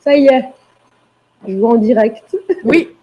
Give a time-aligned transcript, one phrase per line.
[0.00, 0.44] Ça y est,
[1.46, 2.36] je vois en direct.
[2.64, 2.96] Oui,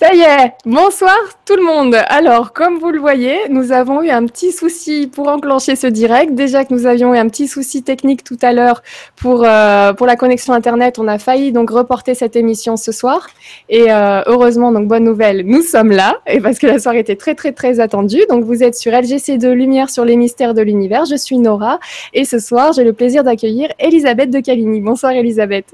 [0.00, 1.94] ça y est, bonsoir tout le monde.
[2.06, 6.34] Alors, comme vous le voyez, nous avons eu un petit souci pour enclencher ce direct.
[6.34, 8.82] Déjà que nous avions eu un petit souci technique tout à l'heure
[9.16, 13.28] pour, euh, pour la connexion Internet, on a failli donc reporter cette émission ce soir.
[13.68, 17.16] Et euh, heureusement, donc bonne nouvelle, nous sommes là, et parce que la soirée était
[17.16, 18.22] très très très attendue.
[18.30, 21.04] Donc vous êtes sur LGC2 Lumière sur les mystères de l'univers.
[21.04, 21.78] Je suis Nora,
[22.14, 24.80] et ce soir, j'ai le plaisir d'accueillir Elisabeth de Caligny.
[24.80, 25.66] Bonsoir Elisabeth.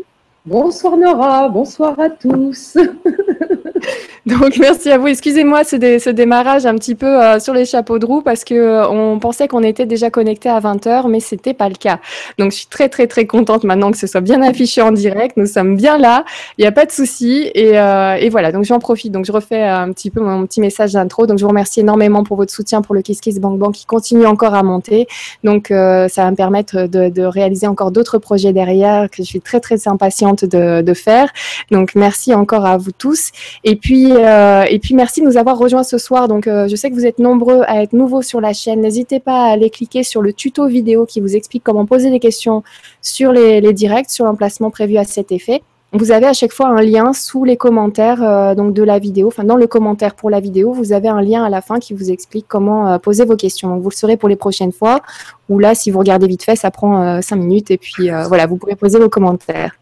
[0.47, 2.77] Bonsoir Nora, bonsoir à tous.
[4.27, 5.07] Donc merci à vous.
[5.07, 8.89] Excusez-moi ce, démarrage un petit peu euh, sur les chapeaux de roue parce que euh,
[8.89, 12.01] on pensait qu'on était déjà connecté à 20h, mais c'était pas le cas.
[12.37, 15.37] Donc je suis très très très contente maintenant que ce soit bien affiché en direct.
[15.37, 16.25] Nous sommes bien là,
[16.59, 18.51] il n'y a pas de souci et, euh, voilà.
[18.51, 19.13] Donc j'en profite.
[19.13, 21.27] Donc je refais un petit peu mon petit message d'intro.
[21.27, 23.87] Donc je vous remercie énormément pour votre soutien pour le Kiss Kiss Bank Bank qui
[23.87, 25.07] continue encore à monter.
[25.45, 29.61] Donc ça va me permettre de, réaliser encore d'autres projets derrière que je suis très
[29.61, 31.31] très impatiente de, faire.
[31.71, 33.31] Donc merci encore à vous tous.
[33.65, 36.29] Et puis euh, et puis merci de nous avoir rejoints ce soir.
[36.29, 38.81] Donc euh, je sais que vous êtes nombreux à être nouveaux sur la chaîne.
[38.81, 42.21] N'hésitez pas à aller cliquer sur le tuto vidéo qui vous explique comment poser des
[42.21, 42.63] questions
[43.03, 45.63] sur les, directs, sur l'emplacement prévu à cet effet.
[45.93, 49.29] Vous avez à chaque fois un lien sous les commentaires euh, donc de la vidéo,
[49.29, 51.95] enfin dans le commentaire pour la vidéo, vous avez un lien à la fin qui
[51.95, 53.69] vous explique comment poser vos questions.
[53.69, 55.01] Donc vous le saurez pour les prochaines fois.
[55.49, 58.47] Ou là, si vous regardez vite fait, ça prend euh, cinq minutes et puis voilà,
[58.47, 59.77] vous pourrez poser vos commentaires.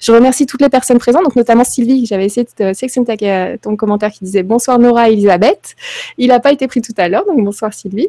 [0.00, 4.24] Je remercie toutes les personnes présentes, notamment Sylvie, j'avais essayé de sélectionner ton commentaire qui
[4.24, 5.76] disait bonsoir Nora et Elisabeth.
[6.18, 8.08] Il n'a pas été pris tout à l'heure, donc bonsoir Sylvie.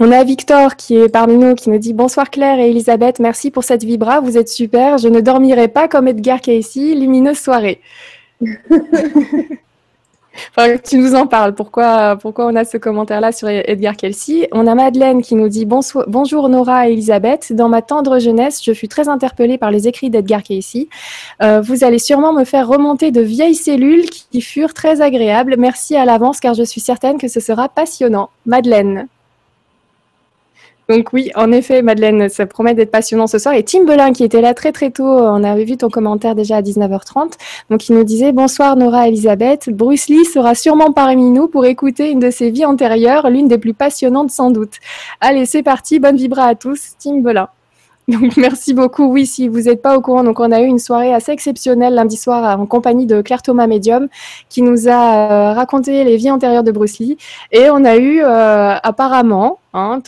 [0.00, 3.52] On a Victor qui est parmi nous, qui nous dit bonsoir Claire et Elisabeth, merci
[3.52, 4.98] pour cette vibra, vous êtes super.
[4.98, 7.80] Je ne dormirai pas comme Edgar Casey, lumineuse soirée.
[10.84, 11.54] tu nous en parles.
[11.54, 15.66] Pourquoi, pourquoi on a ce commentaire-là sur Edgar Kelsey On a Madeleine qui nous dit
[15.66, 17.52] Bonjour Nora et Elisabeth.
[17.52, 20.88] Dans ma tendre jeunesse, je fus très interpellée par les écrits d'Edgar Casey.
[21.42, 25.56] Euh, vous allez sûrement me faire remonter de vieilles cellules qui furent très agréables.
[25.58, 28.30] Merci à l'avance car je suis certaine que ce sera passionnant.
[28.46, 29.08] Madeleine.
[30.88, 33.54] Donc oui, en effet, Madeleine, ça promet d'être passionnant ce soir.
[33.54, 36.56] Et Tim Belin, qui était là très très tôt, on avait vu ton commentaire déjà
[36.56, 37.32] à 19h30.
[37.70, 39.70] Donc il nous disait bonsoir Nora Elisabeth.
[39.70, 43.58] Bruce Lee sera sûrement parmi nous pour écouter une de ses vies antérieures, l'une des
[43.58, 44.74] plus passionnantes sans doute.
[45.20, 47.48] Allez, c'est parti, bonne vibra à tous, Tim Belin.
[48.08, 49.04] Donc merci beaucoup.
[49.06, 51.94] Oui, si vous n'êtes pas au courant, donc on a eu une soirée assez exceptionnelle
[51.94, 54.08] lundi soir en compagnie de Claire Thomas Medium
[54.48, 57.16] qui nous a euh, raconté les vies antérieures de Bruce Lee
[57.52, 60.00] et on a eu euh, apparemment Hein,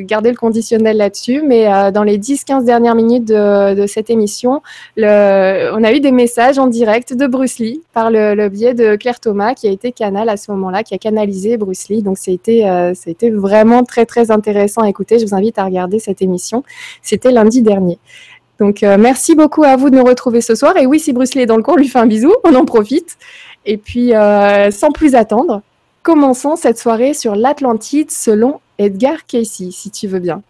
[0.00, 1.42] garder le conditionnel là-dessus.
[1.42, 4.60] Mais euh, dans les 10-15 dernières minutes de, cette émission,
[4.98, 5.02] on
[5.84, 9.54] a eu des messages en direct de Bruce Lee par le, biais de Claire Thomas,
[9.54, 12.02] qui a été canal à ce moment-là, qui a canalisé Bruce Lee.
[12.02, 12.92] Donc, c'était euh,
[13.32, 15.18] vraiment très, très intéressant à écouter.
[15.18, 16.62] Je vous invite à regarder cette émission.
[17.00, 17.98] C'était lundi dernier.
[18.60, 20.76] Donc, euh, merci beaucoup à vous de nous retrouver ce soir.
[20.76, 22.54] Et oui, si Bruce Lee est dans le cours, on lui fait un bisou, on
[22.54, 23.16] en profite.
[23.64, 24.12] Et puis,
[24.70, 25.62] sans plus attendre,
[26.04, 30.42] commençons cette soirée sur l'Atlantide selon Edgar Casey, si tu veux bien.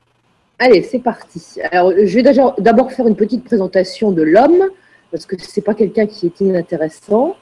[0.59, 1.43] Allez, c'est parti.
[1.71, 4.65] Alors, je vais d'abord faire une petite présentation de l'homme,
[5.11, 7.37] parce que ce n'est pas quelqu'un qui est inintéressant.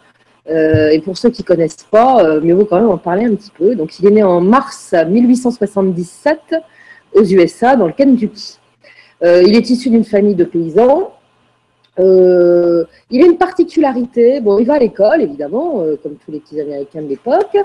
[0.51, 3.25] Euh, et pour ceux qui ne connaissent pas, euh, mieux vaut quand même en parler
[3.25, 3.75] un petit peu.
[3.75, 6.39] Donc, il est né en mars 1877
[7.15, 8.59] aux USA, dans le Kentucky.
[9.23, 11.13] Euh, il est issu d'une famille de paysans.
[13.13, 14.41] Il a une particularité.
[14.41, 17.57] Bon, il va à l'école, évidemment, comme tous les petits Américains de l'époque,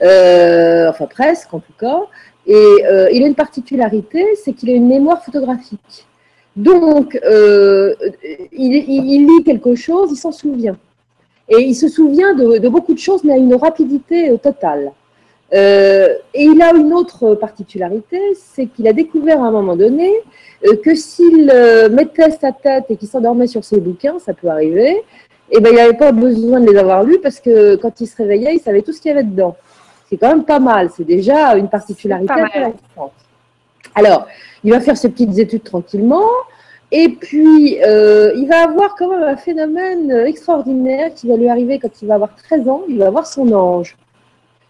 [0.00, 2.02] enfin presque en tout cas.
[2.46, 6.06] Et euh, il a une particularité, c'est qu'il a une mémoire photographique.
[6.54, 7.94] Donc, euh,
[8.52, 10.76] il, lit quelque chose, il s'en souvient.
[11.48, 14.30] Et il se souvient de, beaucoup de choses, mais à une rapidité
[15.54, 20.12] euh, et il a une autre particularité, c'est qu'il a découvert à un moment donné
[20.82, 21.52] que s'il
[21.92, 24.90] mettait sa tête et qu'il s'endormait sur ses bouquins, ça peut arriver,
[25.48, 28.08] et eh ben, il n'avait pas besoin de les avoir lus parce que quand il
[28.08, 29.56] se réveillait, il savait tout ce qu'il y avait dedans
[30.08, 30.90] c'est quand même pas mal.
[30.96, 33.12] C'est déjà une particularité intéressante.
[33.94, 34.26] Alors,
[34.64, 36.28] il va faire ses petites études tranquillement.
[36.92, 41.78] Et puis, euh, il va avoir quand même un phénomène extraordinaire qui va lui arriver
[41.78, 42.82] quand il va avoir 13 ans.
[42.88, 43.96] Il va avoir son ange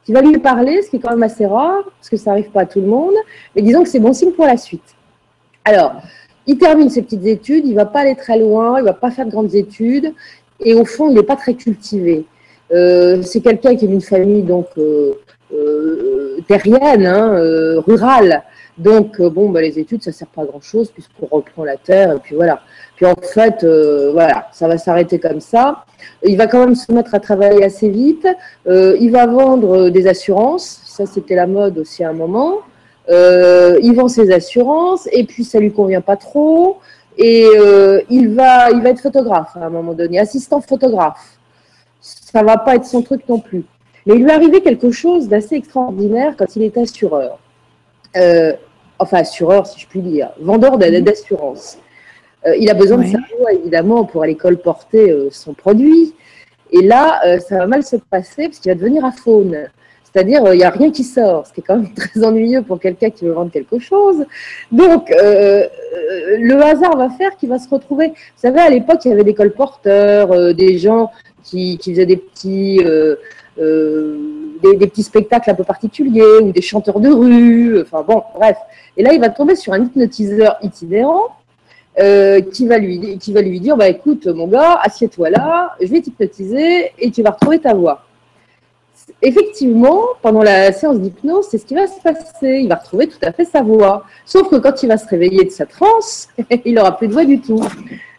[0.06, 2.50] qui va lui parler, ce qui est quand même assez rare, parce que ça n'arrive
[2.50, 3.14] pas à tout le monde.
[3.55, 4.94] Mais disons que c'est bon signe pour la suite.
[5.64, 5.94] Alors,
[6.47, 8.93] il termine ses petites études, il ne va pas aller très loin, il ne va
[8.93, 10.14] pas faire de grandes études,
[10.61, 12.25] et au fond, il n'est pas très cultivé.
[12.73, 15.14] Euh, c'est quelqu'un qui est d'une famille donc euh,
[15.53, 18.44] euh, terrienne, hein, rurale.
[18.79, 22.19] Donc, bon, bah, les études, ça sert pas à grand-chose puisqu'on reprend la terre et
[22.20, 22.61] puis voilà.
[22.96, 23.64] Puis en fait,
[24.12, 25.84] voilà, ça va s'arrêter comme ça.
[26.25, 28.26] Il va quand même se mettre à travailler assez vite.
[28.66, 30.81] il va vendre des assurances.
[30.84, 32.60] Ça, c'était la mode aussi à un moment.
[33.08, 36.78] il vend ses assurances et puis ça lui convient pas trop.
[37.19, 37.46] et
[38.08, 41.38] il, va, être photographe à un moment donné, assistant photographe.
[42.00, 43.64] Ça va pas être son truc non plus.
[44.06, 47.38] Mais il lui est arrivé quelque chose d'assez extraordinaire quand il était assureur.
[48.99, 51.78] enfin, assureur, si je puis dire, vendeur d'assurance.
[52.58, 56.14] Il a besoin de sa voix, évidemment, pour aller colporter son produit.
[56.72, 59.69] Et là, euh, ça va mal se passer parce qu'il va devenir à faune.
[60.04, 62.62] C'est-à-dire, euh, il n'y a rien qui sort, ce qui est quand même très ennuyeux
[62.62, 64.25] pour quelqu'un qui veut vendre quelque chose.
[64.72, 65.66] Donc, euh,
[66.38, 68.08] le hasard va faire qu'il va se retrouver.
[68.08, 71.10] Vous savez, à l'époque, il y avait des colporteurs, des gens
[71.44, 72.81] qui, faisaient des petits,
[73.56, 77.82] des, des, petits spectacles un peu particuliers, ou des chanteurs de rue.
[77.82, 78.56] Enfin bon, bref.
[78.96, 81.28] Et là, il va tomber sur un hypnotiseur itinérant
[81.98, 85.87] euh, qui, va lui, qui va lui dire bah, écoute, mon gars, assieds-toi là, je
[85.87, 88.02] vais t'hypnotiser et tu vas retrouver ta voix.
[89.22, 92.60] Effectivement, pendant la séance d'hypnose, c'est ce qui va se passer.
[92.62, 94.04] Il va retrouver tout à fait sa voix.
[94.26, 96.28] Sauf que quand il va se réveiller de sa transe,
[96.64, 97.62] il n'aura plus de voix du tout.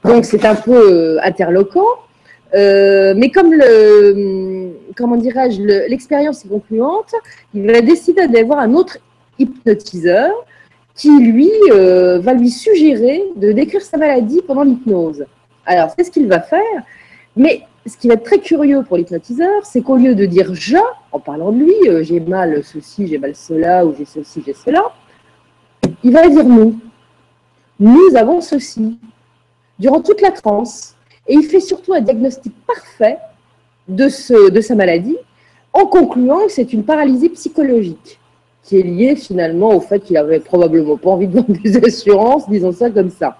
[0.03, 1.85] Donc c'est un peu euh, interloquant.
[2.56, 7.13] Euh, mais comme le, comment dirais-je, l'expérience est concluante,
[7.53, 8.97] il va décider d'avoir un autre
[9.38, 10.31] hypnotiseur
[10.97, 15.25] qui, lui, euh, va lui suggérer de décrire sa maladie pendant l'hypnose.
[15.65, 16.83] Alors, c'est ce qu'il va faire,
[17.35, 20.77] mais ce qui va être très curieux pour l'hypnotiseur, c'est qu'au lieu de dire je,
[21.11, 24.53] en parlant de lui, euh, j'ai mal ceci, j'ai mal cela, ou j'ai ceci, j'ai
[24.53, 24.83] cela,
[26.03, 26.79] il va dire nous.
[27.79, 28.97] Nous avons ceci.
[29.77, 30.95] Durant toute la transe.
[31.27, 33.19] Et il fait surtout un diagnostic parfait
[33.88, 35.17] de, sa maladie,
[35.73, 38.19] en concluant que c'est une paralysie psychologique
[38.68, 42.50] qui est lié finalement au fait qu'il avait probablement pas envie de vendre des assurances,
[42.50, 43.38] disons ça comme ça.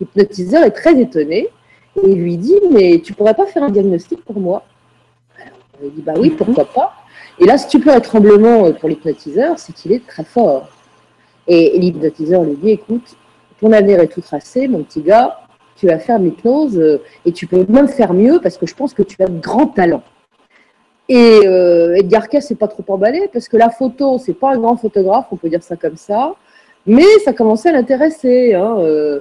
[0.00, 1.48] L'hypnotiseur est très étonné
[2.00, 4.62] et lui dit Mais tu pourrais pas faire un diagnostic pour moi?
[5.82, 6.92] Il dit Bah oui, pourquoi pas?
[7.40, 10.68] Et là, si tu peux un tremblement euh, pour l'hypnotiseur, c'est qu'il est très fort.
[11.48, 13.16] Et l'hypnotiseur lui dit Écoute,
[13.60, 15.40] ton avenir est tout tracé, mon petit gars,
[15.74, 18.94] tu vas faire l'hypnose euh, et tu peux même faire mieux parce que je pense
[18.94, 20.04] que tu as de grands talents.
[21.10, 24.58] Et euh, Edgar Cayce n'est pas trop emballé parce que la photo, c'est pas un
[24.58, 26.36] grand photographe, on peut dire ça comme ça,
[26.86, 28.54] mais ça commençait à l'intéresser.
[28.54, 29.18] Hein, euh,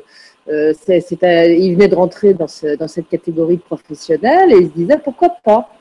[0.49, 5.29] euh, il venait de rentrer dans, cette catégorie de professionnels et il se disait pourquoi
[5.43, 5.71] pas.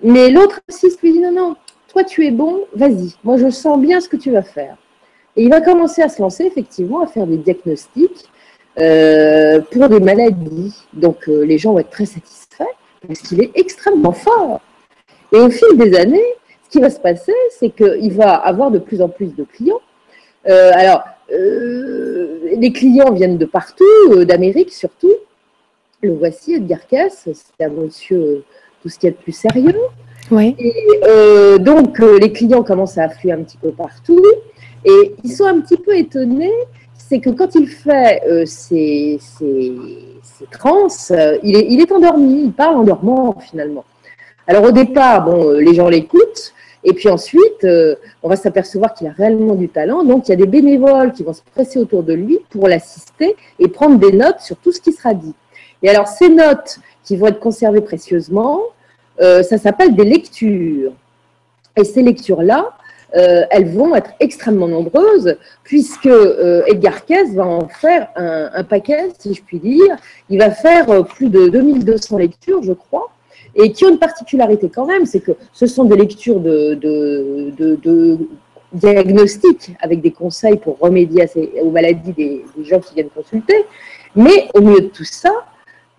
[0.00, 1.56] Mais l'autre assiste lui dit non, non,
[1.88, 4.76] toi tu es bon, vas-y, moi je sens bien ce que tu vas faire.
[5.34, 8.30] Et il va commencer à se lancer effectivement à faire des diagnostics
[8.76, 10.76] pour des maladies.
[10.92, 12.74] Donc les gens vont être très satisfaits
[13.08, 14.60] parce qu'il est extrêmement fort.
[15.34, 16.22] Et au fil des années,
[16.62, 19.80] ce qui va se passer, c'est qu'il va avoir de plus en plus de clients.
[20.48, 21.02] Euh, alors,
[21.32, 25.12] euh, les clients viennent de partout, euh, d'Amérique surtout.
[26.02, 28.44] Le voici, Edgar Cass, c'est un monsieur
[28.82, 29.74] tout ce qui est de plus sérieux.
[30.30, 30.54] Oui.
[30.58, 34.22] Et donc, les clients commencent à affluer un petit peu partout.
[34.84, 36.52] Et ils sont un petit peu étonnés,
[36.96, 39.18] c'est que quand il fait ses,
[40.50, 40.88] trans,
[41.42, 43.84] il, est, il est endormi, il parle en dormant finalement.
[44.46, 46.52] Alors au départ, bon, euh, les gens l'écoutent,
[46.84, 50.04] et puis ensuite, euh, on va s'apercevoir qu'il a réellement du talent.
[50.04, 53.36] Donc il y a des bénévoles qui vont se presser autour de lui pour l'assister
[53.58, 55.34] et prendre des notes sur tout ce qui sera dit.
[55.82, 58.60] Et alors ces notes qui vont être conservées précieusement,
[59.22, 60.92] euh, ça s'appelle des lectures.
[61.76, 62.72] Et ces lectures-là,
[63.16, 66.10] elles vont être extrêmement nombreuses puisque
[66.66, 69.96] Edgar Cayce va en faire un, un, paquet, si je puis dire.
[70.30, 73.12] Il va faire plus de 2200 lectures, je crois
[73.56, 78.18] et qui ont une particularité quand même, c'est que ce sont des lectures de, de,
[79.80, 81.26] avec des conseils pour remédier
[81.62, 83.64] aux maladies des, gens qui viennent consulter,
[84.16, 85.30] mais au milieu de tout ça,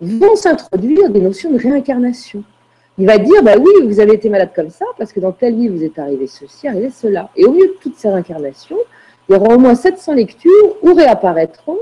[0.02, 2.44] vont s'introduire des notions de réincarnation.
[2.98, 5.56] Il va dire, bah oui, vous avez été malade comme ça, parce que dans telle
[5.56, 7.30] vie, vous êtes arrivé ceci, arrivé cela.
[7.36, 8.78] Et au milieu de toutes ces réincarnations,
[9.28, 11.80] il y aura au moins 700 lectures où réapparaîtront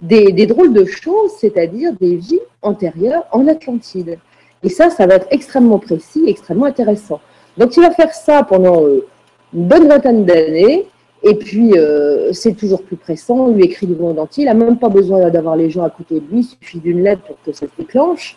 [0.00, 4.18] des drôles de choses, c'est-à-dire des vies antérieures en Atlantide.
[4.62, 7.20] Et ça, ça va être extrêmement précis, extrêmement intéressant.
[7.56, 9.06] Donc, il va faire ça pendant euh,
[9.54, 10.86] une bonne vingtaine d'années.
[11.22, 13.36] Et puis, euh, c'est toujours plus pressant.
[13.36, 14.44] On lui écrit du monde entier.
[14.44, 16.40] Il n'a même pas besoin d'avoir les gens à côté de lui.
[16.40, 18.36] Il suffit d'une lettre pour que ça se déclenche.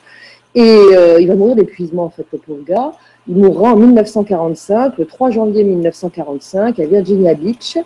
[0.54, 2.92] Et euh, il va mourir d'épuisement, en fait, le pauvre gars.
[3.28, 7.78] Il mourra en 1945, le 3 janvier 1945, à Virginia Beach.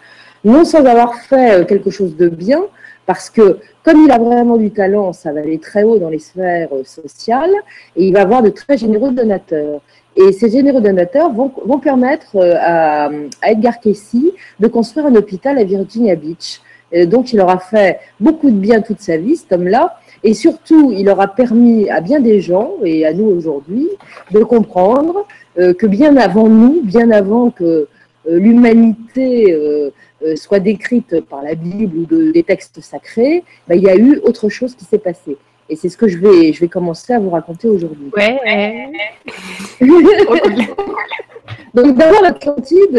[0.45, 2.61] Non sans avoir fait quelque chose de bien,
[3.05, 6.19] parce que comme il a vraiment du talent, ça va aller très haut dans les
[6.19, 7.53] sphères euh, sociales
[7.95, 9.81] et il va avoir de très généreux donateurs.
[10.15, 13.09] Et ces généreux donateurs vont, vont permettre euh, à,
[13.41, 16.61] à, Edgar Casey de construire un hôpital à Virginia Beach.
[17.05, 19.99] donc il aura fait beaucoup de bien toute sa vie, cet homme-là.
[20.23, 23.87] Et surtout, il aura permis à bien des gens, et à nous aujourd'hui,
[24.31, 25.27] de comprendre
[25.59, 27.87] euh, que bien avant nous, bien avant que
[28.27, 29.53] l'humanité
[30.35, 34.19] soit décrite par la Bible ou de, des textes sacrés, bah, il y a eu
[34.23, 35.37] autre chose qui s'est passé.
[35.69, 38.11] Et c'est ce que je vais, je vais commencer à vous raconter aujourd'hui.
[38.15, 38.39] Ouais.
[41.73, 42.93] Donc d'abord l'Atlantide,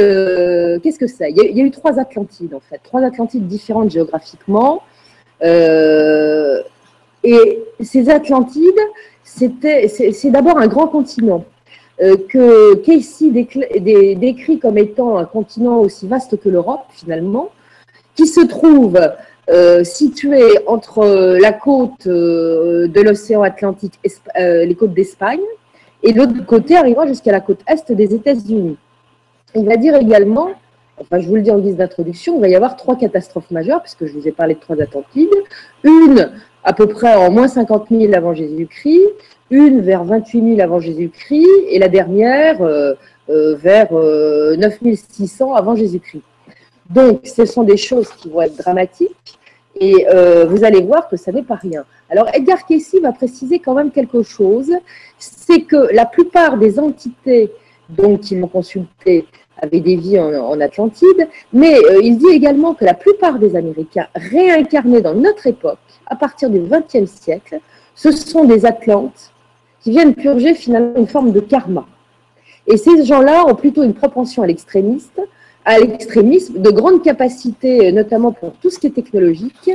[0.82, 1.30] qu'est-ce que c'est?
[1.30, 4.82] Il, il, y a eu trois Atlantides en fait, trois Atlantides différentes géographiquement.
[5.42, 6.62] Euh,
[7.22, 8.80] et ces Atlantides,
[9.24, 11.55] c'est d'abord un grand continent euh,
[11.98, 17.50] que Casey décrit comme étant un continent aussi vaste que l'Europe finalement,
[18.14, 18.98] qui se trouve
[19.50, 23.98] euh, situé entre la côte de l'océan Atlantique,
[24.36, 25.40] les côtes d'Espagne,
[26.02, 28.76] et l'autre côté arrivant jusqu'à la côte est des États-Unis.
[29.54, 30.50] Il va dire également
[31.00, 33.82] enfin je vous le dis en guise d'introduction, il va y avoir trois catastrophes majeures,
[33.82, 35.28] puisque je vous ai parlé de trois Atlantides.
[35.84, 36.32] Une
[36.64, 39.02] à peu près en moins 50 000 avant Jésus-Christ,
[39.50, 42.94] une vers 28 000 avant Jésus-Christ, et la dernière euh,
[43.30, 46.22] euh, vers 9 euh, 600 avant Jésus-Christ.
[46.90, 49.38] Donc, ce sont des choses qui vont être dramatiques,
[49.78, 50.06] et
[50.48, 51.84] vous allez voir que ça n'est pas rien.
[52.08, 54.72] Alors, Edgar Cayce va préciser quand même quelque chose,
[55.18, 57.52] c'est que la plupart des entités
[57.90, 59.26] dont ils m'ont consulté
[59.60, 64.06] avait des vies en, Atlantide, mais euh, il dit également que la plupart des Américains
[64.14, 67.60] réincarnés dans notre époque, à partir du XXe siècle,
[67.94, 69.32] ce sont des Atlantes
[69.86, 71.86] qui viennent purger finalement une forme de karma.
[72.66, 75.20] Et ces gens-là ont plutôt une propension à l'extrémiste,
[75.64, 79.70] à l'extrémisme, de grande capacité, notamment pour tout ce qui est technologique,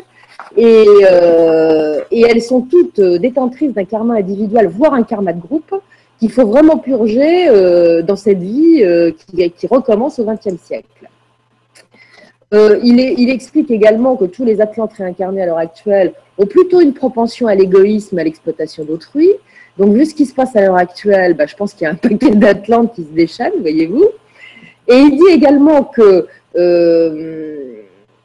[0.57, 5.73] et, euh, elles sont toutes détentrices d'un karma individuel, voire un karma de groupe,
[6.19, 11.07] qu'il faut vraiment purger euh, dans cette vie euh, qui, recommence au XXe siècle.
[12.53, 16.81] Euh, il, il, explique également que tous les Atlantes réincarnés à l'heure actuelle ont plutôt
[16.81, 19.29] une propension à l'égoïsme, à l'exploitation d'autrui.
[19.77, 21.91] Donc, vu ce qui se passe à l'heure actuelle, bah, je pense qu'il y a
[21.91, 24.05] un paquet d'Atlantes qui se déchaînent, voyez-vous.
[24.87, 26.27] Et il dit également que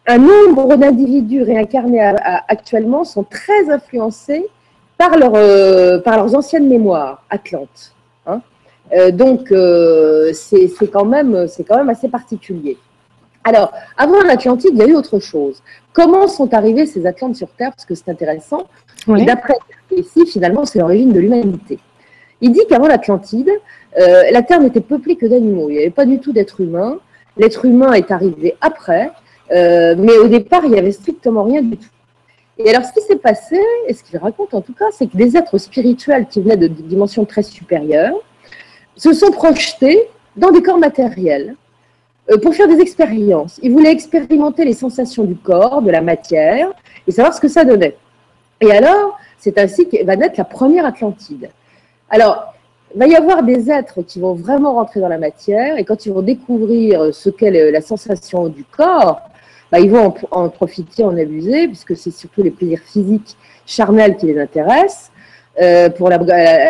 [0.06, 2.12] un nombre d'individus réincarnés
[2.48, 4.46] actuellement sont très influencés
[4.96, 7.92] par, leur, euh, par leurs anciennes mémoires atlantes.
[8.26, 8.40] Hein.
[8.94, 12.78] Euh, donc, euh, c'est quand, même, quand même assez particulier.
[13.44, 15.62] Alors, avant l'Atlantide, il y a eu autre chose.
[15.92, 17.70] Comment sont arrivés ces Atlantes sur Terre?
[17.70, 18.66] Parce que c'est intéressant.
[19.06, 19.54] D'après
[19.94, 21.78] ici, finalement, c'est l'origine de l'humanité.
[22.40, 23.50] Il dit qu'avant l'Atlantide,
[23.96, 25.70] la Terre n'était peuplée que d'animaux.
[25.70, 26.98] Il n'y avait pas du tout d'êtres humains.
[27.38, 29.10] L'être humain est arrivé après,
[29.50, 31.88] mais au départ, il n'y avait strictement rien du tout.
[32.58, 35.16] Et alors, ce qui s'est passé, et ce qu'il raconte en tout cas, c'est que
[35.16, 38.16] des êtres spirituels qui venaient de dimensions très supérieures
[38.96, 41.54] se sont projetés dans des corps matériels
[42.30, 43.60] euh, pour faire des expériences.
[43.62, 46.72] Ils voulaient expérimenter les sensations du corps, de la matière,
[47.06, 47.96] et savoir ce que ça donnait.
[48.62, 51.50] Et alors, c'est ainsi que va naître la première Atlantide.
[52.10, 52.54] Alors,
[52.94, 56.06] il va y avoir des êtres qui vont vraiment rentrer dans la matière, et quand
[56.06, 59.20] ils vont découvrir ce qu'est la sensation du corps,
[59.70, 64.26] bah, ils vont en, profiter, en abuser, puisque c'est surtout les plaisirs physiques charnels qui
[64.26, 65.10] les intéressent,
[65.60, 66.18] euh, pour la,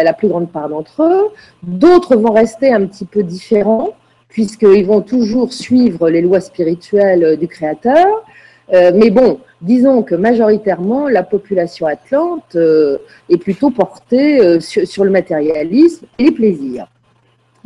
[0.02, 1.28] la, plus grande part d'entre eux.
[1.62, 3.90] D'autres vont rester un petit peu différents,
[4.28, 8.24] puisqu'ils vont toujours suivre les lois spirituelles du Créateur.
[8.72, 15.04] Euh, mais bon, disons que majoritairement, la population atlante euh, est plutôt portée sur, sur,
[15.04, 16.86] le matérialisme et les plaisirs.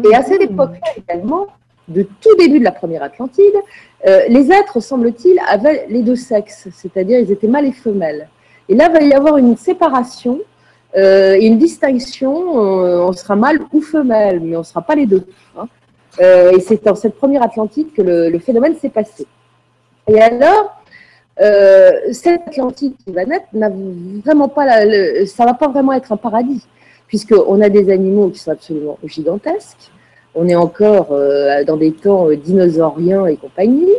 [0.04, 1.49] Et à cette époque-là également,
[1.90, 3.54] de tout début de la première Atlantide,
[4.07, 8.28] euh, les êtres, semble-t-il, avaient les deux sexes, c'est-à-dire ils étaient mâles et femelles.
[8.69, 10.40] Et là, il va y avoir une séparation
[10.97, 14.95] euh, et une distinction, euh, on sera mâle ou femelle, mais on ne sera pas
[14.95, 15.26] les deux.
[15.59, 15.66] Hein.
[16.19, 19.26] et c'est dans cette première Atlantide que le, phénomène s'est passé.
[20.09, 20.79] Et alors,
[21.37, 23.70] cette Atlantide qui va naître, n'a
[24.25, 24.66] vraiment pas
[25.26, 26.66] ça ne va pas vraiment être un paradis,
[27.06, 29.90] puisqu'on a des animaux qui sont absolument gigantesques,
[30.34, 33.92] on est encore euh, dans des temps euh, dinosauriens et compagnie.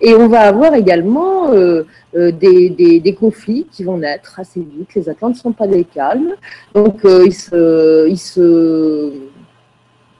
[0.00, 4.94] Et on va avoir également euh, des, conflits qui vont naître assez vite.
[4.94, 6.34] Les Atlantes ne sont pas des calmes.
[6.72, 9.12] Donc, ils, se, ils, se,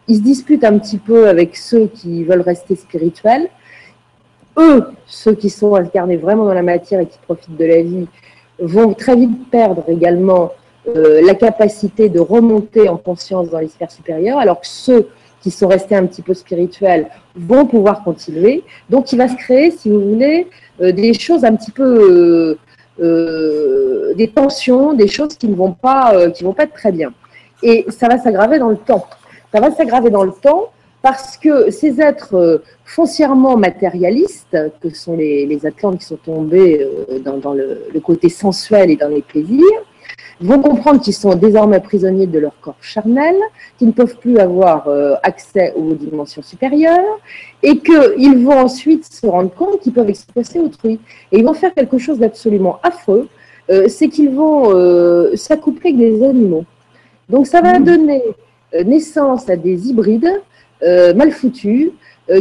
[0.08, 3.48] ils se disputent un petit peu avec ceux qui veulent rester spirituels.
[4.58, 8.06] Eux, ceux qui sont incarnés vraiment dans la matière et qui profitent de la vie,
[8.58, 10.52] vont très vite perdre également
[10.94, 13.90] la capacité de remonter en conscience dans les sphères
[14.38, 15.06] alors que ceux
[15.40, 18.64] qui sont restés un petit peu spirituels vont pouvoir continuer.
[18.90, 20.48] Donc, il va se créer, si vous voulez,
[20.80, 22.58] euh, des choses un petit peu, euh,
[23.00, 27.12] euh, des tensions, des choses qui ne vont pas, qui vont pas être très bien.
[27.62, 29.06] Et ça va s'aggraver dans le temps.
[29.52, 30.70] Ça va s'aggraver dans le temps
[31.02, 36.86] parce que ces êtres foncièrement matérialistes, que sont les, les Atlantes qui sont tombés
[37.24, 39.84] dans, le, côté sensuel et dans les plaisirs,
[40.40, 43.34] vont comprendre qu'ils sont désormais prisonniers de leur corps charnel,
[43.76, 47.18] qu'ils ne peuvent plus avoir euh, accès aux dimensions supérieures,
[47.62, 51.00] et qu'ils vont ensuite se rendre compte qu'ils peuvent exploiter autrui.
[51.32, 53.28] Et ils vont faire quelque chose d'absolument affreux,
[53.70, 56.64] euh, c'est qu'ils vont euh, s'accoupler avec des animaux.
[57.28, 57.84] Donc ça va mmh.
[57.84, 58.22] donner
[58.84, 60.40] naissance à des hybrides
[60.82, 61.90] mal foutus,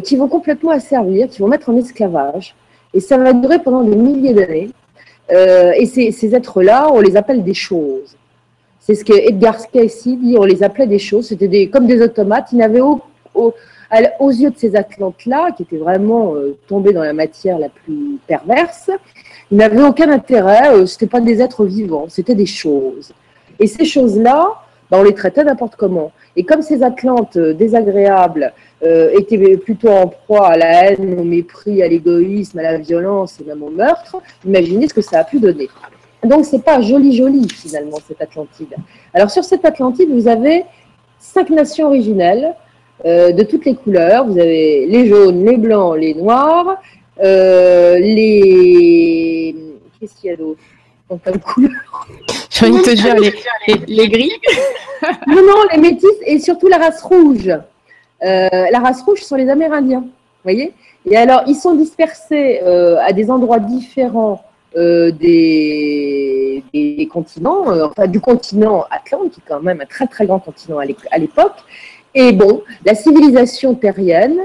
[0.03, 2.55] qui vont complètement asservir, qui vont mettre en esclavage.
[2.93, 4.69] Et ça va durer pendant des milliers d'années.
[5.31, 8.15] Euh, et ces, êtres-là, on les appelle des choses.
[8.79, 11.27] C'est ce que Edgar Cayce dit, on les appelait des choses.
[11.27, 12.49] C'était des, comme des automates.
[12.53, 17.59] Ils n'avaient aux yeux de ces Atlantes-là, qui étaient vraiment euh, tombés dans la matière
[17.59, 18.89] la plus perverse,
[19.51, 20.73] ils n'avaient aucun intérêt.
[20.73, 23.11] Euh, ce n'étaient pas des êtres vivants, c'était des choses.
[23.59, 24.53] Et ces choses-là,
[24.89, 26.11] ben, on les traitait n'importe comment.
[26.35, 28.53] Et comme ces Atlantes désagréables
[28.83, 33.39] euh, étaient plutôt en proie à la haine, au mépris, à l'égoïsme, à la violence
[33.41, 35.67] et même au meurtre, imaginez ce que ça a pu donner.
[36.23, 38.75] Donc c'est pas joli joli finalement cette Atlantide.
[39.13, 40.63] Alors sur cette Atlantide, vous avez
[41.19, 42.55] cinq nations originelles
[43.05, 44.25] euh, de toutes les couleurs.
[44.25, 46.81] Vous avez les jaunes, les blancs, les noirs,
[47.23, 49.55] euh, les
[49.99, 50.59] qu'est-ce qu'il y a d'autre?
[51.09, 51.71] Comme couleur.
[52.49, 54.31] J'ai envie de te dire les, les gris.
[55.27, 57.49] non, non, les métis et surtout la race rouge.
[58.23, 60.05] Euh, la race rouge sont les Amérindiens,
[60.43, 60.73] voyez?
[61.05, 64.43] Et alors, ils sont dispersés euh, à des endroits différents
[64.75, 66.63] euh, des,
[67.11, 71.17] continents, enfin du continent Atlantique, qui est quand même un très très grand continent à
[71.17, 71.55] l'époque.
[72.13, 74.39] Et bon, la civilisation terrienne,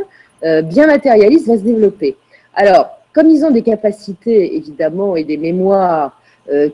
[0.64, 2.16] bien matérialiste, va se développer.
[2.54, 6.18] Alors, comme ils ont des capacités, évidemment, et des mémoires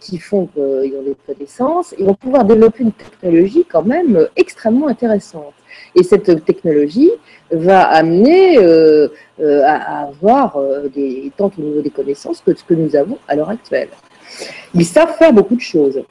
[0.00, 4.88] qui font qu'ils ont des connaissances, ils vont pouvoir développer une technologie quand même extrêmement
[4.88, 5.52] intéressante.
[5.94, 7.10] Et cette technologie
[7.50, 9.08] va amener euh,
[9.40, 13.18] euh, à, avoir euh, des, tant au niveau des connaissances que ce que nous avons
[13.26, 13.88] à l'heure actuelle.
[14.74, 16.02] Ils savent faire beaucoup de choses.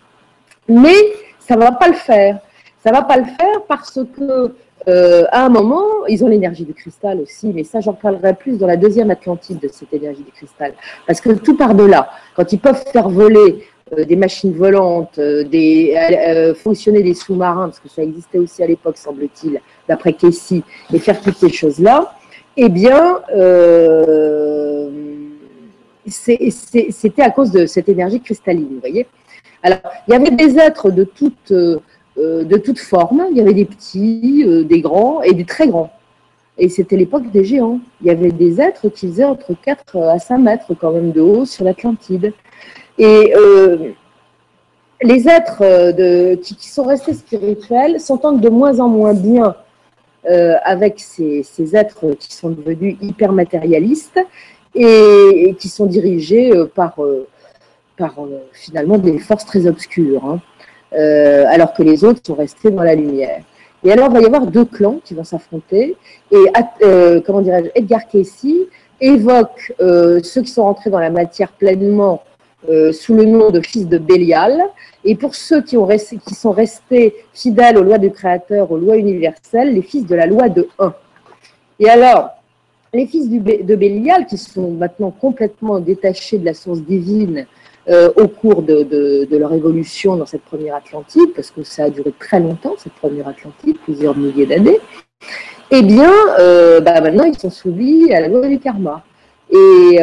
[0.67, 0.95] Mais
[1.39, 2.39] ça ne va pas le faire.
[2.83, 4.53] Ça ne va pas le faire parce que
[4.87, 8.67] à un moment, ils ont l'énergie du cristal aussi, mais ça, j'en parlerai plus dans
[8.67, 10.73] la deuxième Atlantide de cette énergie du cristal.
[11.05, 15.45] Parce que tout par delà, quand ils peuvent faire voler euh, des machines volantes, euh,
[15.53, 20.61] euh, fonctionner des sous-marins, parce que ça existait aussi à l'époque, semble-t-il, d'après Casey,
[20.93, 22.13] et faire toutes ces choses-là,
[22.57, 23.21] eh bien,
[26.05, 29.07] c'était à cause de cette énergie cristalline, vous voyez.
[29.63, 31.53] Alors, il y avait des êtres de toutes
[32.17, 33.27] de toute forme.
[33.31, 35.91] Il y avait des petits, des grands et des très grands.
[36.57, 37.79] Et c'était l'époque des géants.
[38.01, 41.21] Il y avait des êtres qui faisaient entre 4 à 5 mètres quand même de
[41.21, 42.33] haut sur l'Atlantide.
[42.97, 43.91] Et euh,
[45.03, 49.55] les êtres euh, qui, sont restés spirituels s'entendent de moins en moins bien
[50.29, 54.19] euh, avec ces, êtres qui sont devenus hyper matérialistes
[54.73, 56.99] et, qui sont dirigés par,
[57.97, 58.15] par
[58.51, 60.39] finalement des forces très obscures, hein,
[60.93, 63.41] alors que les autres sont restés dans la lumière.
[63.83, 65.95] Et alors, il va y avoir deux clans qui vont s'affronter.
[66.31, 68.45] Et, comment dirais-je, Edgar Cayce
[68.99, 72.23] évoque ceux qui sont rentrés dans la matière pleinement
[72.69, 74.61] euh, sous le nom de fils de Bélial.
[75.05, 75.77] Et pour ceux qui
[76.33, 80.49] sont restés fidèles aux lois du Créateur, aux lois universelles, les fils de la loi
[80.49, 80.93] de 1.
[81.79, 82.31] Et alors,
[82.93, 87.45] les fils de Bélial, qui sont maintenant complètement détachés de la source divine
[87.89, 92.13] euh, au cours de, leur évolution dans cette première Atlantide, parce que ça a duré
[92.17, 94.79] très longtemps, cette première Atlantide, plusieurs milliers d'années,
[95.71, 99.03] eh bien, euh, bah, maintenant, ils sont soumis à la loi du karma.
[99.49, 99.99] Et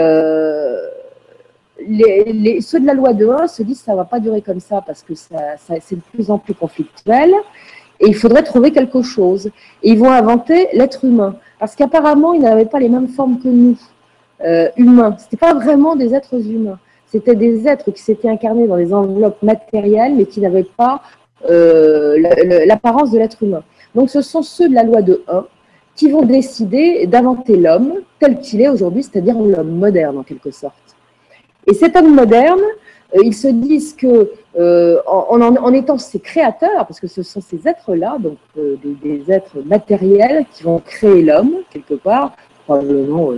[1.87, 4.43] les, ceux de la loi de 1 se disent que ça ne va pas durer
[4.43, 7.35] comme ça parce que ça, c'est de plus en plus conflictuel
[8.01, 9.51] et il faudrait trouver quelque chose.
[9.83, 13.49] Et ils vont inventer l'être humain parce qu'apparemment, ils n'avaient pas les mêmes formes que
[13.49, 13.77] nous,
[14.45, 15.17] euh, humains.
[15.19, 16.79] Ce pas vraiment des êtres humains.
[17.15, 21.01] C'était des êtres qui s'étaient incarnés dans des enveloppes matérielles mais qui n'avaient pas
[21.49, 22.19] euh,
[22.67, 23.63] l'apparence de l'être humain.
[23.95, 25.47] Donc ce sont ceux de la loi de 1
[25.95, 30.75] qui vont décider d'inventer l'homme tel qu'il est aujourd'hui, c'est-à-dire l'homme moderne en quelque sorte.
[31.69, 32.63] Et cet homme moderne,
[33.15, 34.99] euh, ils se disent que euh,
[35.73, 40.81] étant ces créateurs, parce que ce sont ces êtres-là, donc des, êtres matériels qui vont
[40.81, 42.33] créer l'homme quelque part,
[42.65, 43.31] probablement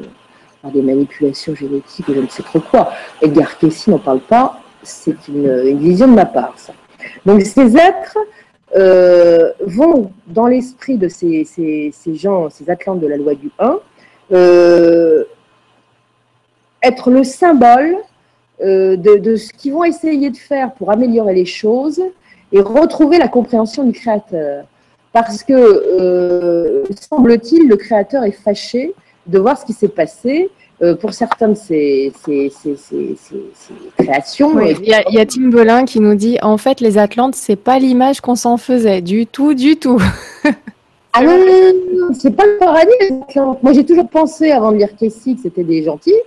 [0.62, 2.92] par des manipulations génétiques ou je ne sais trop quoi.
[3.22, 6.54] Edgar Cayce n'en parle pas, c'est une, vision de ma part.
[6.56, 6.72] Ça.
[7.24, 8.18] Donc ces êtres
[9.64, 13.78] vont dans l'esprit de ces, gens, ces atlantes de la loi du 1,
[16.82, 17.96] être le symbole
[18.62, 22.02] euh, de, ce qu'ils vont essayer de faire pour améliorer les choses
[22.52, 24.64] et retrouver la compréhension du créateur.
[25.12, 28.94] Parce que, euh, semble-t-il, le créateur est fâché
[29.26, 30.50] de voir ce qui s'est passé
[31.00, 32.12] pour certains de ces,
[33.96, 34.60] créations.
[34.60, 38.20] il, y a, Tim Belin qui nous dit en fait, les Atlantes, c'est pas l'image
[38.20, 40.00] qu'on s'en faisait, du tout, du tout.
[41.14, 41.38] ah non,
[42.12, 43.62] c'est pas le paradis, les Atlantes.
[43.62, 46.20] Moi, j'ai toujours pensé, avant de lire Casey, que c'était des gentils.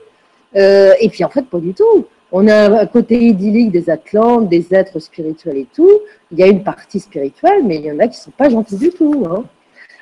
[0.56, 2.06] et puis, en fait, pas du tout.
[2.32, 6.00] On a un côté idyllique des Atlantes, des êtres spirituels et tout.
[6.32, 8.50] Il y a une partie spirituelle, mais il y en a qui ne sont pas
[8.50, 9.26] gentils du tout.
[9.30, 9.44] Hein.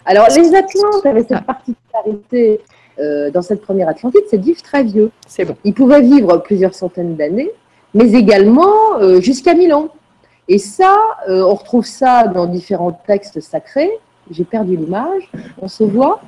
[0.05, 2.59] Alors, les Atlantes avaient cette particularité
[2.99, 5.11] euh, dans cette première Atlantide, c'est vivre très vieux.
[5.27, 5.55] C'est bon.
[5.63, 7.51] Ils pouvaient vivre plusieurs centaines d'années,
[7.93, 9.89] mais également euh, jusqu'à mille ans.
[10.47, 10.95] Et ça,
[11.29, 13.91] euh, on retrouve ça dans différents textes sacrés.
[14.31, 15.29] J'ai perdu l'image.
[15.61, 16.21] On se voit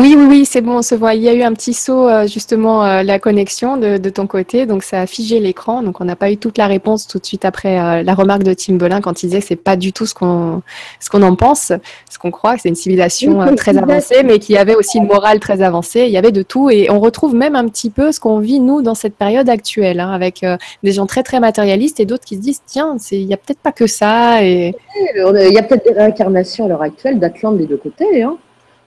[0.00, 1.14] oui, oui, c'est bon, on se voit.
[1.14, 4.64] Il y a eu un petit saut, euh, justement, euh, la connexion de, ton côté,
[4.64, 5.82] donc ça a figé l'écran.
[5.82, 8.42] Donc on n'a pas eu toute la réponse tout de suite après euh, la remarque
[8.42, 10.62] de Tim Bolin quand il disait que c'est pas du tout ce qu'on
[11.00, 11.72] ce en pense,
[12.08, 15.60] ce qu'on croit, c'est une civilisation très avancée, mais qui avait aussi une morale très
[15.60, 16.04] avancée.
[16.06, 18.60] Il y avait de tout, et on retrouve même un petit peu ce qu'on vit
[18.60, 20.46] nous dans cette période actuelle, hein, avec
[20.82, 23.60] des gens très très matérialistes et d'autres qui se disent tiens, il y a peut-être
[23.60, 24.42] pas que ça.
[24.42, 28.22] Et il y a peut-être des réincarnations à l'heure actuelle d'Atlante des deux côtés.
[28.22, 28.38] Hein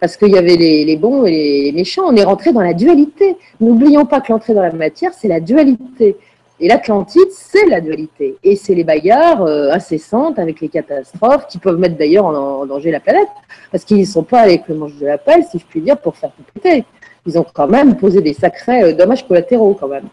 [0.04, 2.04] parce qu'il y avait les, bons et les méchants.
[2.08, 3.38] On est rentré dans la dualité.
[3.62, 6.18] N'oublions pas que l'entrée dans la matière, c'est la dualité.
[6.60, 8.36] Et l'Atlantide, c'est la dualité.
[8.44, 12.92] Et c'est les bagarres euh, incessantes avec les catastrophes qui peuvent mettre d'ailleurs en, danger
[12.92, 13.30] la planète.
[13.72, 15.98] Parce qu'ils ne sont pas avec le manche de la pelle, si je puis dire,
[15.98, 16.84] pour faire tout péter.
[17.26, 20.10] Ils ont quand même posé des sacrés euh, dommages collatéraux quand même.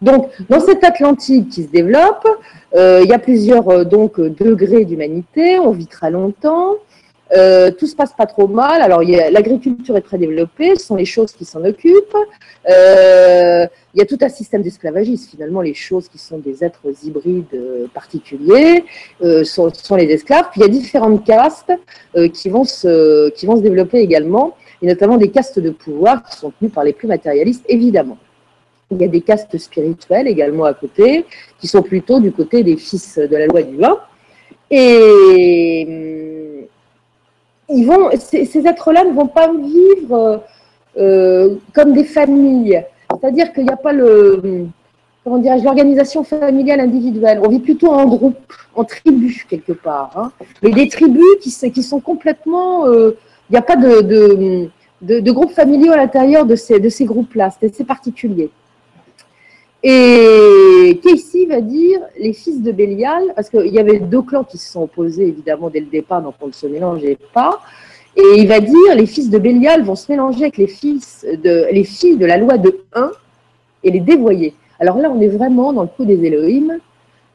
[0.00, 2.24] Donc, dans cette Atlantide qui se développe,
[2.76, 5.58] euh, il y a plusieurs donc, degrés d'humanité.
[5.58, 6.76] On vit très longtemps.
[7.34, 8.80] Euh, tout se passe pas trop mal.
[8.80, 12.16] Alors, l'agriculture est très développée, ce sont les choses qui s'en occupent.
[12.68, 15.30] Euh, il y a tout un système d'esclavagisme.
[15.30, 18.84] Finalement, les choses qui sont des êtres hybrides euh, particuliers
[19.44, 20.46] sont, sont, les esclaves.
[20.52, 21.72] Puis il y a différentes castes
[22.32, 26.36] qui, vont se, qui vont se développer également, et notamment des castes de pouvoir qui
[26.36, 28.18] sont tenues par les plus matérialistes, évidemment.
[28.90, 31.24] Il y a des castes spirituelles également à côté,
[31.58, 33.98] qui sont plutôt du côté des fils de la loi du vin.
[34.70, 36.23] Et
[37.74, 40.42] ils vont, ces, êtres-là ne vont pas vivre
[40.96, 42.84] euh, comme des familles.
[43.10, 44.66] C'est-à-dire qu'il n'y a pas le,
[45.26, 47.40] l'organisation familiale individuelle.
[47.42, 50.10] On vit plutôt en groupe, en tribu quelque part.
[50.16, 50.32] Hein.
[50.62, 53.16] Et des tribus qui, sont complètement, euh,
[53.50, 54.70] il n'y a pas de,
[55.30, 57.50] groupes familiaux à l'intérieur de ces, de ces groupes-là.
[57.60, 58.50] C'est particulier.
[59.86, 64.56] Et Casey va dire les fils de Bélial, parce qu'il y avait deux clans qui
[64.56, 67.60] se sont opposés évidemment dès le départ, donc on ne se mélangeait pas.
[68.16, 71.66] Et il va dire les fils de Bélial vont se mélanger avec les, fils de,
[71.70, 73.10] les filles de la loi de 1
[73.82, 74.54] et les dévoyer.
[74.80, 76.78] Alors là, on est vraiment dans le coup des Elohim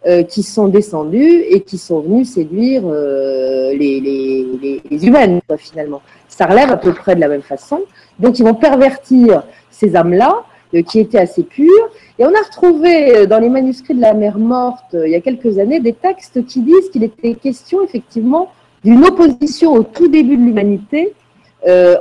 [0.08, 6.02] euh, qui sont descendus et qui sont venus séduire euh, les, les, les, humaines, finalement.
[6.28, 7.82] Ça relève à peu près de la même façon.
[8.18, 10.46] Donc, ils vont pervertir ces âmes-là
[10.88, 11.90] qui étaient assez pures.
[12.18, 15.16] Et on a retrouvé euh, dans les manuscrits de la mer morte, euh, il y
[15.16, 18.52] a quelques années, des textes qui disent qu'il était question effectivement
[18.84, 21.14] d'une opposition au tout début de l'humanité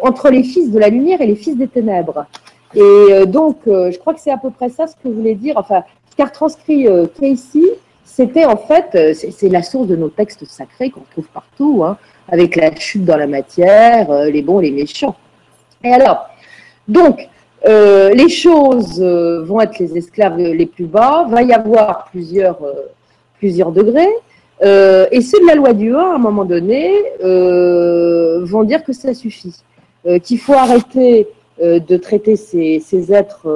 [0.02, 2.26] entre les fils de la lumière et les fils des ténèbres.
[2.76, 5.82] Et donc, je crois que c'est à peu près ça ce que voulait dire, enfin,
[6.08, 6.86] ce qu'a retranscrit
[7.20, 7.64] Casey,
[8.04, 12.54] c'était en fait, c'est la source de nos textes sacrés qu'on trouve partout, hein, avec
[12.54, 15.16] la chute dans la matière, les bons, les méchants.
[15.82, 16.28] Et alors,
[16.86, 17.28] donc,
[17.66, 22.62] euh, les choses euh, vont être les esclaves les plus bas, va y avoir plusieurs,
[22.62, 22.86] euh,
[23.38, 24.12] plusieurs degrés,
[24.60, 29.14] et ceux de la loi du 1, à un moment donné, vont dire que ça
[29.14, 29.54] suffit,
[30.24, 31.28] qu'il faut arrêter
[31.62, 33.46] de traiter ces, ces êtres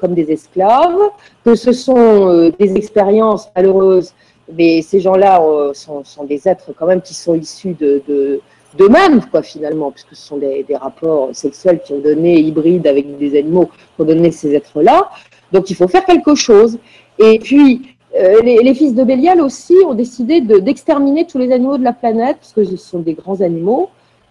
[0.00, 0.96] comme des esclaves,
[1.44, 4.14] que ce sont des expériences malheureuses,
[4.50, 5.42] mais ces gens-là
[5.74, 8.40] sont, sont, des êtres quand même qui sont issus de
[8.76, 13.38] d'eux-mêmes, quoi, finalement, puisque ce sont des, rapports sexuels qui ont donné, hybrides avec des
[13.38, 15.10] animaux, qui ont donné ces êtres-là.
[15.52, 16.78] Donc il faut faire quelque chose.
[17.18, 17.82] Et puis,
[18.16, 22.38] euh, les, fils de Bélial aussi ont décidé d'exterminer tous les animaux de la planète,
[22.40, 23.90] parce que ce sont des grands animaux,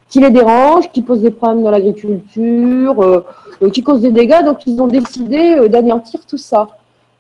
[0.10, 3.26] qui les dérangent, qui posent des problèmes dans l'agriculture, euh,
[3.62, 4.44] euh, qui causent des dégâts.
[4.44, 6.68] Donc ils ont décidé d'anéantir tout ça.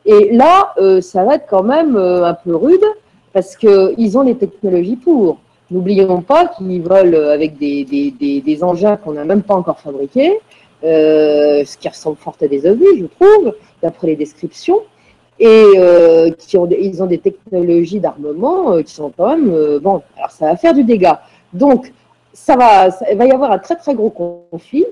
[0.05, 2.83] Et là, ça va être quand même un peu rude,
[3.31, 5.38] parce qu'ils ont les technologies pour.
[5.73, 10.39] N'oublions pas qu'ils volent avec des, engins qu'on n'a même pas encore fabriqués,
[10.83, 14.81] euh, ce qui ressemble fort à des ovnis, je trouve, d'après les descriptions,
[15.39, 20.03] et euh, qui ont ils ont des technologies d'armement euh, qui sont quand même bon.
[20.15, 21.21] Alors ça va faire du dégât.
[21.53, 21.91] Donc
[22.33, 24.86] ça va, va y avoir un très très gros conflit.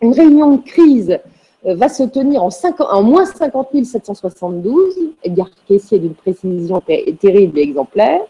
[0.00, 1.18] Une réunion de crise
[1.64, 7.62] va se tenir en, 5, en moins 50 772, Edgar Caissier d'une précision terrible et
[7.62, 8.20] exemplaire.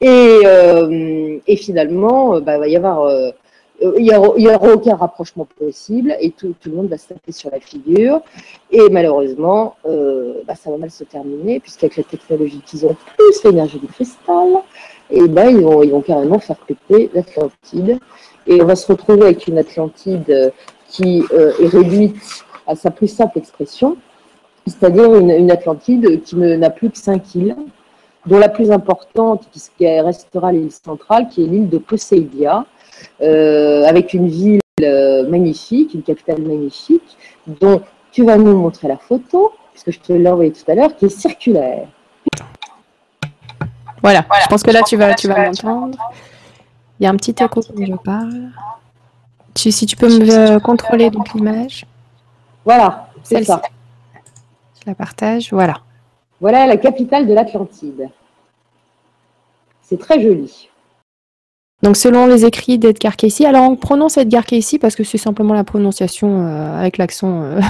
[0.00, 3.30] Et, euh, et finalement, euh, bah, il va y avoir euh,
[3.82, 7.60] il n'y aura, aucun rapprochement possible et tout, le monde va se taper sur la
[7.60, 8.20] figure.
[8.70, 13.44] Et malheureusement, euh, bah, ça va mal se terminer, puisqu'avec la technologie qu'ils ont, plus
[13.44, 14.48] l'énergie du cristal,
[15.10, 17.98] et ben, ils, vont, carrément faire péter l'Atlantide.
[18.46, 20.52] Et on va se retrouver avec une Atlantide
[20.88, 23.96] qui est réduite à sa plus simple expression,
[24.66, 27.56] c'est-à-dire une, Atlantide qui n'a plus que cinq îles,
[28.26, 29.46] dont la plus importante,
[29.78, 32.66] qui restera l'île centrale, qui est l'île de Poseidia,
[33.22, 38.98] euh, avec une ville euh, magnifique, une capitale magnifique, dont tu vas nous montrer la
[38.98, 41.88] photo, puisque je te l'ai envoyé tout à l'heure, qui est circulaire.
[44.02, 45.98] Voilà, je pense que là, tu vas, tu vas m'entendre.
[46.98, 48.50] Il y a un petit écho quand je parle.
[49.56, 51.86] si tu peux me contrôler donc l'image.
[52.64, 53.62] Voilà, c'est ça.
[54.80, 55.80] Je la partage, voilà.
[56.40, 58.08] Voilà la capitale de l'Atlantide.
[59.82, 60.68] C'est très joli.
[61.82, 65.54] Donc, selon les écrits d'Edgar Casey, alors on prononce Edgar Casey parce que c'est simplement
[65.54, 67.60] la prononciation euh, avec l'accent euh,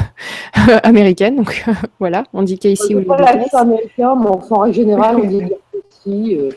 [0.83, 1.31] américain.
[1.31, 1.65] Donc,
[2.01, 5.59] voilà, on dit Casey ou l'accent américain, mais en règle générale, on dit Edgar.
[6.07, 6.51] Euh,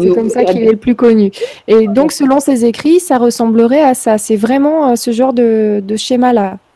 [0.00, 1.32] c'est comme ça qu'il est le plus connu.
[1.66, 4.16] Et donc, selon ses écrits, ça ressemblerait à ça.
[4.16, 5.82] C'est vraiment ce genre de,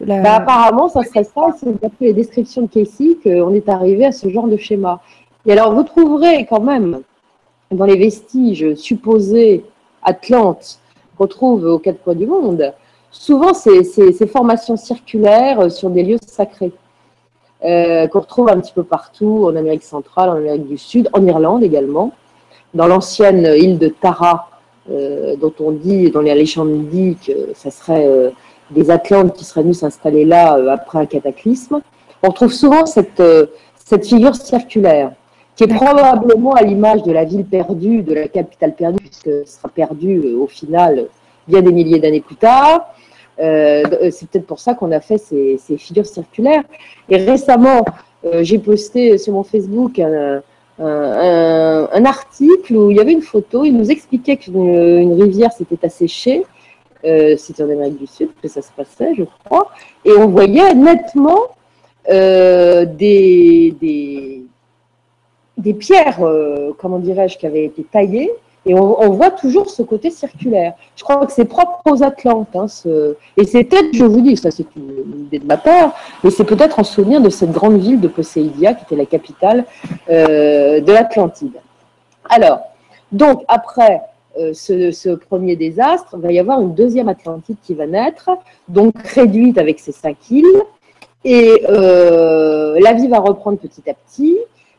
[0.00, 1.54] Bah, apparemment, ça serait ça.
[1.58, 5.00] C'est d'après les descriptions de Casey qu'on est arrivé à ce genre de schéma.
[5.46, 7.02] Et alors, vous trouverez quand même
[7.70, 9.64] dans les vestiges supposés
[10.02, 10.78] Atlante
[11.16, 12.72] qu'on trouve aux quatre coins du monde,
[13.10, 16.72] souvent c'est ces formations circulaires euh, sur des lieux sacrés
[17.64, 21.24] euh, qu'on retrouve un petit peu partout en Amérique centrale, en Amérique du Sud, en
[21.26, 22.12] Irlande également,
[22.72, 24.48] dans l'ancienne île de Tara,
[24.90, 28.32] euh, dont on dit, dans les légendes dit que ça serait
[28.70, 31.80] des Atlantes qui seraient venus s'installer là après un cataclysme.
[32.22, 33.22] On retrouve souvent cette,
[33.84, 35.12] cette figure circulaire
[35.60, 39.58] qui est probablement à l'image de la ville perdue, de la capitale perdue, puisque ce
[39.58, 41.06] sera perdu euh, au final
[41.46, 42.94] bien des milliers d'années plus tard.
[43.38, 46.62] Euh, euh, c'est peut-être pour ça qu'on a fait ces, figures circulaires.
[47.10, 47.84] Et récemment,
[48.40, 50.42] j'ai posté sur mon Facebook un,
[52.06, 53.66] article où il y avait une photo.
[53.66, 56.46] Il nous expliquait qu'une rivière s'était asséchée.
[57.02, 59.70] C'était en Amérique du Sud que ça se passait, je crois.
[60.04, 61.48] Et on voyait nettement
[62.06, 64.44] des, des,
[65.60, 68.32] des pierres, euh, comment dirais-je, qui avaient été taillées,
[68.66, 70.74] et on, voit toujours ce côté circulaire.
[70.94, 72.54] Je crois que c'est propre aux Atlantes.
[72.54, 72.66] Hein,
[73.38, 76.44] Et c'est peut-être, je vous dis, ça c'est une, idée de ma part, mais c'est
[76.44, 79.64] peut-être en souvenir de cette grande ville de Poséidia, qui était la capitale
[80.10, 81.54] euh, de l'Atlantide.
[82.28, 82.60] Alors,
[83.12, 84.02] donc après
[84.38, 88.30] euh, ce, premier désastre, il va y avoir une deuxième Atlantide qui va naître,
[88.68, 90.62] donc réduite avec ses cinq îles,
[91.24, 94.38] et la vie va reprendre petit à petit.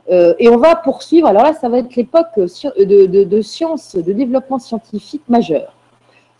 [0.09, 3.95] Euh, et on va poursuivre, alors là, ça va être l'époque de, de, de sciences,
[3.95, 5.73] de développement scientifique majeur.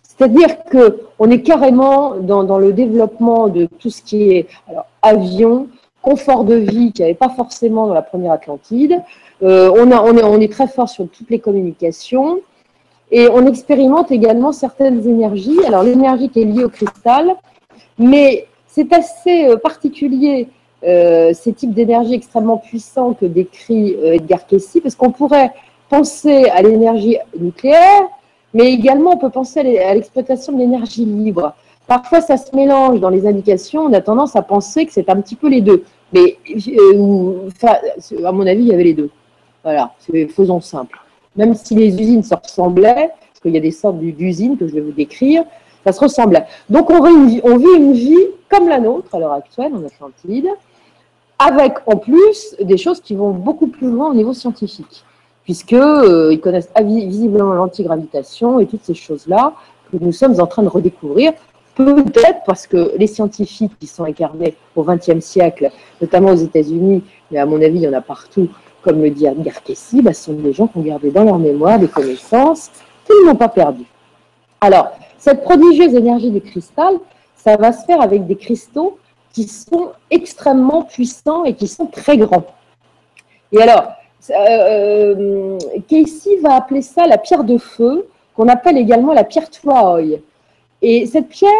[0.04, 4.48] C'est-à-dire qu'on est carrément dans, le développement de tout ce qui est
[5.02, 5.68] avion,
[6.02, 9.02] confort de vie qu'il n'y avait pas forcément dans la première Atlantide.
[9.42, 12.40] Euh, on est très fort sur toutes les communications
[13.12, 15.60] et on expérimente également certaines énergies.
[15.68, 17.36] Alors l'énergie qui est liée au cristal,
[18.00, 20.48] mais c'est assez euh, particulier
[20.84, 25.52] euh, ces types d'énergie extrêmement puissants que décrit euh, Edgar Cayce, parce qu'on pourrait
[25.90, 28.04] penser à l'énergie nucléaire,
[28.54, 31.54] mais également on peut penser à l'exploitation de l'énergie libre.
[31.88, 33.82] Parfois, ça se mélange dans les indications.
[33.82, 35.84] On a tendance à penser que c'est un petit peu les deux.
[36.14, 36.38] Mais
[38.24, 39.10] à mon avis, il y avait les deux.
[39.64, 39.92] Voilà,
[40.34, 40.98] faisons simple.
[41.36, 44.74] Même si les usines se ressemblaient, parce qu'il y a des sortes d'usines que je
[44.74, 45.44] vais vous décrire,
[45.86, 46.46] ça se ressemblait.
[46.70, 47.42] Donc on vit,
[47.76, 50.48] une vie comme la nôtre à l'heure actuelle en Atlantide,
[51.40, 55.04] avec en plus des choses qui vont beaucoup plus loin au niveau scientifique,
[55.44, 59.54] puisqu'ils euh, connaissent visiblement l'antigravitation et toutes ces choses-là
[59.92, 61.34] que nous sommes en train de redécouvrir,
[61.76, 67.40] peut-être parce que les scientifiques qui sont incarnés au XXe siècle, notamment aux États-Unis, mais
[67.40, 68.50] à mon avis, il y en a partout,
[68.82, 71.40] comme le dit Edgar Cayce, bah, ce sont des gens qui ont gardé dans leur
[71.40, 72.72] mémoire des connaissances
[73.06, 73.86] qu'ils n'ont pas perdues.
[74.60, 76.96] Alors, cette prodigieuse énergie du cristal,
[77.36, 78.98] ça va se faire avec des cristaux
[79.34, 82.46] qui sont extrêmement puissants et qui sont très grands.
[83.52, 83.94] Et alors,
[84.30, 90.22] euh, Casey va appeler ça la pierre de feu, qu'on appelle également la pierre Twaoy.
[90.82, 91.52] Et cette pierre,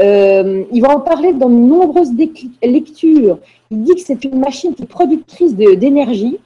[0.00, 2.12] euh, il va en parler dans de nombreuses
[2.62, 3.38] lectures.
[3.70, 6.38] Il dit que c'est une machine qui est productrice d'énergie,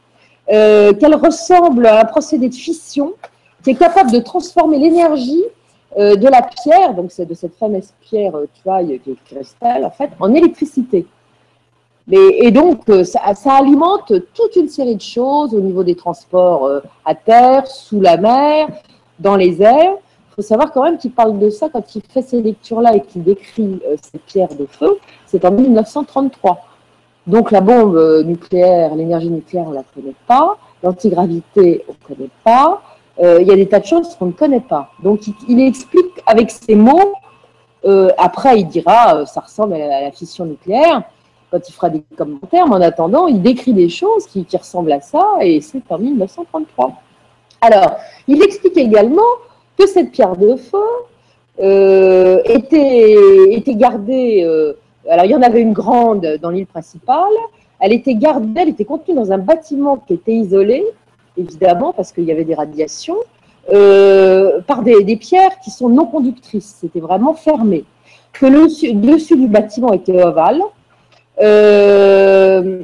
[0.52, 3.14] euh, qu'elle ressemble à un procédé de fission,
[3.62, 5.44] qui est capable de transformer l'énergie
[5.98, 9.90] euh, de la pierre, donc c'est de cette fameuse pierre euh, qui est cristal, en
[9.90, 11.04] fait, en électricité.
[12.12, 13.20] et donc, euh, ça,
[13.52, 16.68] alimente toute une série de choses au niveau des transports
[17.04, 18.68] à terre, sous la mer,
[19.18, 19.94] dans les airs.
[20.30, 23.00] Il faut savoir quand même qu'il parle de ça quand il fait ces lectures-là et
[23.00, 26.69] qu'il décrit ces pierres de feu, c'est en 1933.
[27.26, 32.16] Donc la bombe euh, nucléaire, l'énergie nucléaire, on ne la connaît pas, l'antigravité, on ne
[32.16, 32.82] connaît pas,
[33.22, 34.92] il y a des tas de choses qu'on ne connaît pas.
[35.02, 37.12] Donc il, explique avec ces mots,
[38.16, 41.02] après il dira ça ressemble à la fission nucléaire,
[41.50, 45.00] quand il fera des commentaires, mais en attendant, il décrit des choses qui, ressemblent à
[45.00, 46.92] ça, et c'est en 1933.
[47.60, 47.96] Alors,
[48.28, 49.22] il explique également
[49.76, 50.78] que cette pierre de feu
[51.60, 54.74] euh, était, gardée, euh,
[55.08, 57.32] alors il y en avait une grande dans l'île principale,
[57.80, 60.84] elle était gardée, elle était contenue dans un bâtiment qui était isolé,
[61.36, 63.16] évidemment, parce qu'il y avait des radiations,
[63.72, 67.84] euh, par des, pierres qui sont non conductrices, c'était vraiment fermé.
[68.32, 70.60] Que le dessus du bâtiment était ovale,
[71.40, 72.82] euh,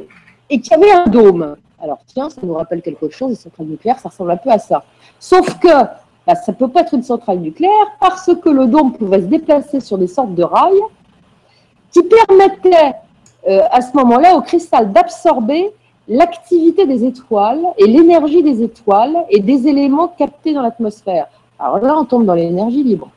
[0.48, 1.56] et qu'il y avait un dôme.
[1.82, 4.58] Alors tiens, ça nous rappelle quelque chose, les centrales nucléaires, ça ressemble un peu à
[4.58, 4.82] ça.
[5.18, 5.68] Sauf que
[6.26, 9.26] bah, ça ne peut pas être une centrale nucléaire parce que le dôme pouvait se
[9.26, 10.80] déplacer sur des sortes de rails
[11.92, 12.94] qui permettaient
[13.48, 15.72] euh, à ce moment-là au cristal d'absorber
[16.08, 21.26] l'activité des étoiles et l'énergie des étoiles et des éléments captés dans l'atmosphère.
[21.58, 23.10] Alors là, on tombe dans l'énergie libre.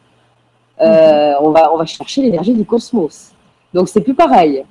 [0.81, 3.31] Euh, on, va, on va chercher l'énergie du cosmos.
[3.73, 4.63] Donc c'est plus pareil.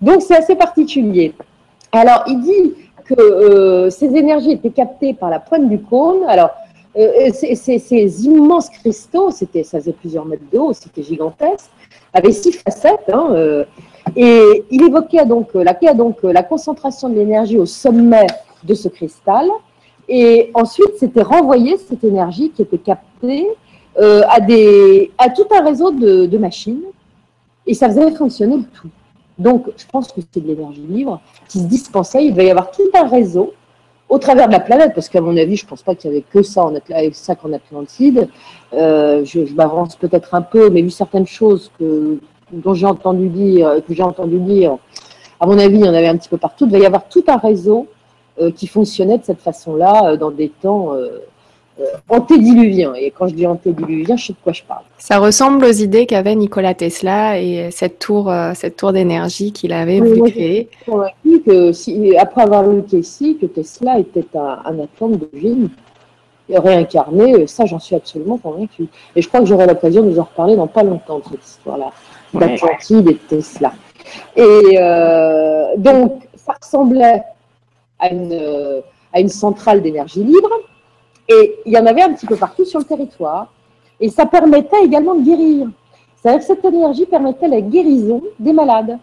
[0.00, 1.34] Donc c'est assez particulier.
[1.90, 6.24] Alors il dit que euh, ces énergies étaient captées par la pointe du cône.
[6.28, 6.50] Alors
[6.96, 11.70] euh, ces, immenses cristaux, c'était, ça faisait plusieurs mètres de haut, c'était gigantesque,
[12.14, 13.10] avaient six facettes.
[13.12, 13.64] Hein, euh,
[14.16, 18.26] et il évoquait donc la, donc la concentration de l'énergie au sommet
[18.62, 19.48] de ce cristal.
[20.08, 23.46] Et ensuite, c'était renvoyé cette énergie qui était captée
[23.96, 26.82] à, tout un réseau de, de machines.
[27.66, 28.88] Et ça faisait fonctionner le tout.
[29.38, 32.24] Donc, je pense que c'est de l'énergie libre qui se dispensait.
[32.24, 33.52] Il devait y avoir tout un réseau
[34.08, 36.14] au travers de la planète, parce qu'à mon avis, je ne pense pas qu'il y
[36.14, 36.74] avait que ça, en,
[37.12, 38.28] ça qu'en Atlantide.
[38.72, 42.18] Euh, je, m'avance peut-être un peu, mais vu certaines choses que,
[42.52, 44.76] dont j'ai entendu dire, que j'ai entendu dire,
[45.40, 46.66] à mon avis, il y en avait un petit peu partout.
[46.66, 47.88] Il devait y avoir tout un réseau
[48.40, 51.20] euh, qui fonctionnait de cette façon-là euh, dans des temps euh,
[52.08, 52.94] antédiluvien.
[52.94, 54.82] Et quand je dis antédiluvien, je sais de quoi je parle.
[54.98, 59.72] Ça ressemble aux idées qu'avait Nikola Tesla et cette tour, euh, cette tour d'énergie qu'il
[59.72, 60.68] avait voulu créer.
[60.86, 65.68] Je que si, après avoir lu Casey, que Tesla était un, un atome d'origine
[66.48, 68.86] réincarné, ça j'en suis absolument convaincue.
[69.16, 71.44] Et je crois que j'aurai l'occasion de vous en reparler dans pas longtemps de cette
[71.44, 71.90] histoire-là,
[72.32, 73.72] d'Atlantide et de Tesla.
[74.36, 77.22] Et euh, donc, ça ressemblait
[77.98, 78.82] à une,
[79.12, 80.50] à une centrale d'énergie libre
[81.28, 83.48] et il y en avait un petit peu partout sur le territoire.
[84.00, 85.68] Et ça permettait également de guérir.
[86.16, 88.98] C'est-à-dire que cette énergie permettait la guérison des malades.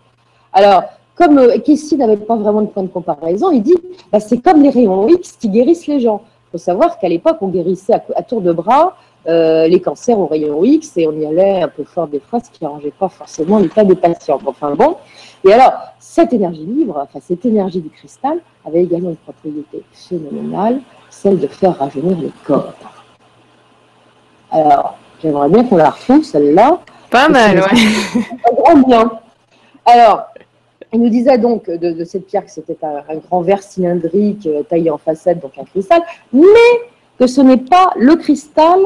[0.54, 0.84] Alors,
[1.16, 3.76] comme euh, Kessie n'avait pas vraiment de point de comparaison, il dit
[4.12, 6.22] bah, c'est comme les rayons X qui guérissent les gens.
[6.48, 10.26] Il faut savoir qu'à l'époque, on guérissait à, tour de bras euh, les cancers aux
[10.26, 13.08] rayons X et on y allait un peu fort des fois, ce qui n'arrangeait pas
[13.08, 14.40] forcément l'état des patients.
[14.46, 14.96] Enfin bon.
[15.48, 20.82] Et alors, cette énergie libre, enfin cette énergie du cristal, avait également une propriété phénoménale
[21.12, 22.74] celle de faire rajeunir le corps.
[24.50, 26.80] Alors, j'aimerais bien qu'on la retrouve, celle-là.
[27.12, 28.22] Pas mal, ouais.
[28.56, 29.12] Grand bien.
[29.86, 30.26] Alors,
[30.94, 34.90] il nous disait donc de, cette pierre que c'était un, grand verre cylindrique euh, taillé
[34.90, 36.02] en facette, donc un cristal,
[36.34, 36.42] mais
[37.20, 38.80] que ce n'est pas le cristal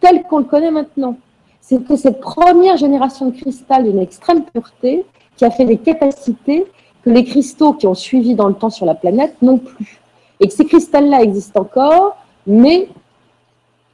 [0.00, 1.16] tel qu'on le connaît maintenant.
[1.60, 5.04] C'était cette première génération de cristal d'une extrême pureté
[5.36, 6.66] qui a fait des capacités
[7.04, 9.99] que les cristaux qui ont suivi dans le temps sur la planète n'ont plus
[10.40, 12.88] et que ces cristals-là existent encore, mais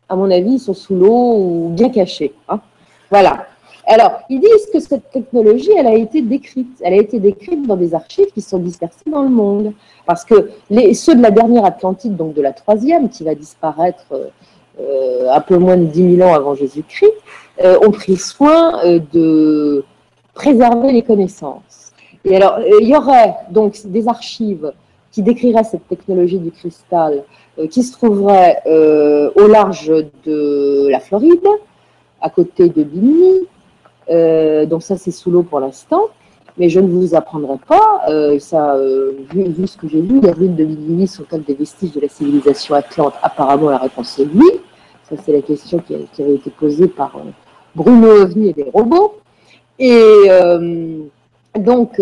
[0.08, 2.32] à mon avis, ils sont sous l'eau ou bien cachés.
[2.48, 2.60] Hein.
[3.10, 3.46] Voilà.
[3.88, 6.80] Alors, ils disent que cette technologie, elle a été décrite.
[6.80, 9.72] Elle a été décrite dans des archives qui sont dispersées dans le monde.
[10.06, 10.50] Parce que
[10.94, 14.06] ceux de la dernière Atlantide, donc de la troisième, qui va disparaître
[14.80, 17.12] euh, un peu moins de 10 000 ans avant Jésus-Christ,
[17.64, 19.84] euh, ont pris soin euh, de
[20.34, 21.92] préserver les connaissances.
[22.24, 24.72] Et alors, il y aurait donc des archives
[25.16, 27.24] qui décrirait cette technologie du cristal
[27.58, 29.90] euh, qui se trouverait euh, au large
[30.26, 31.48] de la Floride,
[32.20, 33.46] à côté de Bimini.
[34.10, 36.02] Euh, donc ça, c'est sous l'eau pour l'instant.
[36.58, 38.02] Mais je ne vous apprendrai pas,
[38.38, 38.76] ça,
[39.30, 42.74] vu, ce que j'ai vu, les ruines de Bimini sont-elles des vestiges de la civilisation
[42.74, 44.50] atlante Apparemment, la réponse est oui.
[45.08, 47.12] Ça, c'est la question qui, avait été posée par
[47.74, 49.14] Bruno Ovni et des robots.
[49.78, 50.28] Et
[51.58, 52.00] donc,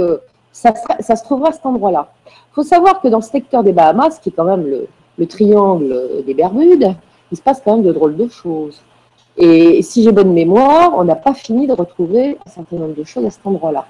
[0.55, 2.09] ça, se trouvera à cet endroit-là.
[2.27, 4.67] Il faut savoir que dans ce secteur des Bahamas, qui est quand même
[5.19, 6.95] le, triangle des Bermudes,
[7.33, 8.81] il se passe quand même de drôles de choses.
[9.37, 13.03] Et si j'ai bonne mémoire, on n'a pas fini de retrouver un certain nombre de
[13.05, 13.87] choses à cet endroit-là.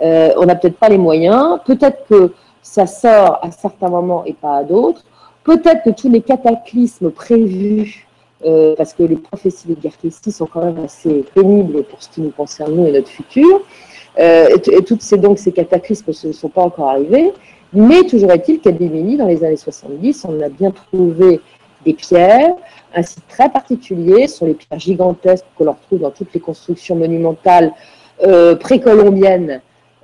[0.00, 4.32] Euh, on n'a peut-être pas les moyens, peut-être que ça sort à certains moments et
[4.32, 5.04] pas à d'autres,
[5.44, 8.06] peut-être que tous les cataclysmes prévus
[8.76, 12.20] parce que les prophéties de guerre ici sont quand même assez pénibles pour ce qui
[12.20, 13.62] nous concerne, nous et notre futur.
[14.18, 17.32] Et, toutes ces, donc, cataclysmes ne sont pas encore arrivés.
[17.72, 21.40] Mais toujours est-il qu'à Bimini, dans les années 70, on a bien trouvé
[21.84, 22.54] des pierres,
[22.94, 26.96] un site très particulier, sur les pierres gigantesques que l'on retrouve dans toutes les constructions
[26.96, 27.72] monumentales
[28.26, 29.60] euh, précolombiennes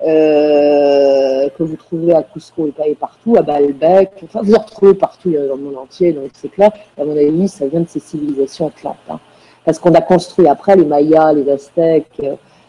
[0.06, 5.32] euh, que vous trouvez à Cusco et partout, à Baalbek, enfin vous en retrouvez partout
[5.32, 8.68] dans le monde entier, donc c'est clair, à mon avis, ça vient de ces civilisations
[8.68, 8.96] atlantes.
[9.08, 9.20] Hein.
[9.64, 12.20] Parce qu'on a construit après les Mayas, les Aztèques,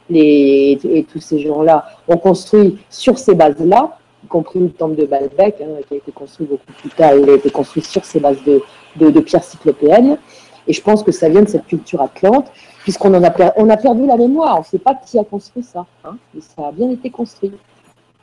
[0.10, 5.62] et tous ces gens-là ont construit sur ces bases-là, y compris le temple de Baalbek,
[5.62, 8.38] hein, qui a été construit beaucoup plus tard, il a été construit sur ces bases
[8.46, 10.18] de, pierres cyclopéennes.
[10.66, 12.50] Et je pense que ça vient de cette culture atlante,
[12.84, 14.56] puisqu'on en a, on a perdu la mémoire.
[14.56, 17.52] On ne sait pas qui a construit ça, hein, mais ça a bien été construit.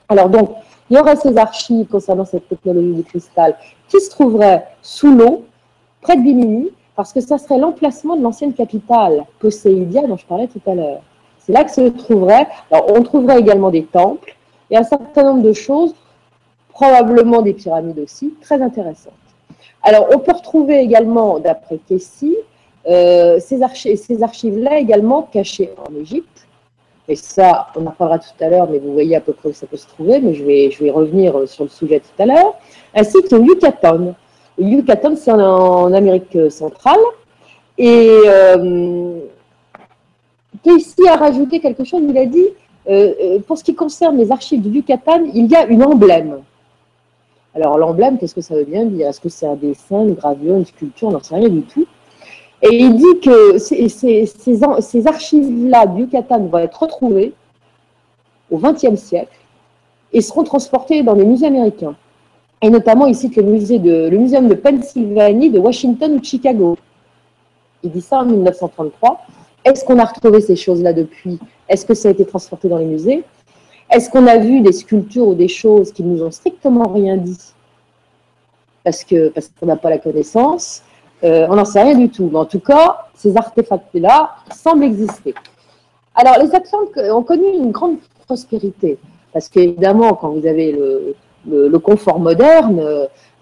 [0.08, 0.50] Alors donc,
[0.88, 3.56] il y aurait ces archives concernant cette technologie du cristal
[3.88, 5.44] qui se trouveraient sous l'eau,
[6.00, 10.48] près de Bimini, parce que ça serait l'emplacement de l'ancienne capitale, Poséidia, dont je parlais
[10.48, 11.02] tout à l'heure.
[11.40, 12.46] C'est là que se trouverait.
[12.70, 14.36] Alors, on trouverait également des temples
[14.70, 15.94] et un certain nombre de choses,
[16.68, 19.12] probablement des pyramides aussi, très intéressantes.
[19.82, 22.36] Alors, on peut retrouver également, d'après Kessie,
[22.88, 23.62] euh, ces,
[24.22, 26.46] archives-là également cachées en Égypte.
[27.08, 29.52] Et ça, on en parlera tout à l'heure, mais vous voyez à peu près où
[29.52, 32.54] ça peut se trouver, mais je vais, revenir sur le sujet tout à l'heure.
[32.94, 34.14] Ainsi qu'au Yucatan.
[34.58, 37.00] Le Yucatan, c'est en, Amérique centrale.
[37.78, 39.19] Et euh,
[40.62, 42.46] Casey a rajouté quelque chose, il a dit,
[42.88, 46.40] euh, euh, pour ce qui concerne les archives du Yucatan, il y a une emblème.
[47.54, 49.08] Alors l'emblème, qu'est-ce que ça veut bien dire?
[49.08, 51.08] Est-ce que c'est un dessin, une gravure, une sculpture?
[51.08, 51.86] On n'en sait rien du tout.
[52.62, 57.32] Et il dit que ces, archives-là du Yucatan vont être retrouvées
[58.50, 59.36] au XXe siècle
[60.12, 61.96] et seront transportées dans des musées américains.
[62.62, 66.24] Et notamment, il cite le, musée de, le Muséum de Pennsylvanie, de Washington ou de
[66.24, 66.76] Chicago.
[67.82, 69.26] Il dit ça en 1933.
[69.64, 71.38] Est-ce qu'on a retrouvé ces choses-là depuis?
[71.68, 73.24] Est-ce que ça a été transporté dans les musées?
[73.90, 77.38] Est-ce qu'on a vu des sculptures ou des choses qui nous ont strictement rien dit?
[78.84, 80.82] Parce que parce qu'on n'a pas la connaissance
[81.22, 82.30] euh, On n'en sait rien du tout.
[82.32, 85.34] Mais en tout cas, ces artefacts-là semblent exister.
[86.14, 88.98] Alors, les Atlantes ont connu une grande prospérité
[89.32, 90.72] parce qu'évidemment, quand vous avez
[91.46, 92.80] le, confort moderne,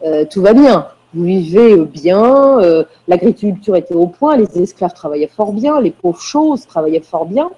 [0.04, 0.88] euh, tout va bien.
[1.14, 6.20] Vous vivez bien, euh, l'agriculture était au point, les esclaves travaillaient fort bien, les pauvres
[6.20, 7.50] choses travaillaient fort bien.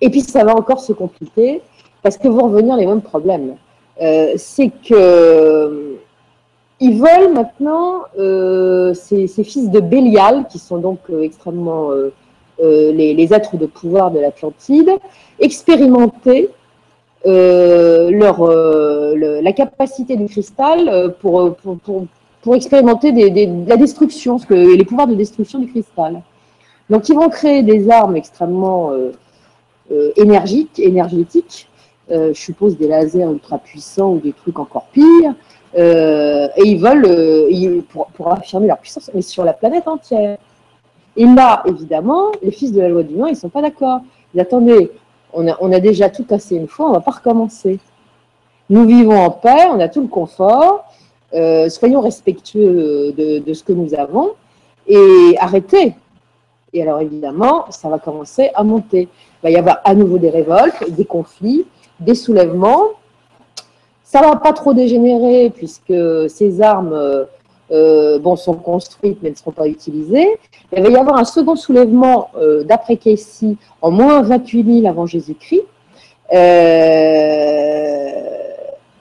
[0.00, 1.62] Et puis ça va encore se compliquer
[2.02, 3.56] parce que vont revenir les mêmes problèmes.
[4.00, 5.94] Euh, c'est que euh,
[6.78, 8.02] ils veulent maintenant
[8.94, 11.90] ces, fils de Bélial, qui sont donc extrêmement
[12.60, 14.90] les, êtres de pouvoir de l'Atlantide,
[15.40, 16.50] expérimenter
[17.24, 23.10] leur, la capacité du cristal pour, pour, expérimenter
[23.66, 26.22] la destruction, ce que, les pouvoirs de destruction du cristal.
[26.88, 28.92] Donc ils vont créer des armes extrêmement
[29.92, 31.68] euh, énergique, énergétique,
[32.10, 35.34] euh, je suppose des lasers ultra puissants ou des trucs encore pires,
[35.78, 40.38] euh, et ils veulent, pour, affirmer leur puissance, mais sur la planète entière.
[41.16, 44.00] Et là, évidemment, les fils de la loi du vent, ils ne sont pas d'accord.
[44.34, 44.90] Ils attendez,
[45.36, 47.78] on a, déjà tout cassé une fois, on ne va pas recommencer.
[48.70, 50.90] Nous vivons en paix, on a tout le confort,
[51.68, 54.32] soyons respectueux de, de, ce que nous avons
[54.88, 55.94] et arrêtez.
[56.72, 59.02] Et alors évidemment, ça va commencer à monter.
[59.02, 61.66] Il va y avoir à nouveau des révoltes, des conflits,
[62.00, 62.90] des soulèvements.
[64.02, 65.94] Ça ne va pas trop dégénérer puisque
[66.28, 67.26] ces armes
[67.70, 70.38] euh, euh, bon, sont construites mais ne seront pas utilisées.
[70.76, 75.06] Il va y avoir un second soulèvement euh, d'après Casey en moins 28 000 avant
[75.06, 75.64] Jésus-Christ.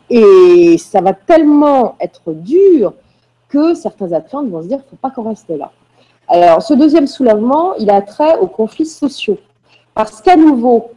[0.10, 2.94] et ça va tellement être dur
[3.50, 5.72] que certains Atlantes vont se dire qu'il ne faut pas qu'on reste là.
[6.28, 9.38] Alors, ce deuxième soulèvement, il a trait aux conflits sociaux.
[9.94, 10.90] Parce qu'à nouveau,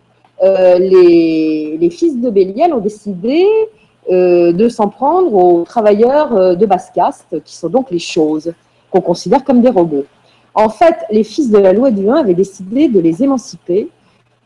[0.42, 3.77] euh, les, fils de Bélial ont décidé euh,
[4.08, 8.52] de s'en prendre aux travailleurs euh, de basse caste, qui sont donc les choses,
[8.90, 10.06] qu'on considère comme des robots.
[10.54, 13.88] En fait, les fils de la loi du 1 avaient décidé de les émanciper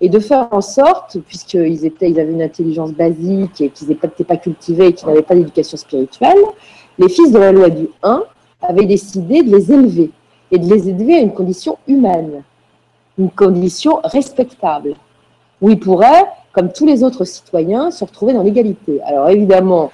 [0.01, 4.37] et de faire en sorte, puisqu'ils ils avaient une intelligence basique et qu'ils n'étaient pas
[4.37, 6.39] cultivés et qu'ils n'avaient pas d'éducation spirituelle,
[6.99, 8.25] les fils de la loi du 1
[8.63, 10.11] avaient décidé de les élever
[10.51, 12.43] et de les élever à une condition humaine,
[13.17, 14.95] une condition respectable,
[15.61, 19.01] où ils pourraient, comme tous les autres citoyens, se retrouver dans l'égalité.
[19.03, 19.91] Alors évidemment,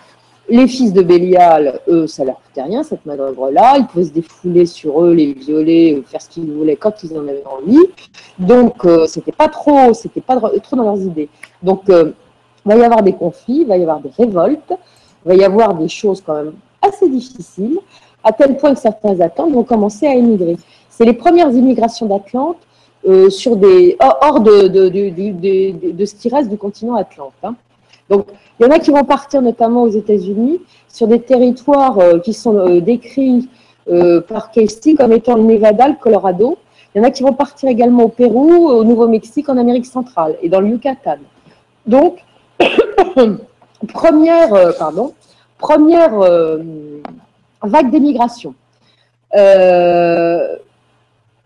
[0.49, 3.77] les fils de Bélial, eux, ça leur coûtait rien, cette manœuvre-là.
[3.79, 7.29] Ils pouvaient se défouler sur eux, les violer, faire ce qu'ils voulaient quand ils en
[7.29, 7.87] avaient envie.
[8.39, 11.29] Donc, euh, c'était pas trop, c'était pas trop dans leurs idées.
[11.63, 12.13] Donc, euh,
[12.65, 14.73] il va y avoir des conflits, il va y avoir des révoltes,
[15.25, 17.79] il va y avoir des choses quand même assez difficiles.
[18.25, 20.57] à tel point que certains Atlantes vont commencer à émigrer.
[20.91, 22.59] C'est les premières immigrations d'Atlante
[23.07, 27.33] euh, sur des, hors de, de, ce qui reste du continent Atlante.
[27.43, 27.55] Hein.
[28.09, 28.27] Donc,
[28.59, 32.33] il y en a qui vont partir notamment aux États-Unis sur des territoires euh, qui
[32.33, 33.49] sont euh, décrits
[34.29, 36.59] par Casey comme étant le Nevada, le Colorado.
[36.95, 40.37] Il y en a qui vont partir également au Pérou, au Nouveau-Mexique, en Amérique centrale
[40.43, 41.17] et dans le Yucatan.
[41.87, 42.23] Donc,
[43.95, 45.15] première, pardon,
[45.59, 46.13] première
[47.63, 48.55] vague d'émigration.
[49.35, 50.57] Euh,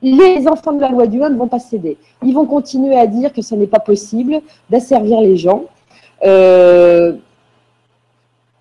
[0.03, 1.97] les enfants de la loi du 1 ne vont pas céder.
[2.25, 5.65] Ils vont continuer à dire que ce n'est pas possible d'asservir les gens.
[6.25, 7.15] Euh,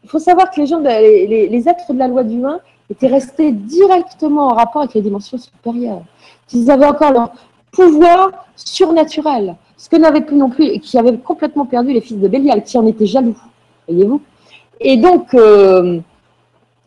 [0.04, 3.52] il faut savoir que les, gens, les, êtres de la loi du 1 étaient restés
[3.52, 6.04] directement en rapport avec les dimensions supérieures,
[6.48, 7.32] qu'ils avaient encore leur
[7.72, 12.18] pouvoir surnaturel, ce que n'avaient plus non plus, et qui avaient complètement perdu les fils
[12.18, 13.38] de Bélial, qui en étaient jaloux,
[13.88, 14.22] voyez-vous.
[14.80, 16.00] Et donc, euh,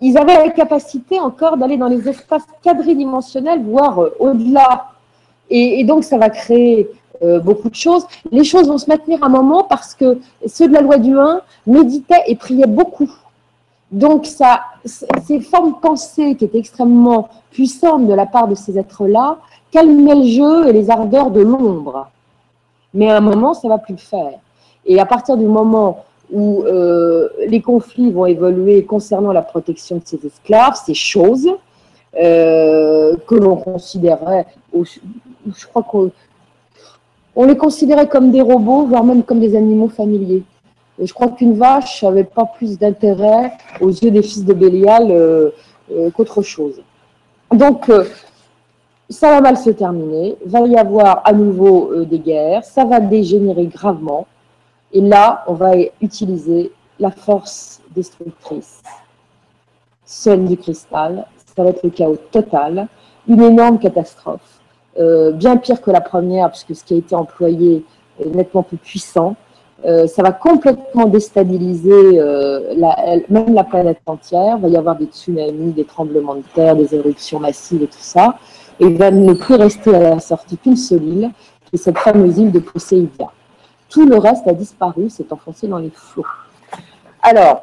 [0.05, 4.91] ils avaient la capacité encore d'aller dans les espaces quadridimensionnels, voire euh, au-delà.
[5.49, 6.89] Et, donc, ça va créer
[7.23, 8.07] euh, beaucoup de choses.
[8.31, 11.41] Les choses vont se maintenir un moment parce que ceux de la loi du 1
[11.67, 13.11] méditaient et priaient beaucoup.
[13.91, 19.39] Donc, ça, ces formes pensées qui étaient extrêmement puissantes de la part de ces êtres-là
[19.71, 22.09] calmaient le jeu et les ardeurs de l'ombre.
[22.93, 24.39] Mais à un moment, ça ne va plus le faire.
[24.85, 30.03] Et à partir du moment où euh, les conflits vont évoluer concernant la protection de
[30.05, 31.49] ces esclaves, ces choses
[32.21, 36.11] euh, que l'on considérait, je crois qu'on
[37.37, 40.45] on les considérait comme des robots, voire même comme des animaux familiers.
[41.01, 45.51] Je crois qu'une vache n'avait pas plus d'intérêt aux yeux des fils de Bélial euh,
[46.15, 46.81] qu'autre chose.
[47.53, 47.91] Donc,
[49.11, 53.67] ça va mal se terminer, va y avoir à nouveau des guerres, ça va dégénérer
[53.67, 54.27] gravement.
[54.95, 56.71] Et là, on va utiliser
[57.01, 58.81] la force destructrice.
[60.07, 61.27] Seul du cristal,
[61.57, 62.87] ça va être le chaos total,
[63.27, 64.61] une énorme catastrophe,
[64.99, 67.85] euh, bien pire que la première, puisque ce qui a été employé
[68.21, 69.35] est nettement plus puissant.
[69.85, 72.75] Euh, ça va complètement déstabiliser euh,
[73.29, 74.57] même la planète entière.
[74.59, 77.99] Il va y avoir des tsunamis, des tremblements de terre, des éruptions massives et tout
[77.99, 78.39] ça.
[78.79, 81.31] Et il va ne plus rester à la sortie qu'une seule île,
[81.65, 83.31] qui est cette fameuse île de Poséidia.
[83.95, 86.27] Tout le reste a disparu, s'est enfoncé dans les flots.
[87.23, 87.63] Alors,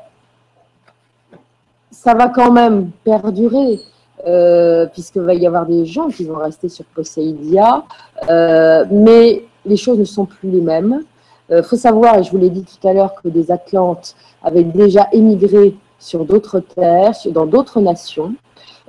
[1.91, 3.81] ça va quand même perdurer,
[4.25, 7.83] euh, puisqu'il va y avoir des gens qui vont rester sur Poséidia,
[8.29, 11.03] euh, mais les choses ne sont plus les mêmes.
[11.49, 14.15] Il euh, faut savoir, et je vous l'ai dit tout à l'heure, que des Atlantes
[14.41, 18.33] avaient déjà émigré sur d'autres terres, dans d'autres nations,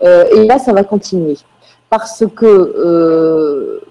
[0.00, 1.36] et là, ça va continuer.
[1.90, 3.82] Parce que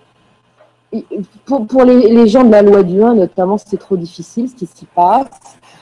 [1.45, 4.85] pour, les, gens de la loi du 1, notamment, c'est trop difficile ce qui s'y
[4.85, 5.29] passe.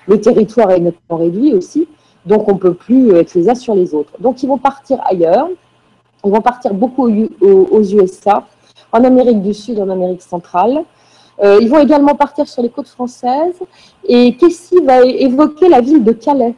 [0.08, 1.88] Le territoire est nettement réduit aussi,
[2.26, 4.14] donc on ne peut plus être les uns sur les autres.
[4.20, 5.48] Donc ils vont partir ailleurs,
[6.24, 8.46] ils vont partir beaucoup aux, USA,
[8.92, 10.84] en Amérique du Sud, en Amérique centrale.
[11.42, 13.60] Euh, ils vont également partir sur les côtes françaises.
[14.06, 16.56] Et Kessy va évoquer la ville de Calais.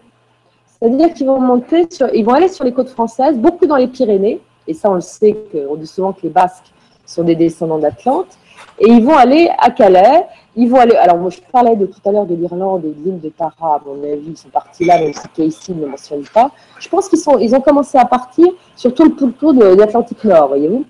[0.65, 3.87] C'est-à-dire qu'ils vont monter sur, ils vont aller sur les côtes françaises, beaucoup dans les
[3.87, 4.41] Pyrénées.
[4.67, 5.37] Et ça, on le sait,
[5.77, 6.71] dit souvent que les Basques
[7.05, 8.37] sont des descendants d'Atlante.
[8.79, 10.25] Et ils vont aller à Calais.
[10.55, 10.95] Ils vont aller.
[10.95, 13.75] Alors, moi, je parlais de tout à l'heure de l'Irlande et de l'île de Tara.
[13.75, 16.51] À mon avis, ils sont partis là, même si Casey ne mentionne pas.
[16.79, 20.23] Je pense qu'ils sont, ils ont commencé à partir sur tout le pourtour de, l'Atlantique
[20.23, 20.85] Nord, voyez-vous.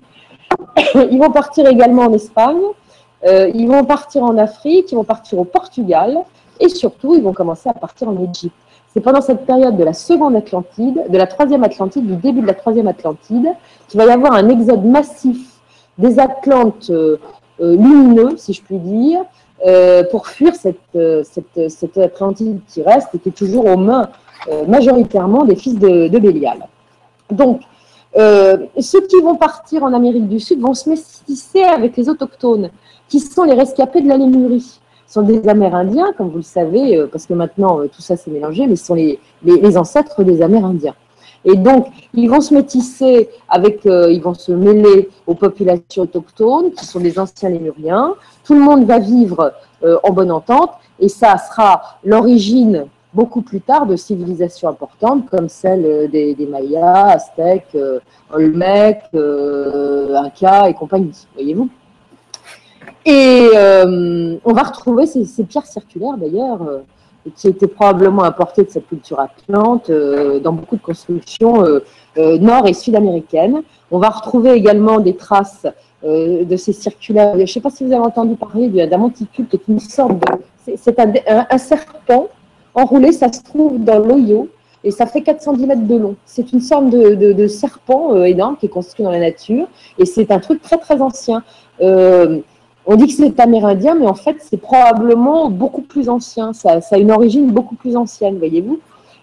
[1.10, 2.62] Ils vont partir également en Espagne.
[3.24, 4.90] Euh, ils vont partir en Afrique.
[4.90, 6.18] Ils vont partir au Portugal.
[6.58, 8.56] Et surtout, ils vont commencer à partir en Égypte.
[8.92, 12.46] C'est pendant cette période de la seconde Atlantide, de la troisième Atlantide, du début de
[12.46, 13.48] la troisième Atlantide,
[13.88, 15.38] qu'il va y avoir un exode massif
[15.98, 17.18] des Atlantes euh,
[17.60, 19.20] lumineux, si je puis dire,
[19.66, 24.08] euh, pour fuir cette, cette, cette, Atlantide qui reste et qui est toujours aux mains
[24.66, 26.66] majoritairement des fils de, Bélial.
[27.30, 27.60] Donc,
[28.16, 32.70] ceux qui vont partir en Amérique du Sud vont se métisser avec les autochtones,
[33.08, 34.80] qui sont les rescapés de la Lémurie.
[35.06, 38.66] Ce sont des Amérindiens, comme vous le savez, parce que maintenant tout ça s'est mélangé,
[38.66, 40.94] mais ce sont les, les ancêtres des Amérindiens.
[41.44, 46.72] Et donc, ils vont se métisser avec, euh, ils vont se mêler aux populations autochtones,
[46.72, 48.14] qui sont des anciens lémuriens.
[48.44, 50.70] Tout le monde va vivre euh, en bonne entente,
[51.00, 57.08] et ça sera l'origine beaucoup plus tard de civilisations importantes comme celle euh, des, Mayas,
[57.08, 57.76] Aztèques,
[58.32, 61.68] Olmecs, Incas et compagnie, voyez-vous.
[63.04, 63.48] Et
[64.44, 66.60] on va retrouver ces pierres circulaires d'ailleurs
[67.36, 71.80] qui était probablement apporté de cette culture atlante euh, dans beaucoup de constructions euh,
[72.18, 73.62] euh, nord- et sud-américaines.
[73.90, 75.66] On va retrouver également des traces
[76.04, 77.34] de ces circulaires.
[77.36, 80.18] Je ne sais pas si vous avez entendu parler d'un monticule qui est une sorte
[80.18, 80.76] de...
[80.76, 82.26] C'est un, serpent
[82.74, 84.48] enroulé, ça se trouve dans l'Oyo,
[84.84, 86.16] et ça fait 410 mètres de long.
[86.24, 89.68] C'est une sorte de, serpent euh, énorme qui est construit dans la nature
[89.98, 91.42] et c'est un truc très très ancien.
[91.80, 92.40] Euh,
[92.86, 96.52] on dit que c'est amérindien, mais en fait c'est probablement beaucoup plus ancien.
[96.52, 98.80] Ça, a une origine beaucoup plus ancienne, voyez-vous.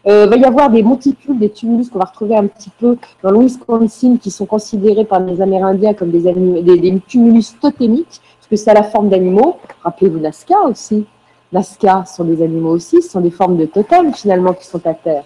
[0.07, 2.97] Euh, il va y avoir des monticules, des tumulus qu'on va retrouver un petit peu
[3.22, 6.22] dans le Wisconsin qui sont considérés par les Amérindiens comme des,
[6.62, 9.57] des, tumulus totémiques, parce que ça a la forme d'animaux.
[9.84, 11.05] Rappelez-vous Nazca aussi.
[11.51, 14.93] Nazca sont des animaux aussi, ce sont des formes de totems finalement qui sont à
[14.93, 15.26] terre.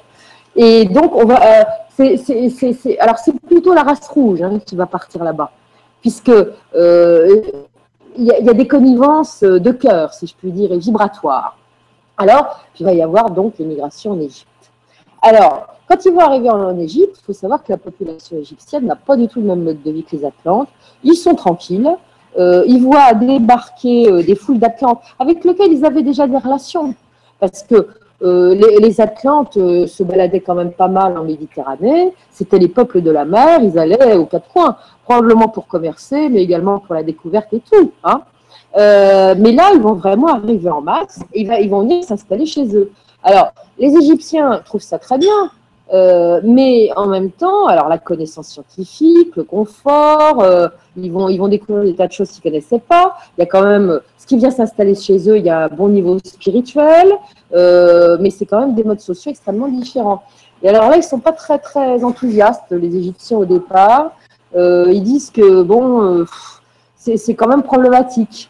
[0.56, 1.64] Et donc, on va, euh,
[1.96, 5.52] c'est, alors c'est plutôt la race rouge hein, qui va partir là-bas,
[6.02, 6.32] puisque
[6.76, 7.42] euh,
[8.18, 11.58] il y, a des connivences de cœur, si je puis dire, et vibratoires.
[12.18, 14.48] Alors, il va y avoir donc l'immigration en Égypte.
[15.22, 18.96] Alors, quand ils vont arriver en Égypte, il faut savoir que la population égyptienne n'a
[18.96, 20.70] pas du tout le même mode de vie que les Atlantes.
[21.04, 21.90] Ils sont tranquilles.
[22.38, 26.96] Euh, ils voient débarquer des foules d'Atlantes avec lesquelles ils avaient déjà des relations.
[27.40, 27.88] Parce que
[28.24, 32.14] euh, les, Atlantes euh, se baladaient quand même pas mal en Méditerranée.
[32.32, 33.60] C'était les peuples de la mer.
[33.62, 37.92] Ils allaient aux quatre coins, probablement pour commercer, mais également pour la découverte et tout.
[38.04, 38.22] Hein.
[38.78, 41.20] Euh, mais là, ils vont vraiment arriver en masse.
[41.34, 42.92] Et ils vont venir s'installer chez eux.
[43.24, 45.52] Alors, les Égyptiens trouvent ça très bien.
[46.44, 50.44] mais en même temps, alors la connaissance scientifique, le confort,
[50.98, 53.18] ils, vont, ils vont découvrir des tas de choses qu'ils ne connaissaient pas.
[53.38, 55.68] Il y a quand même ce qui vient s'installer chez eux, il y a un
[55.68, 57.12] bon niveau spirituel,
[57.54, 60.24] euh, mais c'est quand même des modes sociaux extrêmement différents.
[60.62, 64.12] Et alors là, ils ne sont pas très très enthousiastes, les Égyptiens au départ.
[64.56, 66.26] Euh, ils disent que bon, euh,
[66.96, 68.50] c'est quand même problématique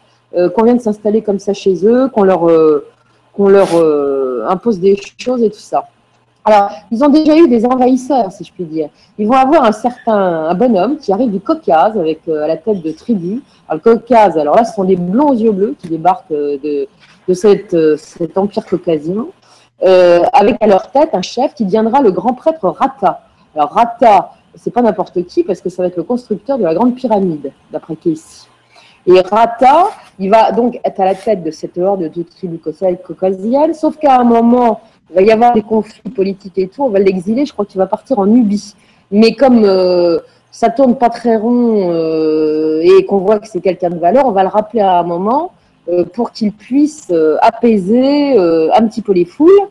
[0.56, 2.50] qu'on vienne s'installer comme ça chez eux, qu'on leur,
[3.34, 3.68] qu'on leur
[4.50, 5.84] impose des choses et tout ça.
[6.44, 8.88] Alors, ils ont déjà eu des envahisseurs, si je puis dire.
[9.16, 12.82] Ils vont avoir un certain un bonhomme qui arrive du Caucase avec à la tête
[12.82, 13.42] de tribus
[13.72, 16.86] le Caucase, alors là, ce sont des blonds aux yeux bleus qui débarquent de,
[17.28, 19.26] de cette, euh, cet empire caucasien,
[19.82, 23.22] euh, avec à leur tête un chef qui deviendra le grand prêtre Rata.
[23.54, 26.74] Alors Rata, c'est pas n'importe qui parce que ça va être le constructeur de la
[26.74, 28.46] grande pyramide, d'après ici.
[29.06, 32.60] Et Rata, il va donc être à la tête de cette horde de tribus
[33.04, 36.88] caucasiennes, sauf qu'à un moment, il va y avoir des conflits politiques et tout, on
[36.88, 38.74] va l'exiler, je crois qu'il va partir en Nubie.
[39.10, 39.64] Mais comme
[40.54, 44.30] ça tourne pas très rond euh, et qu'on voit que c'est quelqu'un de valeur, on
[44.30, 45.48] va le rappeler à un moment euh,
[46.12, 49.68] pour qu'il puisse euh, apaiser un petit peu les foules.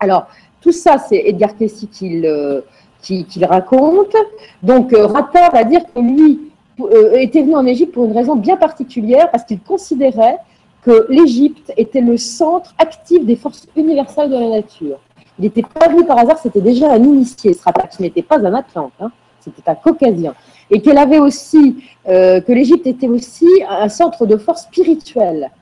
[0.00, 0.26] Alors,
[0.60, 2.64] tout ça, c'est Edgar Cayce qui le,
[3.42, 4.14] raconte.
[4.62, 6.52] Donc, Rata va dire que lui
[7.14, 10.38] était venu en Égypte pour une raison bien particulière, parce qu'il considérait
[10.82, 14.98] que l'Égypte était le centre actif des forces universelles de la nature.
[15.38, 18.38] Il n'était pas venu par hasard, c'était déjà un initié, ce Rata, qui n'était pas
[18.38, 18.92] un Atlante.
[19.00, 19.10] Hein
[19.44, 20.34] c'était un caucasien,
[20.74, 21.76] et qu'elle avait aussi,
[22.08, 25.52] euh, que l'Égypte était aussi un centre de force spirituelle.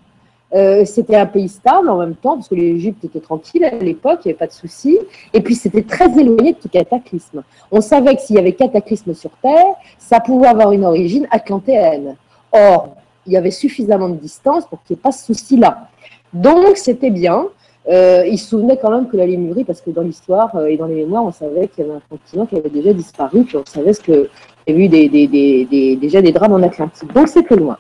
[0.55, 4.21] Euh, c'était un pays stable en même temps, parce que l'Égypte était tranquille à l'époque,
[4.25, 4.99] il n'y avait pas de soucis,
[5.35, 7.43] et puis c'était très éloigné de tout cataclysme.
[7.71, 12.17] On savait que s'il y avait cataclysme sur Terre, ça pouvait avoir une origine atlantéenne.
[12.51, 12.97] Or,
[13.27, 15.89] il y avait suffisamment de distance pour qu'il n'y ait pas ce souci-là.
[16.33, 17.49] Donc, c'était bien.
[17.89, 20.87] Euh, il se souvenait quand même que la Lémurie, parce que dans l'histoire et dans
[20.87, 23.65] les mémoires, on savait qu'il y avait un continent qui avait déjà disparu, puis on
[23.65, 24.29] savait ce que
[24.67, 27.13] avait eu des, des, des, déjà des drames en Atlantique.
[27.13, 27.79] Donc c'était loin.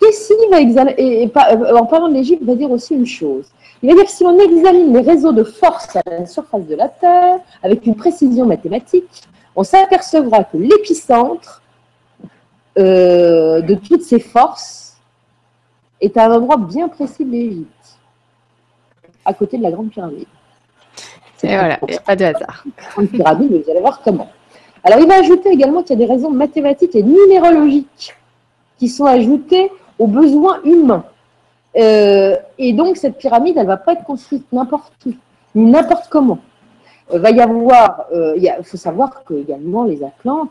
[0.00, 0.60] Ici, va
[0.96, 3.46] et, euh, en parlant de l'Égypte, il va dire aussi une chose.
[3.82, 6.74] Il va dire que si on examine les réseaux de force à la surface de
[6.74, 9.22] la Terre avec une précision mathématique,
[9.54, 11.62] on s'apercevra que l'épicentre
[12.76, 14.96] de toutes ces forces
[16.00, 17.98] est à un endroit bien précis de l'Égypte
[19.24, 20.26] à côté de la Grande Pyramide.
[21.42, 22.64] Et voilà, il n'y a pas de hasard.
[22.92, 24.28] Grande Pyramide, vous allez voir comment.
[24.84, 28.14] Alors, il va ajouter également qu'il y a des raisons mathématiques et numérologiques
[28.78, 31.04] qui sont ajoutées aux besoins humains.
[31.76, 35.12] Euh, et donc, cette pyramide, elle ne va pas être construite n'importe où,
[35.54, 36.38] ni n'importe comment.
[37.10, 40.50] Il euh, va y avoir, euh, il faut savoir que également les Atlantes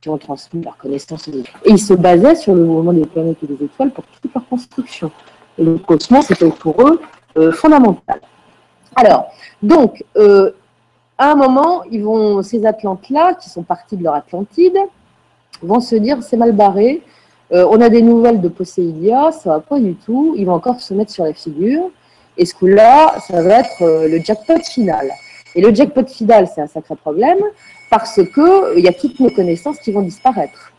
[0.00, 3.46] qui ont transmis leur connaissance, et ils se basaient sur le mouvement des planètes et
[3.46, 5.10] des étoiles pour toute leur construction.
[5.58, 7.00] Et le cosmos, c'était pour eux
[7.38, 8.20] euh, fondamentale.
[8.94, 9.26] Alors,
[9.62, 10.04] donc,
[11.18, 14.78] à un moment, ils vont, ces Atlantes-là, qui sont partis de leur Atlantide,
[15.62, 17.02] vont se dire c'est mal barré,
[17.52, 20.80] euh, on a des nouvelles de Poséidia, ça va pas du tout, ils vont encore
[20.80, 21.90] se mettre sur la figure,
[22.36, 25.10] et ce coup-là, ça va être le jackpot final.
[25.54, 27.38] Et le jackpot final, c'est un sacré problème,
[27.90, 30.72] parce qu'il y a toutes nos connaissances qui vont disparaître.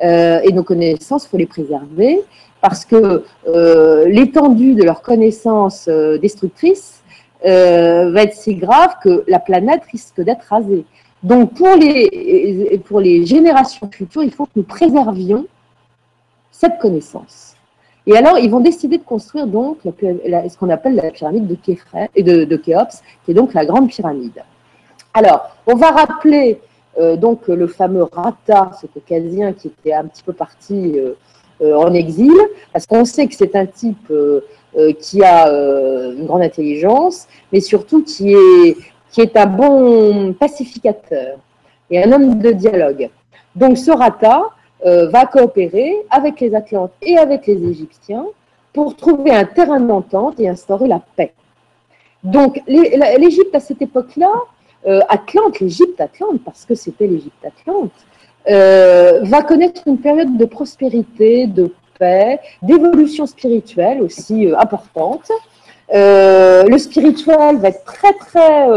[0.00, 2.24] et nos connaissances, il faut les préserver
[2.60, 6.97] parce que euh, l'étendue de leurs connaissances euh, destructrices
[7.46, 10.84] euh, va être si grave que la planète risque d'être rasée.
[11.22, 15.46] Donc pour les, pour les générations futures, il faut que nous préservions
[16.50, 17.54] cette connaissance.
[18.06, 22.10] Et alors, ils vont décider de construire donc ce qu'on appelle la pyramide de, Khéops,
[22.16, 24.42] de, de Khéops, qui est donc la grande pyramide.
[25.12, 26.58] Alors, on va rappeler
[26.98, 31.92] euh, donc le fameux Rata, ce caucasien qui était un petit peu parti euh, en
[31.92, 32.32] exil,
[32.72, 34.10] parce qu'on sait que c'est un type
[35.00, 38.76] qui a une grande intelligence, mais surtout qui est,
[39.10, 41.38] qui est un bon pacificateur
[41.90, 43.10] et un homme de dialogue.
[43.56, 44.42] Donc ce Rata
[44.84, 48.26] va coopérer avec les Atlantes et avec les Égyptiens
[48.72, 51.32] pour trouver un terrain d'entente et instaurer la paix.
[52.24, 54.32] Donc l'Égypte à cette époque-là,
[54.86, 57.92] euh, Atlante, l'Égypte Atlante, parce que c'était l'Égypte Atlante,
[58.48, 61.72] euh, va connaître une période de prospérité, de
[62.62, 65.30] d'évolution spirituelle aussi euh, importante.
[65.92, 68.68] le spirituel va être très très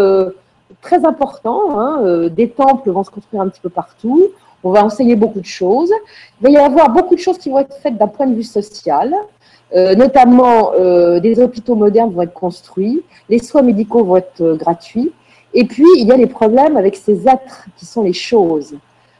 [0.82, 1.80] très important.
[1.80, 4.30] Hein, des temples vont se construire un petit peu partout.
[4.64, 5.92] On va enseigner beaucoup de choses.
[6.40, 8.44] Il va y avoir beaucoup de choses qui vont être faites d'un point de vue
[8.44, 9.14] social.
[9.76, 10.72] notamment,
[11.20, 15.12] des hôpitaux modernes vont être construits, les soins médicaux vont être gratuits,
[15.54, 18.76] et puis, il y a les problèmes avec ces êtres qui sont les choses.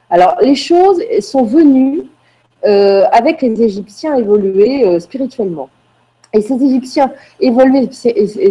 [0.10, 2.04] Alors, les choses sont venues euh,
[2.64, 5.70] avec les Égyptiens évoluer euh, spirituellement.
[6.34, 7.90] Et ces Égyptiens évolués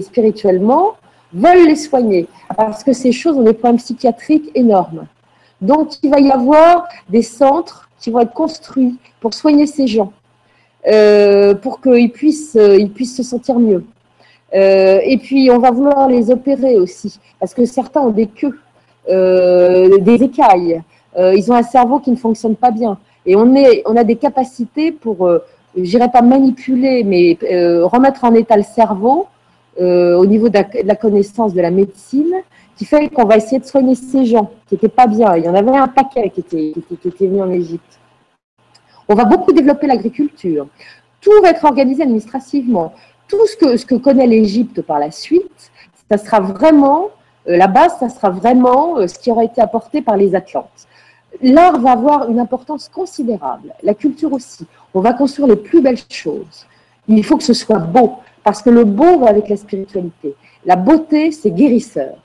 [0.03, 0.95] spirituellement
[1.33, 5.07] veulent les soigner parce que ces choses ont des problèmes psychiatriques énormes.
[5.61, 10.13] Donc, il va y avoir des centres qui vont être construits pour soigner ces gens,
[10.87, 13.85] euh, pour qu'ils puissent, ils puissent se sentir mieux.
[14.55, 18.59] Euh, et puis, on va vouloir les opérer aussi, parce que certains ont des queues,
[19.09, 20.83] euh, des écailles.
[21.17, 22.99] Euh, ils ont un cerveau qui ne fonctionne pas bien.
[23.31, 25.31] Et on, a des capacités pour,
[25.77, 27.39] je dirais pas manipuler, mais
[27.85, 29.27] remettre en état le cerveau
[29.79, 32.35] au niveau de la, connaissance de la médecine,
[32.77, 35.37] qui fait qu'on va essayer de soigner ces gens qui n'étaient pas bien.
[35.37, 38.01] Il y en avait un paquet qui était, qui était, qui venu en Égypte.
[39.09, 40.67] On va beaucoup développer l'agriculture.
[41.21, 42.93] Tout va être organisé administrativement
[43.31, 45.71] tout ce que, connaît l'Égypte par la suite,
[46.11, 47.11] ça sera vraiment,
[47.49, 50.89] euh, la base, ça sera vraiment euh, ce qui aura été apporté par les Atlantes.
[51.43, 54.67] L'art va avoir une importance considérable, la culture aussi.
[54.95, 56.67] On va construire les plus belles choses.
[57.09, 58.15] Il faut que ce soit beau,
[58.45, 60.35] parce que le beau va avec la spiritualité.
[60.65, 62.17] La beauté, c'est guérisseur.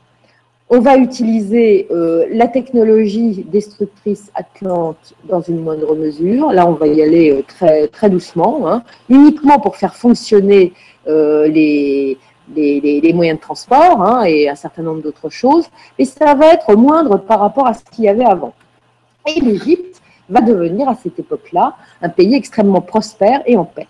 [0.70, 6.51] On va utiliser euh, la technologie destructrice Atlante dans une moindre mesure.
[6.51, 10.74] Là, on va y aller très, très doucement, hein, uniquement pour faire fonctionner
[11.08, 12.18] euh, les,
[12.56, 15.66] les, moyens de transport hein, et un certain nombre d'autres choses,
[15.99, 18.53] et ça va être moindre par rapport à ce qu'il y avait avant.
[19.26, 23.88] Et l'Égypte va devenir à cette époque-là un pays extrêmement prospère et en paix.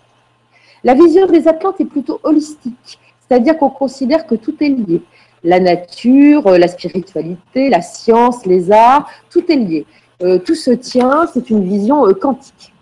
[0.84, 5.02] La vision des Atlantes est plutôt holistique, c'est-à-dire qu'on considère que tout est lié.
[5.42, 9.86] La nature, la spiritualité, la science, les arts, tout est lié.
[10.22, 12.72] Euh, tout se tient, c'est une vision euh, quantique.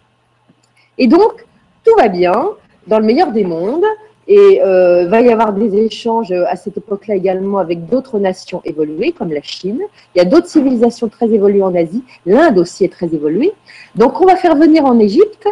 [0.99, 1.45] Et donc,
[1.85, 2.51] tout va bien,
[2.87, 3.85] dans le meilleur des mondes,
[4.27, 8.63] et euh, va y avoir des échanges euh, à cette époque-là également avec d'autres nations
[8.65, 9.81] évoluées, comme la Chine.
[10.15, 12.03] Il y a d'autres civilisations très évoluées en Asie.
[12.25, 13.53] L'Inde aussi est très évoluée.
[13.95, 15.47] Donc, on va faire venir en Égypte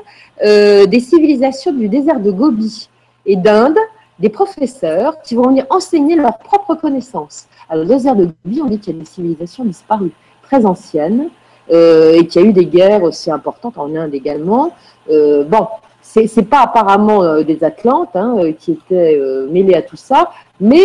[0.44, 2.88] euh, des civilisations du désert de Gobi
[3.26, 3.78] et d'Inde,
[4.18, 7.46] des professeurs qui vont venir enseigner leurs propres connaissances.
[7.68, 10.12] Alors, le désert de Gobi, on dit qu'il y a des civilisations disparues,
[10.42, 11.28] très anciennes,
[11.70, 14.72] euh, et qu'il y a eu des guerres aussi importantes en Inde également.
[15.08, 15.66] Bon,
[16.12, 20.30] c'est pas apparemment euh, des Atlantes hein, euh, qui étaient euh, mêlés à tout ça,
[20.60, 20.84] mais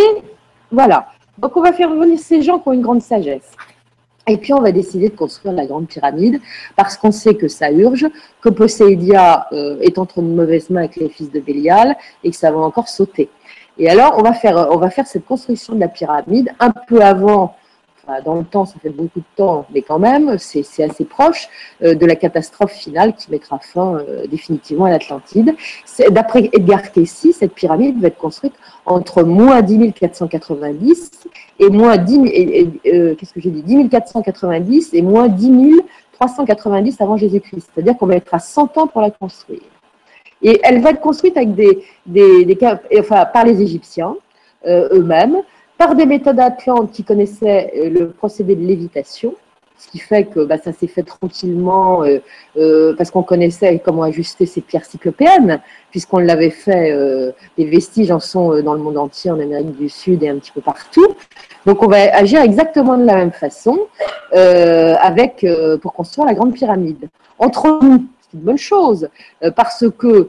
[0.72, 1.08] voilà.
[1.36, 3.52] Donc on va faire venir ces gens qui ont une grande sagesse.
[4.26, 6.40] Et puis on va décider de construire la grande pyramide
[6.76, 8.06] parce qu'on sait que ça urge,
[8.42, 9.48] que Poséidia
[9.80, 12.88] est entre de mauvaises mains avec les fils de Bélial et que ça va encore
[12.88, 13.30] sauter.
[13.78, 17.00] Et alors on va faire, on va faire cette construction de la pyramide un peu
[17.00, 17.54] avant
[18.24, 21.48] dans le temps, ça fait beaucoup de temps, mais quand même, c'est assez proche
[21.82, 25.54] euh, de la catastrophe finale qui mettra fin euh, définitivement à l'Atlantide.
[26.10, 28.54] D'après Edgar Cayce, cette pyramide va être construite
[28.86, 31.10] entre moins 10 490
[31.60, 33.62] et moins 10 euh, qu'est-ce que j'ai dit?
[33.62, 35.80] 10 490 et moins 10
[36.12, 37.68] 390 avant Jésus-Christ.
[37.72, 39.60] C'est-à-dire qu'on à 100 ans pour la construire.
[40.40, 42.58] Et elle va être construite avec des, des,
[42.98, 44.16] enfin, par les Égyptiens
[44.66, 45.42] eux-mêmes,
[45.78, 49.34] par des méthodes atlantes qui connaissaient euh, le procédé de lévitation,
[49.78, 52.18] ce qui fait que bah, ça s'est fait tranquillement euh,
[52.56, 55.60] euh, parce qu'on connaissait comment ajuster ces pierres cyclopéennes,
[55.92, 56.92] puisqu'on l'avait fait,
[57.56, 60.50] les vestiges en sont dans le monde entier, en Amérique du Sud et un petit
[60.50, 61.06] peu partout.
[61.64, 63.78] Donc on va agir exactement de la même façon
[64.32, 65.46] avec,
[65.80, 67.08] pour construire la grande pyramide.
[67.38, 69.08] Entre nous, c'est une bonne chose,
[69.56, 70.28] parce que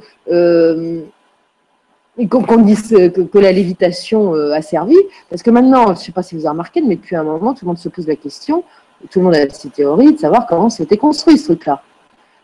[2.27, 4.95] qu'on dise que, la lévitation euh, a servi.
[5.29, 7.53] Parce que maintenant, je ne sais pas si vous avez remarqué, mais depuis un moment,
[7.53, 8.63] tout le monde se pose la question,
[9.09, 11.81] tout le monde a ses théories de savoir comment c'était construit ce truc-là.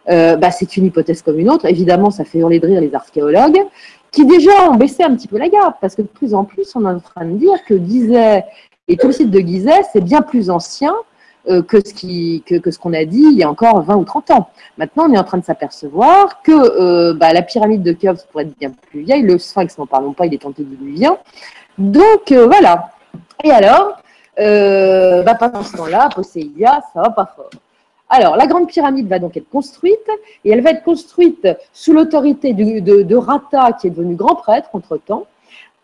[0.07, 1.65] bah, c'est une hypothèse comme une autre.
[1.65, 3.59] Évidemment, ça fait hurler de rire les archéologues,
[4.11, 6.73] qui déjà ont baissé un petit peu la garde, parce que de plus en plus,
[6.75, 8.43] on est en train de dire que Gizeh
[8.87, 11.03] et tout le site de Gizeh, c'est bien plus ancien euh,
[11.45, 14.31] que ce qui, que, ce qu'on a dit il y a encore 20 ou 30
[14.31, 14.49] ans.
[14.77, 18.45] Maintenant, on est en train de s'apercevoir que euh, bah, la pyramide de Khéops pourrait
[18.45, 21.17] être bien plus vieille, le Sphinx, n'en parlons pas, il est antédiluvien.
[21.77, 22.89] Donc euh, voilà.
[23.43, 23.97] Et alors,
[24.37, 27.49] bah, pendant ce temps-là, Poséidia, ça va pas fort.
[28.09, 30.09] Alors, la grande pyramide va donc être construite,
[30.43, 34.69] et elle va être construite sous l'autorité de, de Rata, qui est devenu grand prêtre
[34.73, 35.25] entre-temps,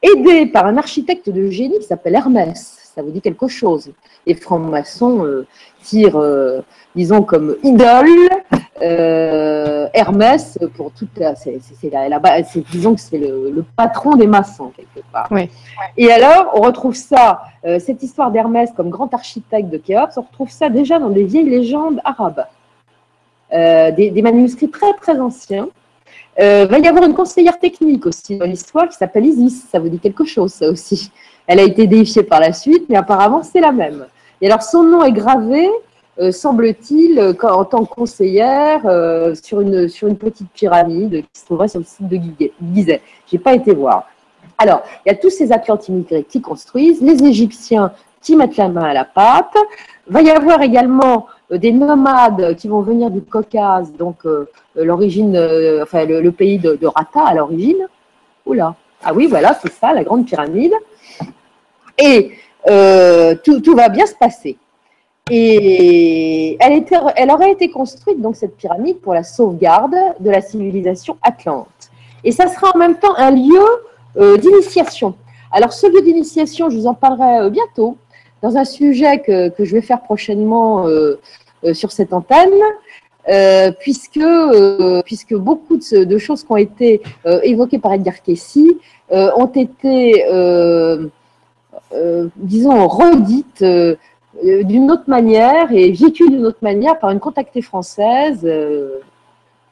[0.01, 3.92] aidé par un architecte de génie qui s'appelle Hermès ça vous dit quelque chose.
[4.26, 5.48] Les francs-maçons euh,
[5.84, 6.62] tirent, euh,
[6.96, 8.10] disons, comme idole
[8.82, 11.10] euh, Hermès pour toute.
[11.38, 11.60] C'est,
[12.72, 15.30] disons que c'est le, patron des maçons, quelque part.
[15.98, 17.44] Et alors, on retrouve ça,
[17.80, 21.50] cette histoire d'Hermès comme grand architecte de Khéops, on retrouve ça déjà dans des vieilles
[21.50, 22.46] légendes arabes.
[23.52, 25.68] Des, des, manuscrits très, très anciens.
[26.38, 29.68] Il va y avoir une conseillère technique aussi dans l'histoire qui s'appelle Isis.
[29.70, 31.12] Ça vous dit quelque chose, ça aussi.
[31.48, 34.06] Elle a été déifiée par la suite, mais apparemment c'est la même.
[34.42, 35.70] Et alors son nom est gravé,
[36.20, 41.70] euh, semble-t-il, euh, en tant que conseillère euh, sur, une, petite pyramide qui se trouverait
[41.70, 42.20] sur le site de
[42.74, 43.02] Gizeh.
[43.28, 44.08] Je n'ai pas été voir.
[44.58, 48.68] Alors, il y a tous ces Atlantes immigrés qui construisent, les Égyptiens qui mettent la
[48.68, 49.56] main à la pâte.
[50.08, 54.18] Il va y avoir également des nomades qui vont venir du Caucase, donc
[54.76, 55.36] l'origine,
[55.82, 57.88] enfin le, pays de Rata à l'origine.
[58.46, 60.74] Oula, ah oui, voilà, c'est ça, la grande pyramide
[62.02, 62.32] et
[62.68, 64.58] euh, tout, va bien se passer.
[65.30, 71.91] Et elle, aurait été construite, donc, cette pyramide, pour la sauvegarde de la civilisation atlante.
[72.24, 73.66] Et ça sera en même temps un lieu
[74.18, 75.16] euh, d'initiation.
[75.52, 77.97] Alors, ce lieu d'initiation, je vous en parlerai euh, bientôt
[78.41, 80.88] dans un sujet que, je vais faire prochainement
[81.74, 82.49] sur cette antenne.
[83.80, 84.26] puisque,
[85.06, 87.04] puisque beaucoup de, choses qui ont été
[87.43, 88.58] évoquées par Edgar Cayce
[89.12, 90.26] ont été
[92.38, 93.64] disons, redite
[94.44, 99.00] euh, d'une autre manière et vécue d'une autre manière par une contactée française, euh,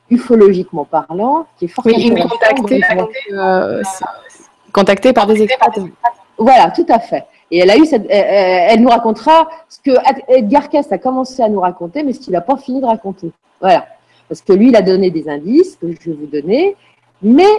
[0.09, 2.13] ufologiquement parlant, qui est fortement oui,
[4.73, 5.85] contactée, par des experts.
[6.37, 7.25] Voilà, tout à fait.
[7.51, 9.91] Et elle a eu cette, elle, nous racontera ce que
[10.27, 13.31] Edgar Cayce a commencé à nous raconter, mais ce qu'il n'a pas fini de raconter.
[13.61, 13.85] Voilà.
[14.27, 16.75] Parce que lui, il a donné des indices que je vais vous donner,
[17.21, 17.49] mais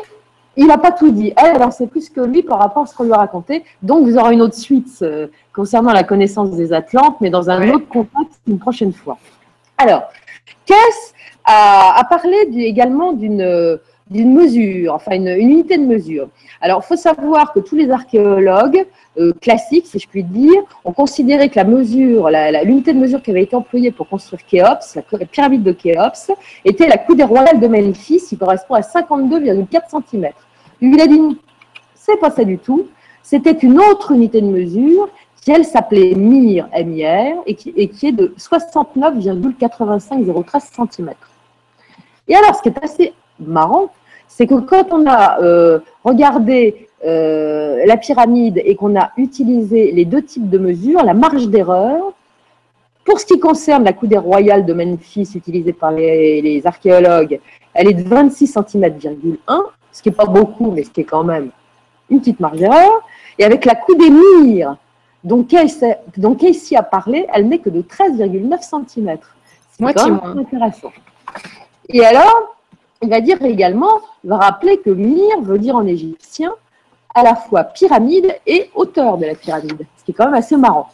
[0.57, 1.33] il n'a pas tout dit.
[1.37, 3.65] Elle, en sait plus que lui par rapport à ce qu'on lui a raconté.
[3.83, 7.71] Donc, vous aurez une autre suite euh, concernant la connaissance des Atlantes, mais dans un
[7.71, 9.19] autre contexte une prochaine fois.
[9.79, 10.03] Alors,
[10.67, 11.13] qu'est-ce
[11.45, 13.79] a, parlé également d'une
[14.11, 16.29] d'une mesure, enfin une, unité de mesure.
[16.61, 18.85] Alors, il faut savoir que tous les archéologues
[19.19, 22.29] euh, classiques, si je puis dire, ont considéré que la mesure,
[22.65, 26.33] l'unité de mesure qui avait été employée pour construire Khéops, la, pyramide de Khéops,
[26.65, 30.31] était la coudée royale de Memphis, qui correspond à 52,4 cm.
[30.81, 31.21] Il a dit,
[31.95, 32.89] c'est pas ça du tout,
[33.23, 35.09] c'était une autre unité de mesure
[35.41, 41.15] qui, elle, s'appelait MIR, MIR, et qui, et qui est de 69,85013 cm.
[42.29, 43.91] Et alors, ce qui est assez marrant,
[44.31, 50.05] c'est que quand on a euh, regardé euh, la pyramide et qu'on a utilisé les
[50.05, 52.13] deux types de mesures, la marge d'erreur,
[53.05, 57.41] pour ce qui concerne la coudée royale de Memphis utilisée par les, archéologues,
[57.75, 61.25] elle est de 26 cm,1, ce qui n'est pas beaucoup, mais ce qui est quand
[61.25, 61.51] même
[62.09, 63.03] une petite marge d'erreur.
[63.37, 64.77] Et avec la coudée mire,
[65.25, 65.97] dont Casey,
[66.77, 69.19] a parlé, elle n'est que de 13,9 cm.
[69.73, 70.93] C'est quand même intéressant.
[71.89, 72.57] Et alors,
[73.03, 76.53] il va dire également, va rappeler que Mir veut dire en égyptien
[77.15, 80.57] à la fois pyramide et hauteur de la pyramide, ce qui est quand même assez
[80.57, 80.89] marrant.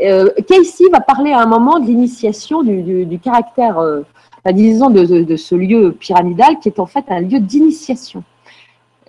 [0.00, 4.02] Euh, Casey va parler à un moment de l'initiation du, caractère, euh,
[4.52, 8.22] disons, de, ce lieu pyramidal qui est en fait un lieu d'initiation.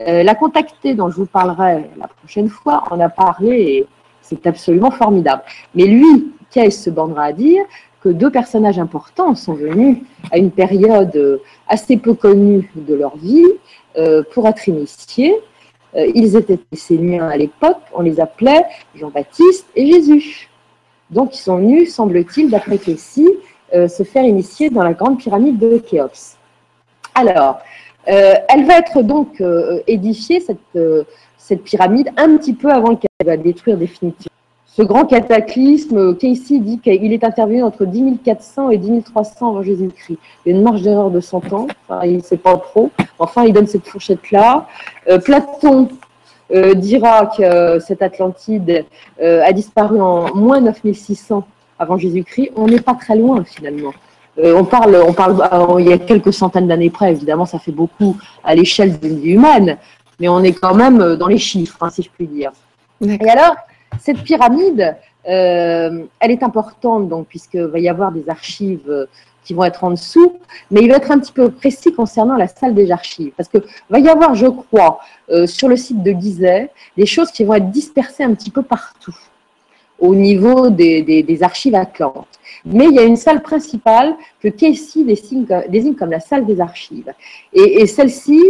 [0.02, 3.88] Euh, la contactée dont je vous parlerai la prochaine fois en a parlé et
[4.22, 5.42] c'est absolument formidable.
[5.76, 7.64] Mais lui, Casey se bornera à dire
[8.02, 9.98] que deux personnages importants sont venus
[10.32, 13.46] à une période assez peu connue de leur vie
[13.98, 15.36] euh, pour être initiés.
[15.96, 20.50] Euh, ils étaient Esséniens à l'époque, on les appelait Jean-Baptiste et Jésus.
[21.10, 23.28] Donc ils sont venus, semble-t-il, d'après Kessie,
[23.74, 26.38] euh, se faire initier dans la grande pyramide de Khéops.
[27.16, 27.60] Alors,
[28.06, 29.44] elle va être donc
[29.86, 30.80] édifiée, cette,
[31.38, 34.37] cette pyramide, un petit peu avant qu'elle va détruire définitivement
[34.78, 39.64] ce grand cataclysme, Casey dit qu'il est intervenu entre 10 400 et 10 300 avant
[39.64, 40.20] Jésus-Christ.
[40.46, 42.92] Il y a une marge d'erreur de 100 ans, enfin, il ne sait pas trop.
[43.18, 44.68] Enfin, il donne cette fourchette-là.
[45.10, 45.90] Euh, Platon
[46.54, 48.86] euh, dira que euh, cette Atlantide
[49.20, 51.44] a disparu en moins 9600
[51.80, 52.52] avant Jésus-Christ.
[52.56, 53.94] On n'est pas très loin finalement.
[54.38, 55.42] on parle, on parle,
[55.80, 59.32] il y a quelques centaines d'années près, évidemment, ça fait beaucoup à l'échelle d'une vie
[59.32, 59.80] humaine,
[60.20, 62.52] mais on est quand même dans les chiffres, hein, si je puis dire.
[63.02, 63.56] Et alors,
[64.00, 64.96] cette pyramide,
[65.28, 69.06] euh, elle est importante, donc, puisqu'il va y avoir des archives euh,
[69.44, 70.38] qui vont être en dessous,
[70.72, 73.60] mais il va être un petit peu précis concernant la salle des archives, parce que
[73.90, 77.56] va y avoir, je crois, euh, sur le site de Gizeh, des choses qui vont
[77.56, 79.16] être dispersées un petit peu partout
[80.00, 82.40] au niveau des, archives Atlantes.
[82.66, 87.12] Mais il y a une salle principale que Casey désigne, comme la salle des archives.
[87.52, 88.44] Et, celle-ci,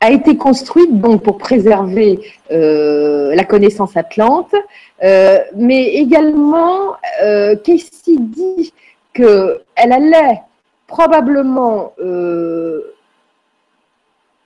[0.00, 2.20] a été construite donc pour préserver
[2.50, 4.54] euh, la connaissance atlante,
[5.02, 8.72] euh, mais également euh, Casey dit
[9.14, 10.42] qu'elle allait
[10.86, 11.92] probablement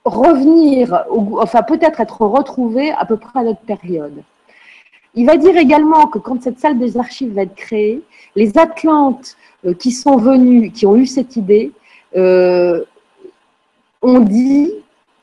[0.05, 1.03] revenir,
[1.37, 4.23] enfin peut-être être retrouvée à peu près à notre période.
[5.13, 8.01] Il va dire également que quand cette salle des archives va être créée,
[8.35, 9.35] les Atlantes
[9.77, 11.73] qui sont venus, qui ont eu cette idée,
[12.15, 12.79] ont
[14.01, 14.71] dit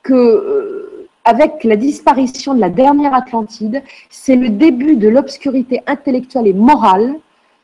[0.09, 6.47] que euh, avec la disparition de la dernière Atlantide, c'est le début de l'obscurité intellectuelle
[6.47, 7.15] et morale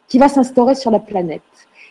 [0.08, 1.40] qui va s'instaurer sur la planète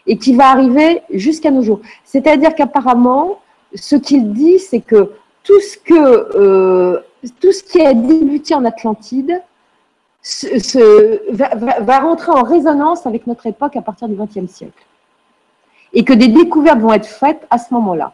[0.05, 1.81] et qui va arriver jusqu'à nos jours.
[2.03, 3.39] C'est-à-dire qu'apparemment,
[3.73, 6.99] ce qu'il dit, c'est que tout ce, que, euh,
[7.41, 9.41] tout ce qui est débuté en Atlantide
[11.31, 14.85] va, va, rentrer en résonance avec notre époque à partir du XXe siècle.
[15.93, 18.13] Et que des découvertes vont être faites à ce moment-là.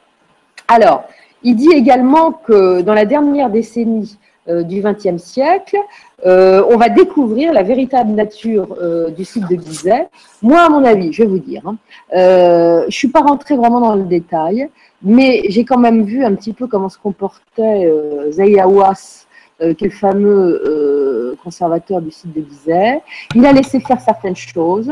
[0.69, 1.03] Alors,
[1.43, 4.17] il dit également que dans la dernière décennie
[4.49, 5.77] euh, du XXe siècle,
[6.25, 10.07] euh, on va découvrir la véritable nature euh, du site de Gizeh.
[10.41, 11.77] Moi, à mon avis, je vais vous dire, hein,
[12.11, 14.69] je ne suis pas rentrée vraiment dans le détail,
[15.03, 17.91] mais j'ai quand même vu un petit peu comment se comportait
[18.31, 19.27] Zaya Was,
[19.59, 23.01] qui est le fameux conservateur du site de Gizeh.
[23.35, 24.91] Il a laissé faire certaines choses.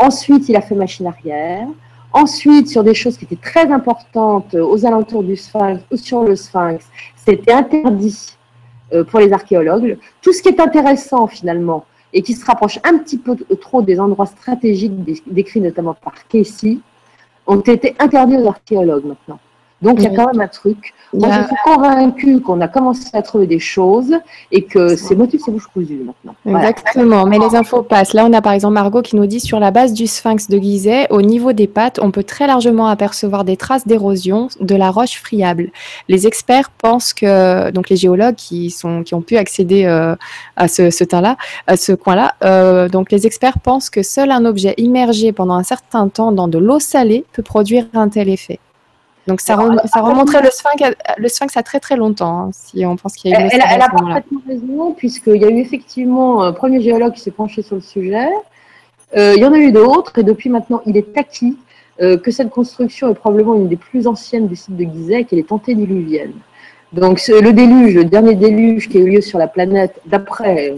[0.00, 1.68] ensuite, il a fait machine arrière.
[2.14, 6.22] Ensuite, sur des choses qui étaient très importantes euh, aux alentours du Sphinx ou sur
[6.22, 6.86] le Sphinx,
[7.16, 8.36] c'était interdit
[8.92, 9.98] euh, pour les archéologues.
[10.22, 13.98] Tout ce qui est intéressant finalement et qui se rapproche un petit peu trop des
[13.98, 14.94] endroits stratégiques
[15.26, 16.78] décrits notamment par Casey,
[17.48, 19.40] ont été interdits aux archéologues maintenant.
[19.82, 20.94] Donc il y a quand même un truc.
[21.12, 24.18] Moi, je suis convaincue qu'on a commencé à trouver des choses
[24.50, 26.34] et que c'est motif, c'est bouche cousue maintenant.
[26.44, 28.14] Exactement, mais les infos passent.
[28.14, 30.58] Là, on a par exemple Margot qui nous dit sur la base du sphinx de
[30.58, 34.90] Gizeh, au niveau des pattes, on peut très largement apercevoir des traces d'érosion de la
[34.90, 35.70] roche friable.
[36.08, 40.16] Les experts pensent que, donc les géologues qui, sont, qui ont pu accéder euh,
[40.56, 44.44] à ce, ce là à ce coin-là, euh, donc les experts pensent que seul un
[44.44, 48.58] objet immergé pendant un certain temps dans de l'eau salée peut produire un tel effet.
[49.26, 52.96] Donc ça, remonterait le sphinx, à, le sphinx à très très longtemps, hein, si on
[52.96, 53.48] pense qu'il y a eu.
[53.50, 57.30] Elle, elle, a parfaitement raison, puisqu'il y a eu effectivement un premier géologue qui s'est
[57.30, 58.28] penché sur le sujet.
[59.16, 61.56] Euh, il y en a eu d'autres, et depuis maintenant, il est acquis
[62.02, 65.38] euh, que cette construction est probablement une des plus anciennes du site de Gizeh, qu'elle
[65.38, 66.34] est antédiluvienne.
[66.92, 70.74] Donc le déluge, le dernier déluge qui a eu lieu sur la planète, d'après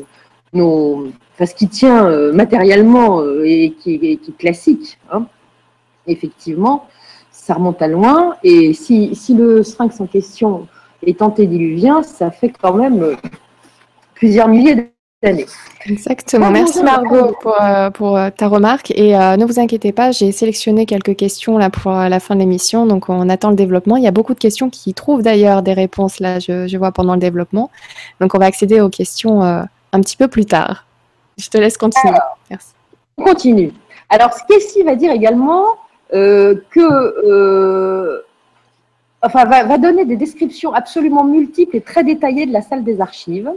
[0.53, 5.27] nos, enfin, ce qui tient euh, matériellement et qui, est classique, hein,
[6.07, 6.87] effectivement,
[7.47, 8.35] ça remonte à loin.
[8.43, 10.67] Et si, si le sphinx en question
[11.07, 13.15] est antédiluvien, ça fait quand même euh,
[14.15, 14.91] plusieurs milliers
[15.23, 15.47] d'années.
[15.87, 16.51] Exactement.
[16.51, 18.91] Merci Margot pour, euh, pour, euh, ta remarque.
[18.91, 22.85] Et ne vous inquiétez pas, j'ai sélectionné quelques questions là pour la fin de l'émission.
[22.85, 23.97] Donc on attend le développement.
[23.97, 26.91] Il y a beaucoup de questions qui trouvent d'ailleurs des réponses là, je, je, vois
[26.91, 27.71] pendant le développement.
[28.21, 30.85] Donc on va accéder aux questions un petit peu plus tard.
[31.39, 32.19] Je te laisse continuer.
[32.51, 32.73] Merci.
[33.19, 33.73] On continue.
[34.09, 35.65] Alors, ce qu'Essie va dire également,
[36.11, 38.23] que, euh,
[39.23, 43.51] enfin, va, donner des descriptions absolument multiples et très détaillées de la salle des archives.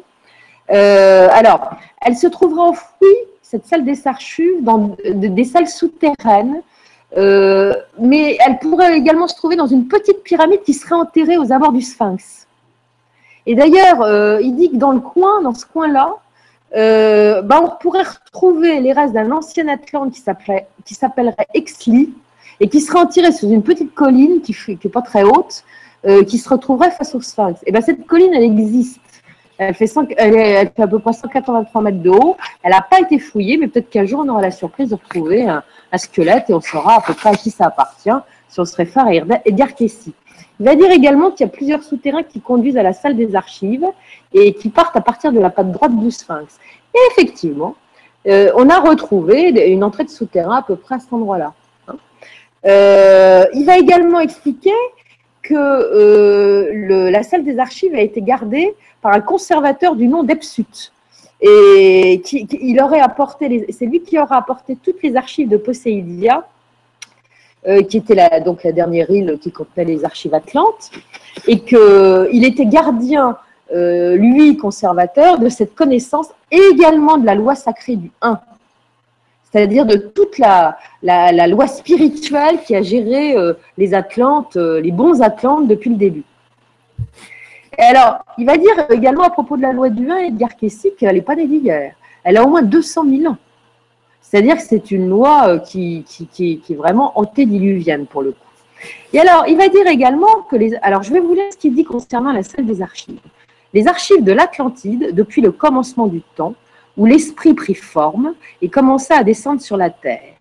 [0.72, 1.72] Euh, alors,
[2.02, 3.08] elle se trouvera enfouie,
[3.42, 6.62] cette salle des archives, dans des salles souterraines,
[7.16, 11.72] mais elle pourrait également se trouver dans une petite pyramide qui serait enterrée aux abords
[11.72, 12.46] du Sphinx.
[13.48, 16.18] Et d'ailleurs, il dit que dans le coin, dans ce coin-là,
[16.72, 20.14] ben, on pourrait retrouver les restes d'un ancien Atlante
[20.86, 22.14] qui s'appellerait Exli,
[22.60, 25.64] et qui serait tiré sur une petite colline qui n'est pas très haute,
[26.06, 27.60] euh, qui se retrouverait face au sphinx.
[27.66, 29.00] Et bien cette colline, elle existe.
[29.58, 32.38] Elle fait, elle, fait à peu près 183 mètres de haut.
[32.64, 35.46] Elle n'a pas été fouillée, mais peut-être qu'un jour on aura la surprise de retrouver
[35.48, 35.64] un,
[35.98, 38.10] squelette et on saura à peu près à qui ça appartient,
[38.48, 39.70] si on serait faire à Edgar.
[40.60, 43.36] Il va dire également qu'il y a plusieurs souterrains qui conduisent à la salle des
[43.36, 43.86] archives
[44.34, 46.58] et qui partent à partir de la patte droite du sphinx.
[46.94, 47.76] Et effectivement,
[48.28, 51.54] euh, on a retrouvé une entrée de souterrain à peu près à cet endroit-là.
[52.66, 54.74] Euh, il va également expliquer
[55.42, 60.92] que euh, la salle des archives a été gardée par un conservateur du nom d'Epsut.
[61.42, 66.46] et qui, il aurait apporté, c'est lui qui aura apporté toutes les archives de Poséidia,
[67.68, 70.92] euh, qui était la, donc la dernière île qui contenait les archives atlantes,
[71.48, 73.38] et qu'il était gardien,
[73.72, 78.40] lui, conservateur, de cette connaissance et également de la loi sacrée du 1,
[79.52, 80.78] c'est-à-dire de toute la,
[81.48, 86.24] loi spirituelle qui a géré euh, les Atlantes, les bons Atlantes depuis le début.
[87.78, 90.88] Et alors, il va dire également à propos de la loi du vin, Edgar Cayce,
[90.98, 91.94] qu'elle n'est pas née d'hier.
[92.24, 93.38] Elle a au moins 200 000 ans.
[94.22, 96.06] C'est-à-dire que c'est une loi euh, qui,
[96.40, 98.38] est vraiment antédiluvienne pour le coup.
[99.14, 100.56] Et alors, il va dire également que.
[100.84, 103.20] Alors, je vais vous lire ce qu'il dit concernant la salle des archives.
[103.74, 106.56] Les archives de l'Atlantide, depuis le commencement du temps,
[106.98, 110.34] où l'esprit prit forme et commença à descendre sur la terre.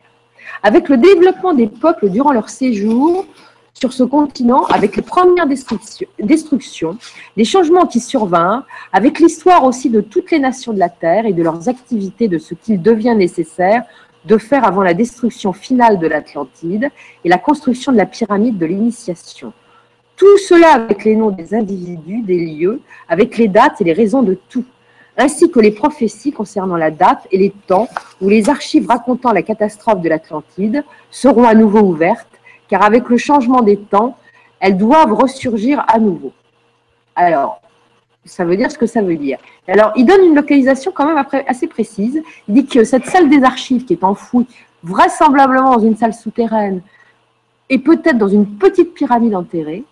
[0.63, 3.27] Avec le développement des peuples durant leur séjour,
[3.75, 6.99] sur ce continent avec les premières destructions,
[7.37, 11.33] les changements qui survinrent, avec l'histoire aussi de toutes les nations de la Terre et
[11.33, 13.85] de leurs activités, de ce qu'il devient nécessaire
[14.25, 16.91] de faire avant la destruction finale de l'Atlantide
[17.25, 19.53] et la construction de la pyramide de l'initiation.
[20.17, 24.23] Tout cela avec les noms des individus, des lieux, avec les dates et les raisons
[24.23, 24.65] de tout,
[25.19, 27.89] ainsi que les prophéties concernant la date et les temps
[28.21, 32.27] où les archives racontant la catastrophe de l'Atlantide seront à nouveau ouvertes
[32.69, 34.17] car avec le changement des temps,
[34.61, 36.33] elles doivent ressurgir à nouveau.
[37.17, 37.61] Alors,
[38.25, 39.39] ça veut dire ce que ça veut dire.
[39.67, 42.23] Alors, il donne une localisation quand même assez précise.
[42.47, 44.47] Il dit que cette salle des archives qui est enfouie
[44.83, 46.83] vraisemblablement dans une salle souterraine
[47.71, 49.85] et peut-être dans une petite pyramide enterrée,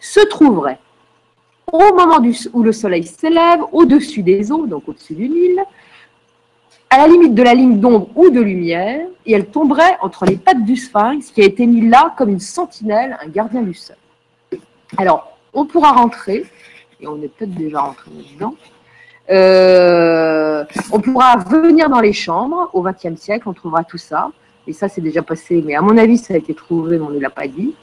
[0.00, 0.78] se trouverait
[1.72, 2.20] au moment
[2.52, 5.62] où le soleil s'élève au-dessus des eaux, donc au-dessus du Nil,
[6.90, 10.36] à la limite de la ligne d'ombre ou de lumière, et elle tomberait entre les
[10.36, 13.96] pattes du sphinx qui a été mis là comme une sentinelle, un gardien du sol.
[14.96, 16.46] Alors, on pourra rentrer,
[17.00, 18.54] et on est peut-être déjà rentré dedans.
[19.30, 24.30] Euh, on pourra venir dans les chambres au XXe siècle, on trouvera tout ça.
[24.66, 27.10] Et ça, c'est déjà passé, mais à mon avis, ça a été trouvé, mais on
[27.10, 27.74] ne l'a pas dit.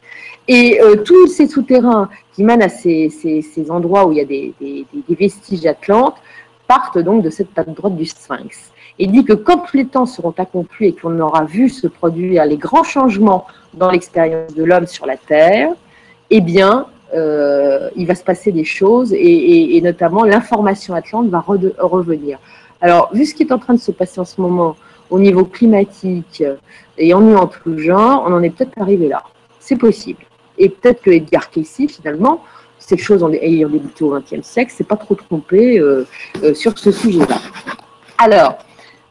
[0.48, 3.10] Et euh, tous ces souterrains qui mènent à ces,
[3.70, 6.18] endroits où il y a des, des vestiges atlantes
[6.68, 10.34] partent donc de cette patte droite du sphinx et dit que quand les temps seront
[10.38, 15.06] accomplis et qu'on aura vu se produire les grands changements dans l'expérience de l'homme sur
[15.06, 15.70] la Terre,
[16.30, 22.40] eh bien, euh, il va se passer des choses et, notamment l'information atlante va revenir.
[22.82, 24.76] Alors, vu ce qui est en train de se passer en ce moment
[25.10, 26.44] au niveau climatique
[26.98, 29.24] et en en tout genre, on en est peut-être arrivé là.
[29.60, 30.20] C'est possible.
[30.58, 32.42] Et peut-être que Edgar Cayce, finalement,
[32.86, 36.06] ces choses ayant débuté au XXe siècle, s'est pas trop trompé euh,
[36.44, 37.38] euh, sur ce sujet-là.
[38.18, 38.58] Alors,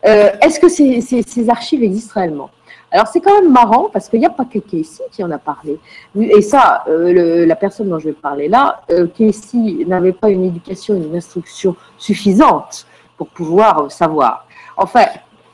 [0.06, 2.50] euh, est-ce que ces, archives existent réellement?
[2.92, 5.38] Alors c'est quand même marrant parce qu'il n'y a pas que Casey qui en a
[5.38, 5.80] parlé.
[6.16, 8.82] Et ça, la personne dont je vais parler là,
[9.18, 12.86] Casey n'avait pas une éducation, une instruction suffisante
[13.16, 14.46] pour pouvoir savoir.
[14.76, 15.06] Enfin,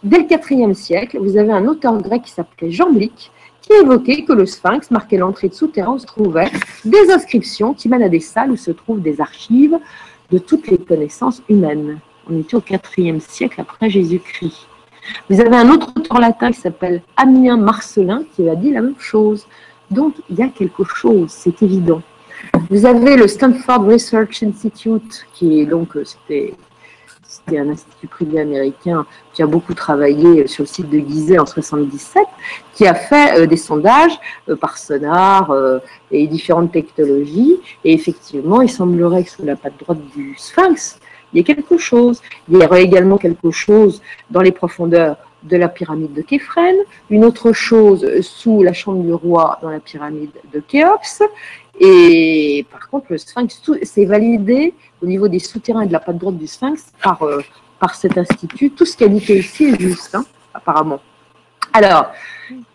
[0.02, 3.32] dès le IVe siècle, vous avez un auteur grec qui s'appelait Jean Blic
[3.70, 6.50] qui évoquait que le sphinx marquait l'entrée de souterrain où se trouvaient
[6.84, 9.78] des inscriptions qui mènent à des salles où se trouvent des archives
[10.30, 12.00] de toutes les connaissances humaines.
[12.28, 12.62] On était au
[12.98, 14.66] IVe siècle après Jésus-Christ.
[15.28, 18.98] Vous avez un autre auteur latin qui s'appelle Amien Marcelin qui a dit la même
[18.98, 19.46] chose.
[19.90, 22.02] Donc, il y a quelque chose, c'est évident.
[22.70, 26.04] Vous avez le Stanford Research Institute, qui est donc, euh,
[27.30, 31.46] c'était, un institut privé américain qui a beaucoup travaillé sur le site de Gizeh en
[31.46, 32.24] 77,
[32.74, 34.18] qui a fait euh, des sondages
[34.48, 35.54] euh, par sonar
[36.10, 37.56] et différentes technologies.
[37.84, 40.98] Et effectivement, il semblerait que sous la patte droite du Sphinx,
[41.32, 42.20] il y a quelque chose.
[42.48, 46.76] Il y aurait également quelque chose dans les profondeurs de la pyramide de Képhren,
[47.08, 51.22] une autre chose sous la chambre du roi dans la pyramide de Khéops.
[51.82, 56.18] Et par contre, le sphinx, c'est validé au niveau des souterrains et de la patte
[56.18, 57.40] droite du sphinx par, euh,
[57.78, 58.70] par cet institut.
[58.70, 61.00] Tout ce qui a dit ici est juste, hein, apparemment.
[61.72, 62.10] Alors,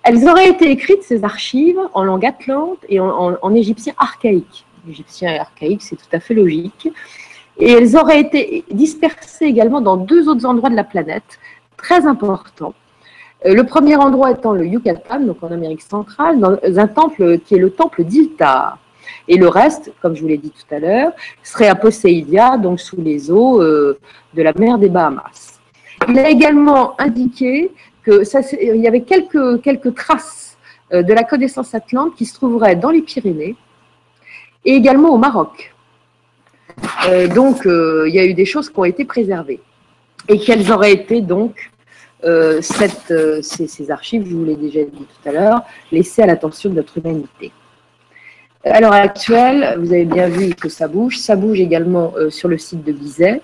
[0.02, 4.66] elles auraient été écrites, ces archives, en langue atlante et en, en égyptien archaïque.
[4.88, 6.90] L'égyptien archaïque, c'est tout à fait logique.
[7.60, 11.40] Et elles auraient été dispersées également dans deux autres endroits de la planète,
[11.78, 12.74] très importants.
[13.46, 17.54] Euh, le premier endroit étant le Yucatan, donc en Amérique centrale, dans un temple qui
[17.56, 18.80] est le temple d'Iltar.
[19.28, 21.12] Et le reste, comme je vous l'ai dit tout à l'heure,
[21.44, 24.00] serait à Poseidia, donc sous les eaux euh,
[24.34, 25.60] de la mer des Bahamas.
[26.08, 27.72] Il a également indiqué
[28.04, 30.58] que ça, il y avait quelques, traces
[30.94, 33.56] euh, de la connaissance atlante qui se trouveraient dans les Pyrénées
[34.64, 35.74] et également au Maroc.
[37.08, 39.62] Euh, donc, il y a eu des choses qui ont été préservées.
[40.28, 41.72] Et quelles auraient été donc
[42.62, 43.14] cette,
[43.44, 45.62] ces, archives, je vous l'ai déjà dit tout à l'heure,
[45.92, 47.52] laissées à l'attention de notre humanité.
[48.66, 51.18] À l'heure actuelle, vous avez bien vu que ça bouge.
[51.18, 53.42] Ça bouge également sur le site de Bizet.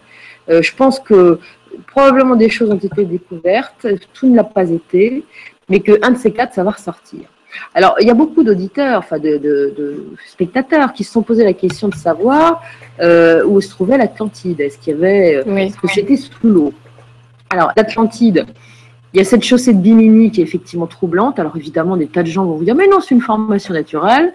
[0.50, 1.40] je pense que
[1.88, 5.24] probablement des choses ont été découvertes, tout ne l'a pas été,
[5.70, 7.22] mais qu'un de ces quatre, ça va ressortir.
[7.74, 11.90] Alors, il y a beaucoup d'auditeurs, enfin de, spectateurs qui se sont posé la question
[11.90, 12.62] de savoir
[13.00, 14.60] euh, où se trouvait l'Atlantide.
[14.62, 15.36] Est-ce qu'il y avait.
[15.36, 16.74] Euh, est-ce que j'étais sous l'eau?
[17.50, 18.46] Alors, l'Atlantide,
[19.14, 21.40] il y a cette chaussée de Bimini qui est effectivement troublante.
[21.40, 24.34] Alors, évidemment, des tas de gens vont vous dire Mais non, c'est une formation naturelle.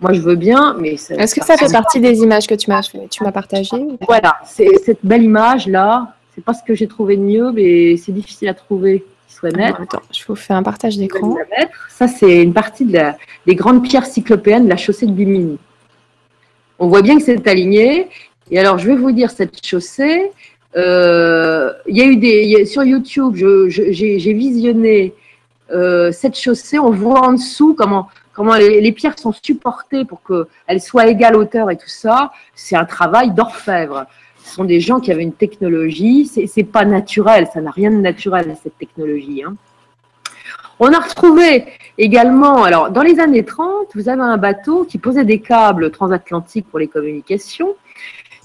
[0.00, 0.94] Moi, je veux bien, mais.
[0.94, 4.68] Est-ce que ça fait partie des images que tu m'as tu m'as partagées Voilà, c'est
[4.84, 6.14] cette belle image là.
[6.34, 9.74] C'est pas ce que j'ai trouvé de mieux, mais c'est difficile à trouver soit net.
[9.80, 11.36] Attends, je vous fais un partage d'écran.
[11.88, 15.58] Ça, c'est une partie des grandes pierres cyclopéennes de la chaussée de Bimini.
[16.78, 18.08] On voit bien que c'est aligné.
[18.50, 20.30] Et alors, je vais vous dire, cette chaussée,
[20.76, 22.66] euh, il y a eu des.
[22.66, 25.14] sur YouTube, j'ai visionné
[25.72, 26.78] euh, cette chaussée.
[26.78, 31.70] On voit en dessous comment, comment les, pierres sont supportées pour qu'elles soient égales hauteur
[31.70, 32.32] et tout ça.
[32.54, 34.06] C'est un travail d'orfèvre
[34.44, 36.26] ce sont des gens qui avaient une technologie.
[36.26, 39.42] C'est, pas naturel, ça n'a rien de naturel cette technologie.
[39.42, 39.56] Hein.
[40.78, 41.64] On a retrouvé
[41.96, 46.66] également, alors dans les années 30, vous avez un bateau qui posait des câbles transatlantiques
[46.68, 47.74] pour les communications,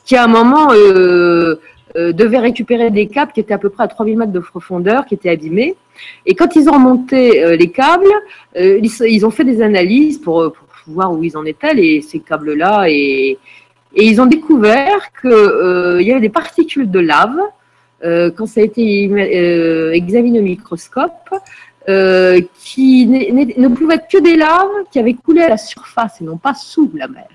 [0.06, 1.60] qui à un moment euh,
[1.96, 5.06] euh, devait récupérer des câbles qui étaient à peu près à 3000 mètres de profondeur,
[5.06, 5.76] qui étaient abîmés.
[6.26, 8.08] Et quand ils ont remonté euh, les câbles,
[8.56, 10.54] ils, ont fait des analyses pour,
[10.88, 13.38] voir où ils en étaient, ces câbles-là, et,
[13.96, 17.40] et ils ont découvert qu'il euh, y avait des particules de lave,
[18.04, 21.34] euh, quand ça a été euh, examiné au microscope,
[22.60, 26.38] qui ne pouvaient être que des laves qui avaient coulé à la surface et non
[26.38, 27.28] pas sous la mer.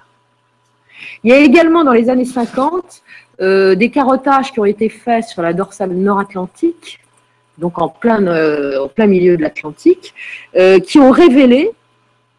[1.24, 3.02] Il y a également dans les années 50
[3.40, 7.00] des carottages qui ont été faits sur la dorsale nord-atlantique,
[7.58, 8.18] donc en plein,
[8.94, 10.14] plein milieu de l'Atlantique,
[10.84, 11.72] qui ont révélé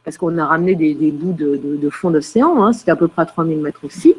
[0.05, 3.25] parce qu'on a ramené des, bouts de, fond d'océan, hein, c'était à peu près à
[3.25, 4.15] 3000 mètres aussi,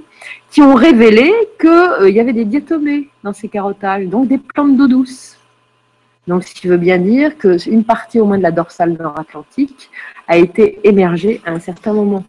[0.51, 4.77] qui ont révélé qu'il euh, y avait des diatomées dans ces carottages, donc des plantes
[4.77, 5.39] d'eau douce.
[6.27, 9.89] Donc, ce qui veut bien dire qu'une partie au moins de la dorsale nord-atlantique
[10.27, 12.25] a été émergée à un certain moment.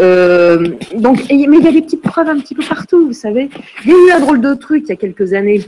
[0.00, 3.48] Euh, donc, mais il y a des petites preuves un petit peu partout, vous savez.
[3.84, 5.62] Il y a eu un drôle de truc il y a quelques années.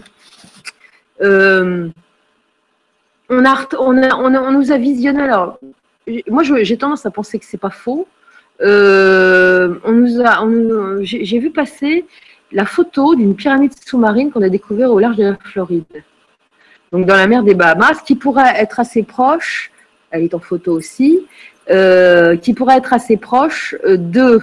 [1.22, 1.88] Euh,
[3.28, 3.42] on,
[4.52, 5.58] nous a visionné, alors
[6.28, 8.06] moi, j'ai tendance à penser que c'est pas faux.
[8.62, 10.46] Euh, on nous a,
[11.02, 12.06] j'ai vu passer
[12.52, 15.84] la photo d'une pyramide sous-marine qu'on a découverte au large de la Floride,
[16.92, 19.70] donc dans la mer des Bahamas, qui pourrait être assez proche.
[20.10, 21.26] Elle est en photo aussi,
[21.70, 24.40] euh, qui pourrait être assez proche de.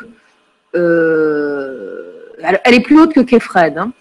[0.76, 2.14] Euh,
[2.66, 3.78] elle, est plus haute que Kefred.
[3.78, 3.92] Hein.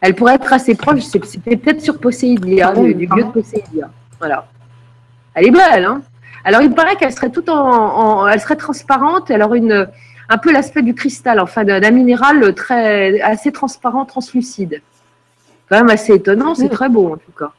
[0.00, 1.00] Elle pourrait être assez proche.
[1.00, 3.90] C'était peut-être sur Poséidia, du, du lieu de Poséidia.
[4.18, 4.46] Voilà.
[5.34, 6.02] Elle est belle, hein
[6.44, 9.30] Alors, il paraît qu'elle serait tout en, elle serait transparente.
[9.30, 9.88] Elle aurait une,
[10.30, 14.80] un peu l'aspect du cristal, enfin d'un minéral très, assez transparent, translucide.
[15.68, 17.52] Quand même assez étonnant, c'est très beau en tout cas.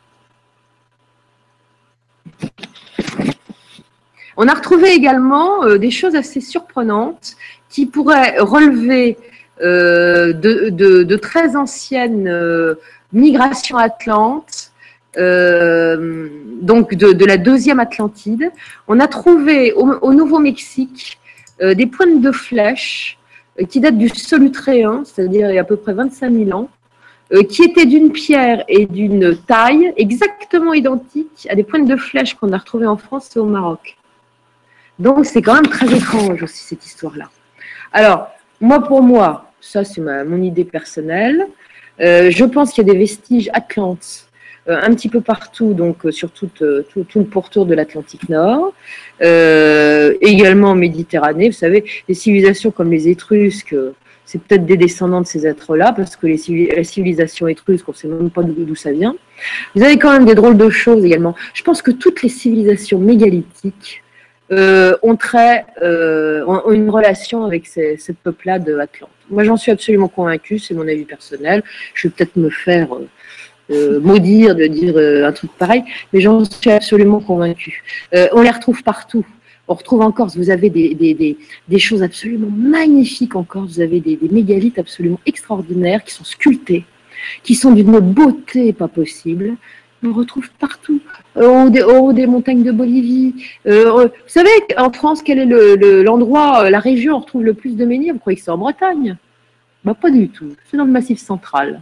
[4.38, 7.36] On a retrouvé également euh, des choses assez surprenantes
[7.70, 9.18] qui pourraient relever
[9.62, 12.76] euh, de, très anciennes euh,
[13.14, 14.70] migrations atlantes
[15.18, 18.50] donc de, la deuxième Atlantide.
[18.88, 21.20] On a trouvé au, Nouveau-Mexique
[21.60, 23.18] des pointes de flèches
[23.68, 26.70] qui datent du Solutréen, c'est-à-dire il y a à peu près 25 000 ans,
[27.50, 32.54] qui étaient d'une pierre et d'une taille exactement identiques à des pointes de flèches qu'on
[32.54, 33.98] a retrouvées en France et au Maroc.
[35.02, 37.30] Donc c'est quand même très étrange aussi cette histoire-là.
[37.92, 38.30] Alors,
[38.60, 41.48] moi pour moi, ça c'est mon idée personnelle,
[42.00, 44.32] je pense qu'il y a des vestiges atlantes
[44.70, 46.30] euh, un petit peu partout, donc euh, sur
[46.62, 48.74] euh, tout, tout, le pourtour de l'Atlantique Nord,
[49.20, 51.50] également en Méditerranée.
[51.50, 53.76] Vous savez, les civilisations comme les Étrusques,
[54.24, 56.38] c'est peut-être des descendants de ces êtres-là, parce que les
[56.76, 59.16] la civilisation étrusque, on ne sait même pas d'où ça vient.
[59.76, 61.36] Vous avez quand même des drôles de choses également.
[61.56, 64.04] Je pense que toutes les civilisations mégalithiques
[64.52, 69.10] ont, très, ont, une relation avec ces, de Atlante.
[69.30, 71.64] Moi, j'en suis absolument convaincue, c'est mon avis personnel.
[71.94, 72.88] Je vais peut-être me faire
[73.72, 77.84] euh, maudire de dire euh, un truc pareil, mais j'en suis absolument convaincue.
[78.14, 79.26] Euh, on les retrouve partout.
[79.70, 81.38] On retrouve en Corse, vous avez des, des,
[81.70, 86.84] des, choses absolument magnifiques en Corse, vous avez des, mégalithes absolument extraordinaires qui sont sculptés,
[87.44, 89.56] qui sont d'une beauté pas possible.
[90.04, 91.00] On retrouve partout,
[91.36, 93.36] au haut des, montagnes de Bolivie.
[93.66, 97.86] vous savez, en France, quel est l'endroit, la région où on retrouve le plus de
[97.86, 98.14] menhirs?
[98.14, 99.18] Vous croyez que c'est en Bretagne?
[99.84, 101.82] Bah, Pas du tout, c'est dans le Massif central.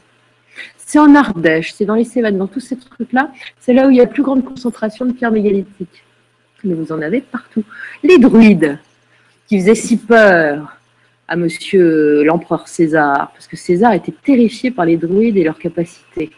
[0.78, 3.32] C'est en Ardèche, c'est dans les Cévennes, dans tous ces trucs-là.
[3.60, 6.04] C'est là où il y a la plus grande concentration de pierres mégalithiques.
[6.64, 7.64] Mais vous en avez partout.
[8.04, 8.80] Les druides,
[9.48, 10.78] qui faisaient si peur
[11.28, 16.32] à monsieur l'empereur César, parce que César était terrifié par les druides et leurs capacités.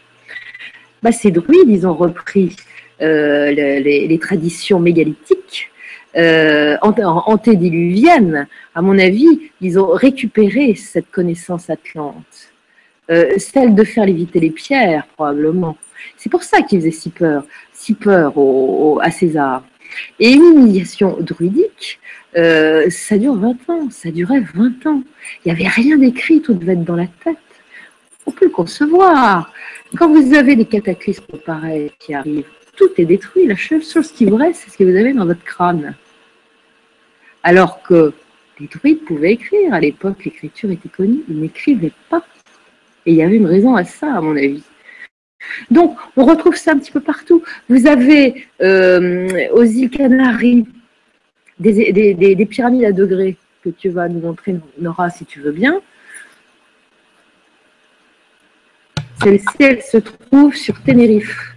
[1.04, 2.56] Bah, ces druides, ils ont repris
[3.02, 5.72] euh, les, traditions mégalithiques,
[6.16, 8.48] euh, antédiluviennes.
[8.76, 12.52] À mon avis, ils ont récupéré cette connaissance atlante.
[13.10, 15.76] Euh, celle de faire léviter les pierres, probablement.
[16.18, 18.34] C'est pour ça qu'ils faisaient si peur, si peur
[19.02, 19.64] à César.
[20.20, 22.00] Et une humiliation druidique,
[22.34, 25.02] ça dure 20 ans, ça durait 20 ans.
[25.44, 27.38] Il n'y avait rien d'écrit, tout devait être dans la tête.
[28.26, 29.52] On peut le concevoir.
[29.98, 33.48] Quand vous avez des cataclysmes pareils qui arrivent, tout est détruit.
[33.48, 35.96] La seule chose qui vous reste, c'est ce que vous avez dans votre crâne.
[37.44, 38.14] Alors que
[38.60, 39.74] les druides pouvaient écrire.
[39.74, 41.24] À l'époque, l'écriture était connue.
[41.28, 42.24] Ils n'écrivaient pas.
[43.06, 44.64] Et il y avait une raison à ça, à mon avis.
[45.72, 47.44] Donc, on retrouve ça un petit peu partout.
[47.68, 50.66] Vous avez euh, aux îles Canaries
[51.60, 55.82] des, pyramides à degrés que tu vas nous montrer, Nora, si tu veux bien.
[59.24, 61.56] Celle-ci, elle se trouve sur Tenerife.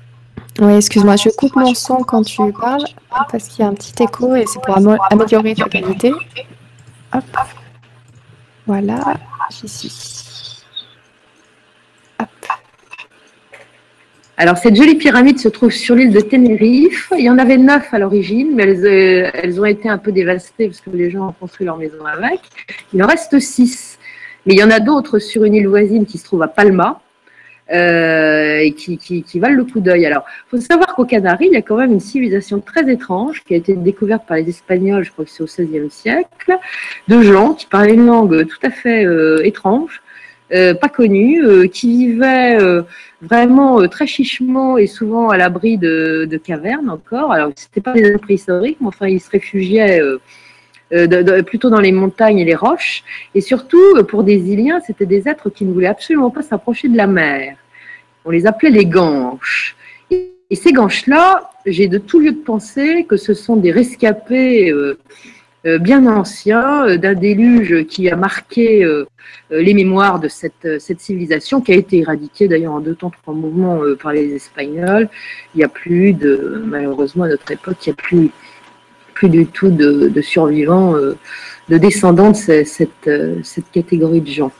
[0.60, 2.84] Oui, excuse-moi, je coupe mon son quand tu parles
[3.30, 6.12] parce qu'il y a un petit écho et c'est pour améliorer la qualité.
[7.12, 7.24] Hop.
[8.66, 9.14] Voilà,
[9.50, 10.62] j'y suis.
[12.20, 12.28] Hop.
[14.36, 17.12] Alors, cette jolie pyramide se trouve sur l'île de Tenerife.
[17.16, 20.66] Il y en avait neuf à l'origine, mais elles, euh, ont été un peu dévastées
[20.66, 22.40] parce que les gens ont construit leur maison avec.
[22.92, 23.98] Il en reste six.
[24.46, 27.00] Mais il y en a d'autres sur une île voisine qui se trouve à Palma.
[27.72, 30.04] Euh, et qui, qui, valent le coup d'œil.
[30.04, 33.42] Alors, il faut savoir qu'aux Canaries, il y a quand même une civilisation très étrange
[33.42, 36.58] qui a été découverte par les Espagnols, je crois que c'est au XVIe siècle,
[37.08, 40.02] de gens qui parlaient une langue tout à fait euh, étrange,
[40.52, 42.58] euh, pas connue, qui vivaient
[43.22, 47.32] vraiment très chichement et souvent à l'abri de, de, cavernes encore.
[47.32, 50.02] Alors, c'était pas des préhistoriques, mais enfin, ils se réfugiaient
[50.92, 53.04] euh, plutôt dans les montagnes et les roches.
[53.34, 56.88] Et surtout, euh, pour des Iliens, c'était des êtres qui ne voulaient absolument pas s'approcher
[56.88, 57.56] de la mer.
[58.26, 59.76] On les appelait les ganches.
[60.10, 64.98] Et, ces ganches-là, j'ai de tout lieu de penser que ce sont des rescapés euh,
[65.78, 68.86] bien anciens d'un déluge qui a marqué
[69.50, 73.32] les mémoires de cette, cette, civilisation, qui a été éradiquée d'ailleurs en deux temps, trois
[73.32, 75.08] mouvements par les Espagnols.
[75.54, 78.30] Il n'y a plus de, malheureusement à notre époque, il n'y a plus
[79.14, 81.16] plus du tout de, survivants, euh,
[81.68, 84.52] de descendants de cette, euh, cette, catégorie de gens.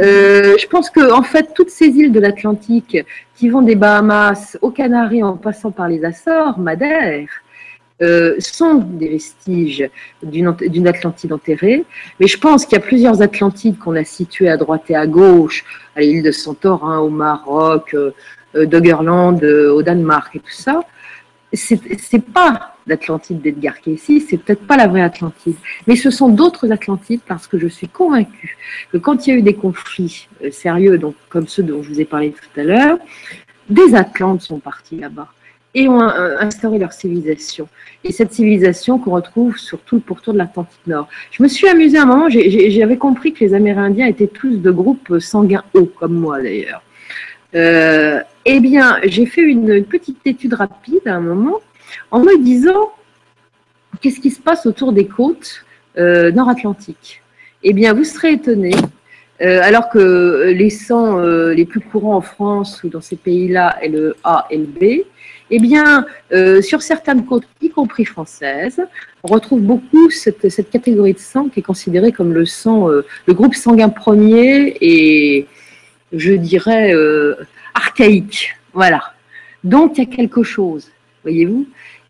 [0.00, 2.96] Euh, je pense que en fait, toutes ces îles de l'Atlantique,
[3.34, 7.28] qui vont des Bahamas aux Canaries en passant par les Açores, Madère,
[8.38, 9.90] sont des vestiges
[10.22, 11.84] d'une Atlantide enterrée.
[12.20, 15.08] Mais je pense qu'il y a plusieurs Atlantides qu'on a situées à droite et à
[15.08, 15.64] gauche,
[15.96, 17.96] à l'île de Santorin, au Maroc,
[18.54, 20.82] Doggerland, au Danemark et tout ça.
[21.52, 25.56] C'est pas d'Atlantide d'Edgar Cayce, c'est peut-être pas la vraie Atlantide,
[25.86, 28.56] mais ce sont d'autres Atlantides parce que je suis convaincue
[28.92, 31.90] que quand il y a eu des conflits euh, sérieux, donc comme ceux dont je
[31.90, 32.98] vous ai parlé tout à l'heure,
[33.68, 35.28] des Atlantes sont partis là-bas
[35.74, 37.68] et ont instauré leur civilisation.
[38.02, 41.08] Et cette civilisation qu'on retrouve sur tout le pourtour de l'Atlantique Nord.
[41.30, 44.70] Je me suis amusée à un moment, j'avais compris que les Amérindiens étaient tous de
[44.70, 46.82] groupes sanguins hauts, comme moi d'ailleurs.
[47.54, 51.60] Euh, eh bien, j'ai fait une petite étude rapide à un moment
[52.10, 52.92] en me disant
[54.00, 55.64] qu'est-ce qui se passe autour des côtes
[55.98, 57.22] euh, nord-atlantiques?
[57.62, 58.70] Eh bien, vous serez étonné,
[59.40, 63.78] euh, alors que les sangs euh, les plus courants en France ou dans ces pays-là
[63.82, 65.04] est le A et le B,
[65.50, 66.04] eh bien,
[66.60, 68.82] sur certaines côtes, y compris françaises,
[69.22, 73.32] on retrouve beaucoup cette, cette, catégorie de sang qui est considérée comme le sang, le
[73.32, 75.46] groupe sanguin premier et,
[76.12, 76.92] je dirais,
[77.72, 78.56] archaïque.
[78.74, 79.14] Voilà.
[79.64, 80.90] Donc, il y a quelque chose,
[81.22, 81.66] voyez-vous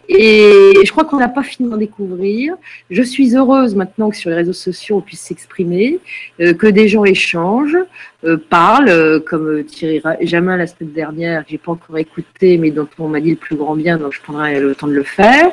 [0.09, 2.55] et je crois qu'on n'a pas fini d'en découvrir.
[2.91, 6.01] Je suis heureuse maintenant que sur les réseaux sociaux, on puisse s'exprimer,
[6.41, 7.77] euh, que des gens échangent,
[8.25, 12.89] euh, parlent, euh, comme Thierry Jamin la semaine dernière, j'ai pas encore écouté, mais dont
[12.99, 15.53] on m'a dit le plus grand bien, donc je prendrai le temps de le faire,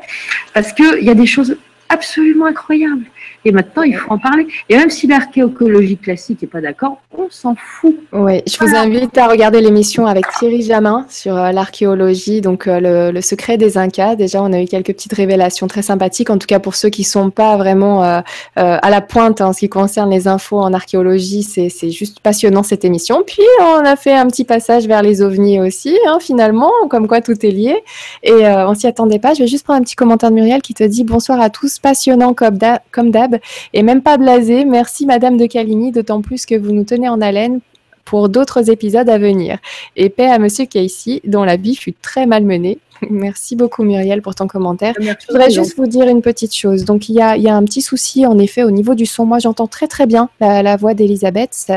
[0.53, 1.57] parce qu'il y a des choses
[1.89, 3.05] absolument incroyables.
[3.47, 4.47] Et maintenant, il faut en parler.
[4.69, 7.95] Et même si l'archéologie classique n'est pas d'accord, on s'en fout.
[8.11, 13.11] Oui, je vous invite à regarder l'émission avec Thierry Jamin sur euh, l'archéologie, donc euh,
[13.11, 14.15] le, secret des Incas.
[14.15, 17.03] Déjà, on a eu quelques petites révélations très sympathiques, en tout cas pour ceux qui
[17.03, 18.21] ne sont pas vraiment euh,
[18.55, 21.43] à la pointe en ce qui concerne les infos en archéologie.
[21.43, 23.21] C'est juste passionnant cette émission.
[23.25, 27.21] Puis, on a fait un petit passage vers les ovnis aussi, hein, finalement, comme quoi
[27.21, 27.75] tout est lié.
[28.23, 29.35] Et on s'y attendait pas.
[29.35, 31.77] Je vais juste prendre un petit commentaire de Muriel qui te dit bonsoir à tous,
[31.77, 33.34] passionnant comme d'hab
[33.73, 34.65] et même pas blasé.
[34.65, 37.59] Merci Madame de Caligny, d'autant plus que vous nous tenez en haleine
[38.05, 39.57] pour d'autres épisodes à venir.
[39.95, 42.77] Et paix à Monsieur Casey, dont la vie fut très malmenée.
[43.09, 44.93] Merci beaucoup Muriel pour ton commentaire.
[44.99, 46.85] Je voudrais juste vous dire une petite chose.
[46.85, 49.25] Donc il y, a, un petit souci en effet au niveau du son.
[49.25, 51.71] Moi j'entends très très bien la, voix d'Elisabeth.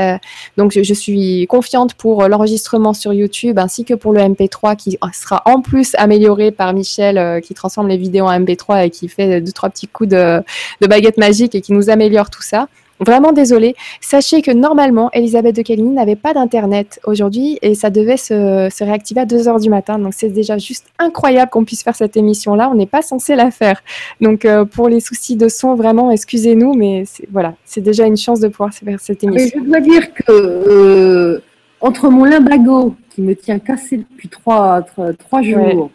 [0.57, 5.41] Donc je, suis confiante pour l'enregistrement sur YouTube ainsi que pour le MP3 qui sera
[5.45, 9.39] en plus amélioré par Michel euh, qui transforme les vidéos en MP3 et qui fait
[9.39, 10.41] deux trois petits coups de,
[10.81, 12.67] de baguette magique et qui nous améliore tout ça.
[12.99, 13.75] Vraiment désolée.
[14.01, 19.21] Sachez que normalement, Elisabeth de Caligny n'avait pas d'internet aujourd'hui et ça devait se, réactiver
[19.21, 19.99] à 2 heures du matin.
[19.99, 22.69] Donc c'est déjà juste incroyable qu'on puisse faire cette émission-là.
[22.69, 23.81] On n'est pas censé la faire.
[24.19, 28.41] Donc euh, pour les soucis de son, vraiment, excusez-nous, mais voilà, c'est déjà une chance
[28.41, 29.61] de pouvoir faire cette émission.
[29.63, 31.41] je dois dire que euh,
[31.79, 34.81] entre mon limbago qui me tient cassé depuis trois,
[35.17, 35.89] trois, jours,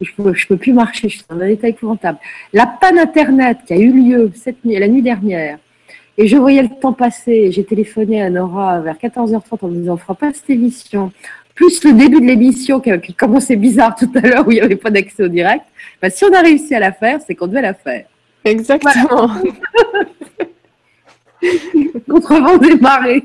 [0.00, 2.18] je ne peux, plus marcher, je suis dans un état épouvantable.
[2.52, 5.58] La panne Internet qui a eu lieu cette nuit, la nuit dernière,
[6.18, 7.50] et je voyais le temps passer.
[7.52, 11.12] J'ai téléphoné à Nora vers 14h30 en me disant on fera pas cette émission.
[11.54, 14.76] Plus le début de l'émission qui, commençait bizarre tout à l'heure où il n'y avait
[14.76, 15.64] pas d'accès au direct.
[16.02, 18.04] Bah, si on a réussi à la faire, c'est qu'on devait la faire.
[18.44, 19.30] Exactement.
[22.08, 23.24] Contre vent des marées.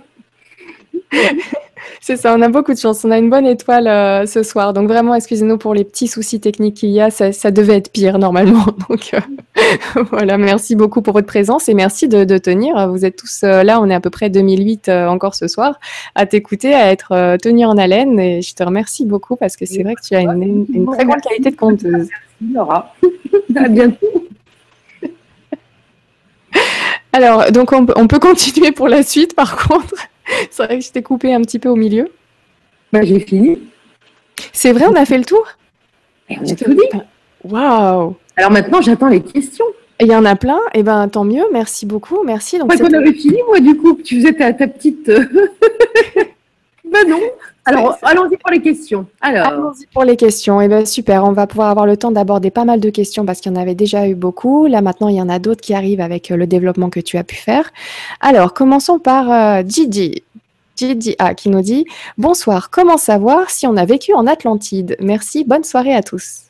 [2.01, 3.03] C'est ça, on a beaucoup de chance.
[3.05, 4.73] On a une bonne étoile euh, ce soir.
[4.73, 7.09] Donc vraiment, excusez-nous pour les petits soucis techniques qu'il y a.
[7.09, 8.65] Ça, devait être pire normalement.
[8.89, 9.19] Donc euh,
[10.11, 12.89] voilà, merci beaucoup pour votre présence et merci de, tenir.
[12.89, 15.79] Vous êtes tous euh, là, on est à peu près 2008 encore ce soir,
[16.15, 18.19] à t'écouter, à être tenu en haleine.
[18.19, 21.21] Et je te remercie beaucoup parce que c'est vrai que tu as une, très grande
[21.21, 22.09] qualité de conteuse.
[22.41, 22.93] Merci Laura.
[23.55, 24.27] à bientôt.
[27.13, 30.09] Alors, donc on peut continuer pour la suite par contre.
[30.49, 32.09] C'est vrai que je t'ai coupé un petit peu au milieu.
[32.91, 33.59] Bah, j'ai fini.
[34.51, 35.45] C'est vrai, on a fait le tour?
[36.29, 36.99] Et on a tout dit.
[37.43, 39.65] Waouh Alors maintenant, j'attends les questions.
[39.99, 42.57] Il y en a plein, et eh ben tant mieux, merci beaucoup, merci.
[42.57, 45.09] Donc, qu'on avait fini, moi, du coup, tu faisais ta, ta petite.
[46.93, 47.19] ben non.
[47.65, 49.07] Alors, allons-y pour les questions.
[49.21, 49.47] Alors.
[49.47, 50.61] Allons-y pour les questions.
[50.61, 51.23] Eh bien, super.
[51.23, 53.59] On va pouvoir avoir le temps d'aborder pas mal de questions parce qu'il y en
[53.59, 54.67] avait déjà eu beaucoup.
[54.67, 57.17] Là, maintenant, il y en a d'autres qui arrivent avec euh, le développement que tu
[57.17, 57.71] as pu faire.
[58.19, 60.23] Alors, commençons par euh, Gigi.
[60.75, 61.85] Gigi A qui nous dit
[62.17, 64.97] Bonsoir, comment savoir si on a vécu en Atlantide?
[64.99, 66.41] Merci, bonne soirée à tous.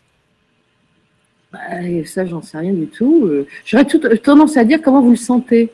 [1.51, 1.59] Bah,
[2.05, 3.27] ça, j'en sais rien du tout.
[3.27, 3.85] Euh, j'aurais
[4.17, 5.69] tendance à dire comment vous le sentez.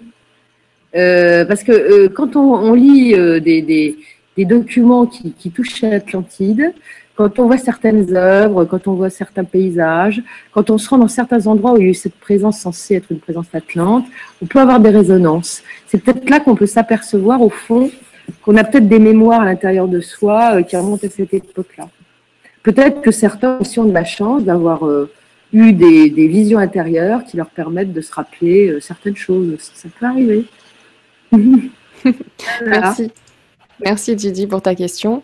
[0.92, 3.98] parce que quand on, lit des des
[4.38, 6.74] documents qui, touchent à l'Atlantide,
[7.16, 10.24] quand on voit certaines œuvres, quand on voit certains paysages,
[10.54, 12.96] quand on se rend dans certains endroits où il y a eu cette présence censée
[12.96, 14.06] être une présence atlante,
[14.42, 15.62] on peut avoir des résonances.
[15.88, 17.92] C'est peut-être là qu'on peut s'apercevoir au fond
[18.44, 21.90] qu'on a peut-être des mémoires à l'intérieur de soi euh, qui remontent à cette époque-là.
[22.64, 25.12] Peut-être que certains aussi ont de la chance d'avoir euh,
[25.52, 29.56] eu des, visions intérieures qui leur permettent de se rappeler euh, certaines choses.
[29.60, 30.46] Ça, peut arriver.
[32.66, 33.12] Merci.
[33.82, 35.24] Merci Didi pour ta question.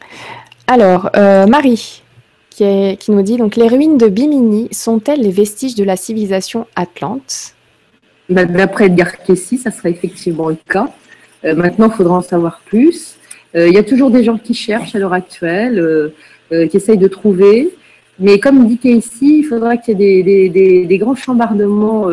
[0.67, 2.01] Alors, euh, Marie,
[2.49, 7.53] qui, nous dit donc les ruines de Bimini sont-elles les vestiges de la civilisation atlante?
[8.29, 10.89] Bah, D'après Edgar ça serait effectivement le cas.
[11.43, 13.17] Euh, maintenant, il faudra en savoir plus.
[13.55, 16.11] Euh, il y a toujours des gens qui cherchent à l'heure actuelle,
[16.49, 17.75] qui essayent de trouver.
[18.19, 20.49] Mais comme dit Cayce, il faudra qu'il y ait
[20.85, 22.07] des grands chambardements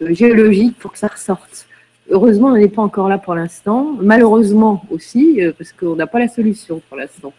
[0.00, 1.67] géologiques pour que ça ressorte.
[2.10, 3.96] Heureusement, on n'est pas encore là pour l'instant.
[4.00, 7.32] Malheureusement aussi, euh, parce qu'on n'a pas la solution pour l'instant.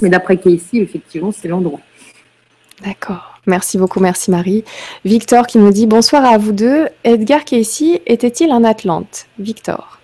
[0.00, 1.80] Mais d'après Casey, effectivement, c'est l'endroit.
[2.84, 3.40] D'accord.
[3.46, 4.64] Merci beaucoup, merci Marie.
[5.04, 6.88] Victor qui nous dit bonsoir à vous deux.
[7.04, 9.26] Edgar Casey était-il un Atlante?
[9.38, 10.00] Victor.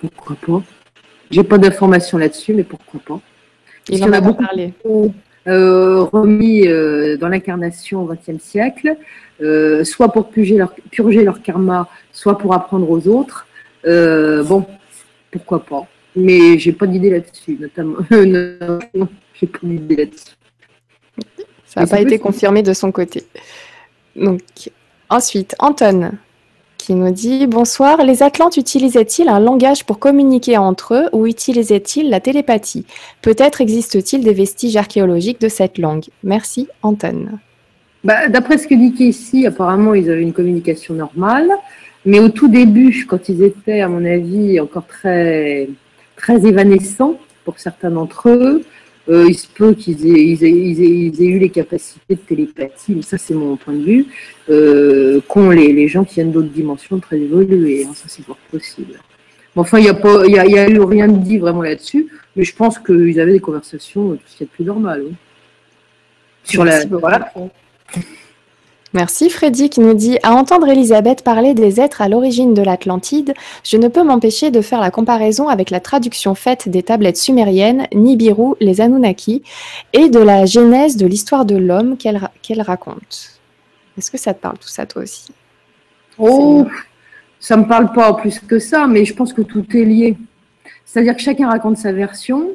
[0.00, 0.62] Pourquoi pas?
[1.30, 3.20] J'ai pas d'informations là-dessus, mais pourquoi pas?
[3.88, 4.72] Il en a, beaucoup parlé.
[5.46, 8.96] Euh, remis euh, dans l'incarnation au XXe siècle,
[9.84, 13.46] soit pour purger leur, purger leur karma, soit pour apprendre aux autres.
[13.86, 14.64] Euh, bon,
[15.30, 15.86] pourquoi pas.
[16.16, 17.96] Mais j'ai pas d'idée là-dessus, notamment.
[18.10, 20.36] non, j'ai pas d'idée là-dessus.
[21.66, 23.24] Ça n'a pas été confirmé de son côté.
[24.14, 24.40] Donc,
[25.10, 26.12] ensuite, Anton
[26.78, 32.10] qui nous dit Bonsoir, les Atlantes utilisaient-ils un langage pour communiquer entre eux ou utilisaient-ils
[32.10, 32.84] la télépathie?
[33.22, 37.38] Peut-être existe-t-il des vestiges archéologiques de cette langue Merci, Anton.
[38.04, 41.50] Bah, D'après ce que dit ici, apparemment, ils avaient une communication normale.
[42.06, 45.68] Mais au tout début, quand ils étaient, à mon avis, encore très,
[46.16, 48.62] très évanescents pour certains d'entre eux,
[49.08, 53.56] euh, il se peut qu'ils aient, eu les capacités de télépathie, mais ça c'est mon
[53.56, 54.06] point de vue,
[54.48, 57.84] euh, qu'ont les, gens qui viennent d'autres dimensions très évoluées.
[57.84, 58.98] Hein, ça c'est fort possible.
[59.56, 62.54] enfin, il n'y a, pas, y a, eu rien de dit vraiment là-dessus, mais je
[62.54, 65.04] pense qu'ils avaient des conversations tout ce qui est plus normal.
[66.44, 67.32] Sur la, voilà.
[68.94, 73.34] Merci Freddy qui nous dit À entendre Elisabeth parler des êtres à l'origine de l'Atlantide,
[73.64, 77.88] je ne peux m'empêcher de faire la comparaison avec la traduction faite des tablettes sumériennes,
[77.92, 79.42] Nibiru, les Anunnaki,
[79.92, 83.40] et de la genèse de l'histoire de l'homme qu'elle raconte.
[83.98, 85.32] Est-ce que ça te parle tout ça toi aussi?
[86.16, 86.64] Oh,
[87.40, 90.16] ça me parle pas plus que ça, mais je pense que tout est lié.
[90.84, 92.50] C'est-à-dire que chacun raconte sa version,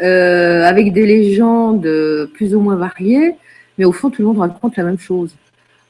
[0.00, 1.88] euh, avec des légendes
[2.34, 3.34] plus ou moins variées,
[3.82, 5.34] mais au fond, tout le monde raconte la même chose.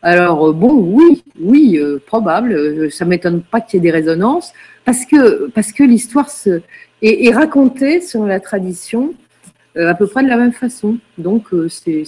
[0.00, 2.52] Alors euh, bon, oui, oui, euh, probable.
[2.54, 4.54] Euh, ça m'étonne pas qu'il y ait des résonances
[4.86, 6.30] parce que parce que l'histoire
[7.02, 9.12] est, racontée selon la tradition
[9.76, 10.96] à peu près de la même façon.
[11.18, 12.04] Donc c'est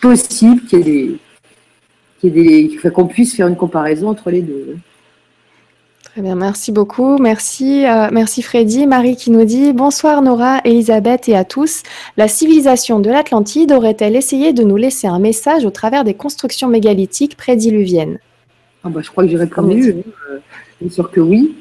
[0.00, 1.18] possible qu'il
[2.22, 4.76] y ait des qu'on puisse faire une comparaison entre les deux.
[6.18, 7.16] Très bien, merci beaucoup.
[7.18, 8.88] Merci, euh, merci Freddy.
[8.88, 11.84] Marie qui nous dit Bonsoir Nora, Elisabeth et à tous.
[12.16, 16.66] La civilisation de l'Atlantide aurait-elle essayé de nous laisser un message au travers des constructions
[16.66, 18.18] mégalithiques prédiluviennes?
[18.82, 19.94] Ah bah, Je crois que j'ai répondu.
[20.28, 20.38] Euh,
[20.80, 21.54] bien sûr que oui.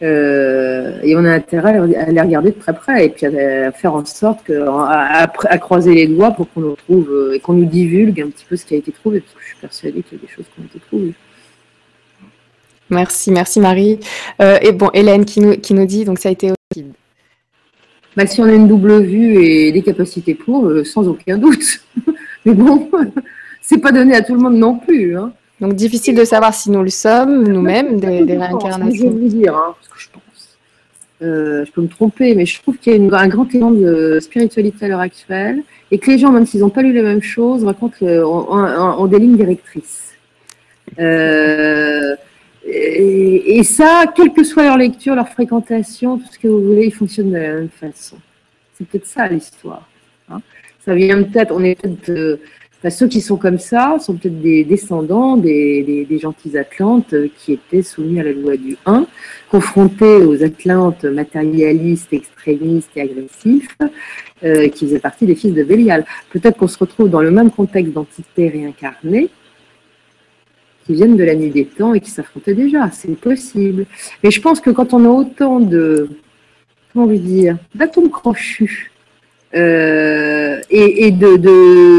[0.00, 3.96] Euh, et on a intérêt à les regarder de très près et puis à, faire
[3.96, 8.20] en sorte que, à, croiser les doigts pour qu'on nous trouve et qu'on nous divulgue
[8.20, 10.20] un petit peu ce qui a été trouvé, parce que je suis persuadée qu'il y
[10.20, 11.14] a des choses qui ont été trouvées.
[12.90, 13.98] Merci, merci Marie.
[14.40, 16.84] Euh, et bon, Hélène qui nous, qui nous dit, donc ça a été aussi.
[18.16, 21.80] Bah, si on a une double vue et des capacités pour, euh, sans aucun doute.
[22.44, 22.88] Mais bon,
[23.62, 25.16] c'est pas donné à tout le monde non plus.
[25.16, 25.32] Hein.
[25.60, 28.94] Donc difficile de savoir si nous le sommes nous-mêmes, des, réincarnations.
[28.94, 30.58] Je vais vous dire hein, ce que je pense.
[31.22, 33.70] Euh, je peux me tromper, mais je trouve qu'il y a une, un grand élan
[33.70, 37.02] de spiritualité à l'heure actuelle et que les gens, même s'ils n'ont pas lu les
[37.02, 40.12] mêmes choses, racontent ont, des lignes directrices.
[40.98, 42.14] Euh,
[42.66, 46.94] et, ça, quelle que soit leur lecture, leur fréquentation, tout ce que vous voulez, ils
[46.94, 48.16] fonctionnent de la même façon.
[48.76, 49.88] C'est peut-être ça l'histoire.
[50.30, 50.40] Hein.
[50.84, 52.40] ça vient peut-être, on est peut-être,
[52.90, 58.20] ceux qui sont comme ça sont peut-être des descendants des, gentils Atlantes qui étaient soumis
[58.20, 59.06] à la loi du 1,
[59.50, 63.76] confrontés aux Atlantes matérialistes, extrémistes et agressifs,
[64.44, 66.04] euh, qui faisaient partie des fils de Bélial.
[66.30, 69.30] Peut-être qu'on se retrouve dans le même contexte d'entité réincarnée,
[70.84, 72.90] qui viennent de la nuit des temps et qui s'affrontaient déjà.
[72.92, 73.86] C'est possible.
[74.22, 76.08] Mais je pense que quand on a autant de,
[76.92, 78.92] comment vous dire, d'atomes crochus
[79.54, 81.36] euh, et, de,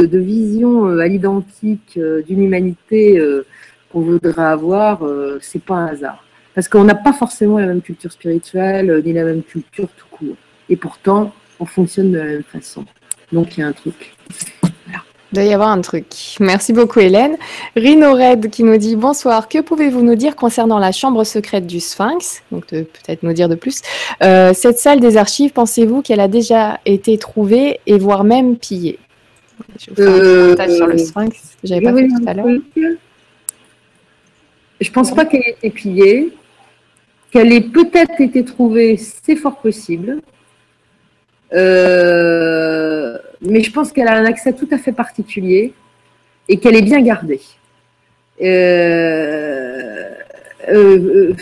[0.05, 3.21] de, visions euh, à l'identique euh, d'une humanité
[3.91, 5.03] qu'on voudrait avoir,
[5.41, 6.23] c'est pas un hasard.
[6.53, 10.37] Parce qu'on n'a pas forcément la même culture spirituelle, ni la même culture tout court.
[10.69, 12.85] Et pourtant, on fonctionne de la même façon.
[13.31, 14.13] Donc il y a un truc.
[15.31, 16.06] Il doit y avoir un truc.
[16.39, 17.35] Merci beaucoup Hélène.
[17.76, 19.49] Rino Red qui nous dit bonsoir.
[19.49, 22.43] Que pouvez-vous nous dire concernant la chambre secrète du Sphinx?
[22.52, 23.81] Donc peut-être nous dire de plus.
[24.23, 28.99] Euh, cette salle des archives, pensez-vous qu'elle a déjà été trouvée et voire même pillée?
[29.80, 31.38] Je vais vous un sur le Sphinx.
[31.64, 32.47] J'avais pas fait tout à l'heure.
[34.81, 36.34] Je pense pas qu'elle ait été pillée.
[37.31, 40.22] Qu'elle ait peut-être été trouvée, c'est fort possible.
[41.53, 43.05] Euh,
[43.41, 45.73] mais je pense qu'elle a un accès tout à fait particulier
[46.47, 47.41] et qu'elle est bien gardée.
[48.41, 50.09] Euh,
[50.69, 51.35] euh,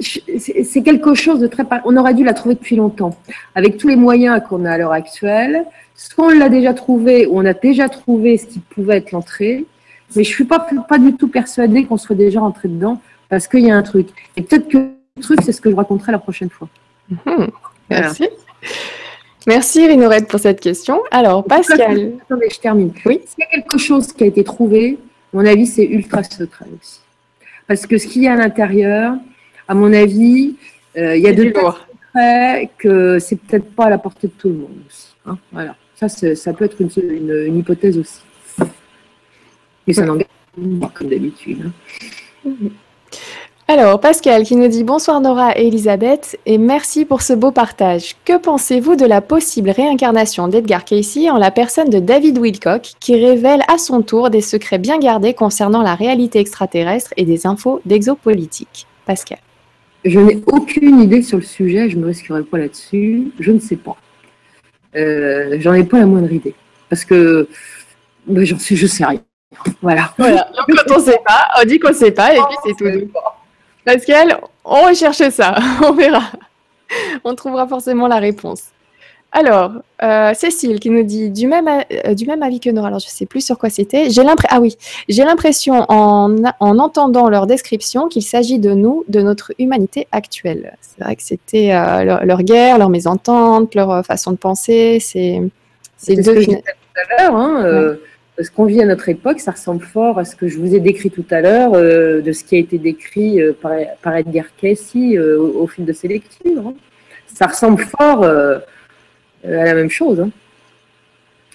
[0.00, 1.64] c'est quelque chose de très.
[1.84, 3.16] On aurait dû la trouver depuis longtemps.
[3.54, 5.64] Avec tous les moyens qu'on a à l'heure actuelle,
[5.94, 9.64] soit on l'a déjà trouvé ou on a déjà trouvé ce qui pouvait être l'entrée,
[10.16, 13.48] mais je ne suis pas, pas du tout persuadée qu'on soit déjà rentré dedans parce
[13.48, 14.08] qu'il y a un truc.
[14.36, 16.68] Et peut-être que le truc, c'est ce que je raconterai la prochaine fois.
[17.08, 17.50] Mhm.
[17.90, 18.28] Merci.
[19.46, 21.02] Merci Rinorette pour cette question.
[21.10, 22.14] Alors, Pascal.
[22.22, 22.92] Attendez, je termine.
[23.04, 23.20] Oui.
[23.26, 24.98] S'il y a quelque chose qui a été trouvé,
[25.32, 27.00] à mon avis, c'est ultra secret aussi.
[27.66, 29.14] Parce que ce qu'il y a à l'intérieur,
[29.68, 30.56] à mon avis,
[30.96, 34.48] euh, il y a de secrets que c'est peut-être pas à la portée de tout
[34.48, 35.14] le monde aussi.
[35.26, 35.38] Hein.
[35.52, 35.76] voilà.
[35.96, 38.20] Ça, ça peut être une, hypothèse aussi.
[39.86, 40.26] Mais ça n'engage
[40.80, 41.70] pas comme d'habitude.
[42.46, 42.52] Hein.
[43.66, 48.14] Alors, Pascal qui nous dit bonsoir Nora et Elisabeth et merci pour ce beau partage.
[48.26, 53.14] Que pensez-vous de la possible réincarnation d'Edgar Casey en la personne de David Wilcock qui
[53.14, 57.80] révèle à son tour des secrets bien gardés concernant la réalité extraterrestre et des infos
[57.86, 58.86] d'exopolitique?
[59.06, 59.38] Pascal.
[60.04, 63.60] Je n'ai aucune idée sur le sujet, je ne me risquerai pas là-dessus, je ne
[63.60, 63.96] sais pas.
[64.94, 66.54] Euh, j'en ai pas la moindre idée.
[66.90, 67.48] Parce que
[68.28, 69.22] j'en suis, je sais rien.
[69.80, 70.12] Voilà.
[70.18, 70.50] voilà.
[70.54, 72.74] Donc, quand on ne sait pas, on dit qu'on ne sait pas et puis c'est
[72.76, 73.10] tout.
[73.84, 76.22] Pascal, on recherche ça, on verra.
[77.24, 78.62] On trouvera forcément la réponse.
[79.36, 83.00] Alors, euh, Cécile qui nous dit du même, euh, du même avis que Nora, alors
[83.00, 84.08] je ne sais plus sur quoi c'était.
[84.08, 84.76] J'ai l'impression, ah oui,
[85.08, 90.76] j'ai l'impression en, en, entendant leur description qu'il s'agit de nous, de notre humanité actuelle.
[90.82, 94.98] C'est vrai que c'était euh, leur, guerre, leur mésentente, leur façon de penser.
[95.00, 95.40] C'est
[96.08, 96.22] deux.
[96.22, 96.62] Ce que tout
[97.18, 97.96] à l'heure, hein,
[98.40, 100.80] ce qu'on vit à notre époque, ça ressemble fort à ce que je vous ai
[100.80, 105.84] décrit tout à l'heure, de ce qui a été décrit par, Edgar Cayce au, fil
[105.84, 106.66] de ses lectures.
[106.66, 106.74] Hein.
[107.26, 108.60] Ça ressemble fort à
[109.44, 110.20] la même chose.
[110.20, 110.30] Hein.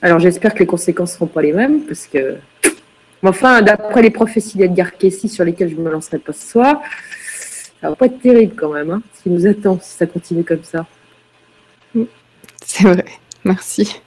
[0.01, 2.37] Alors j'espère que les conséquences ne seront pas les mêmes, parce que,
[3.21, 6.81] enfin, d'après les prophéties d'Edgar Cayce sur lesquelles je ne me lancerai pas ce soir,
[7.81, 10.43] ça va pas être terrible quand même, hein, ce qui nous attend si ça continue
[10.43, 10.85] comme ça.
[12.65, 13.05] C'est vrai,
[13.43, 13.99] merci.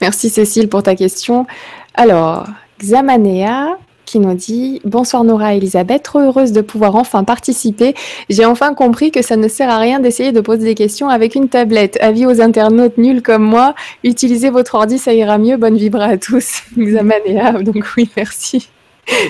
[0.00, 1.46] Merci Cécile pour ta question.
[1.94, 2.46] Alors,
[2.78, 3.76] Xamanea,
[4.06, 7.94] qui nous dit Bonsoir Nora et Elisabeth, trop heureuse de pouvoir enfin participer.
[8.28, 11.34] J'ai enfin compris que ça ne sert à rien d'essayer de poser des questions avec
[11.34, 11.98] une tablette.
[12.00, 15.56] Avis aux internautes nuls comme moi, utilisez votre ordi, ça ira mieux.
[15.56, 16.62] Bonne vibra à tous.
[16.78, 18.68] Xamanea, donc oui, merci.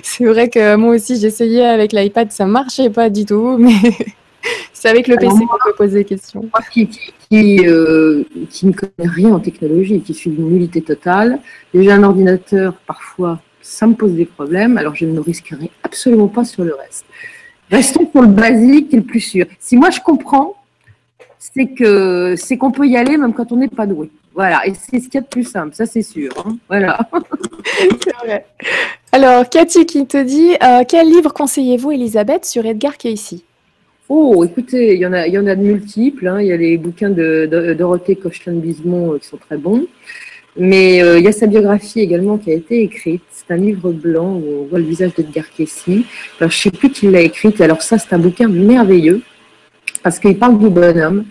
[0.02, 3.74] C'est vrai que moi aussi j'essayais avec l'iPad, ça marchait pas du tout, mais
[4.80, 6.40] c'est avec le PC qu'on peut poser des questions.
[6.40, 11.38] Moi qui, qui, euh, qui, ne connais rien en technologie, qui suis d'une nullité totale,
[11.74, 16.44] déjà un ordinateur parfois ça me pose des problèmes, alors je ne risquerai absolument pas
[16.44, 17.04] sur le reste.
[17.70, 19.44] Restons pour le basique et le plus sûr.
[19.58, 20.54] Si moi je comprends,
[21.38, 24.10] c'est que c'est qu'on peut y aller même quand on n'est pas doué.
[24.34, 26.32] Voilà, et c'est ce qu'il y a de plus simple, ça c'est sûr.
[26.46, 26.56] Hein.
[26.68, 26.98] Voilà.
[28.02, 28.46] c'est vrai.
[29.12, 33.34] Alors, Cathy qui te dit euh, quel livre conseillez-vous, Elisabeth, sur Edgar Cayce?
[34.12, 36.26] Oh, écoutez, il y en a, il y en a de multiples.
[36.26, 36.40] Hein.
[36.40, 39.86] Il y a les bouquins de, de Dorothée euh, qui sont très bons.
[40.56, 43.22] Mais euh, il y a sa biographie également qui a été écrite.
[43.30, 45.84] C'est un livre blanc où on voit le visage d'Edgar Cayce.
[46.40, 47.60] Alors, je ne sais plus qui l'a écrite.
[47.60, 49.22] Alors ça, c'est un bouquin merveilleux
[50.02, 51.26] parce qu'il parle du bonhomme,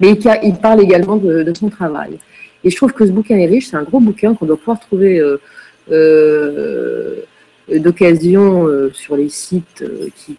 [0.00, 2.18] mais il parle également de, son travail.
[2.64, 3.68] Et je trouve que ce bouquin est riche.
[3.68, 5.38] C'est un gros bouquin qu'on doit pouvoir trouver euh,
[7.68, 9.84] d'occasion sur les sites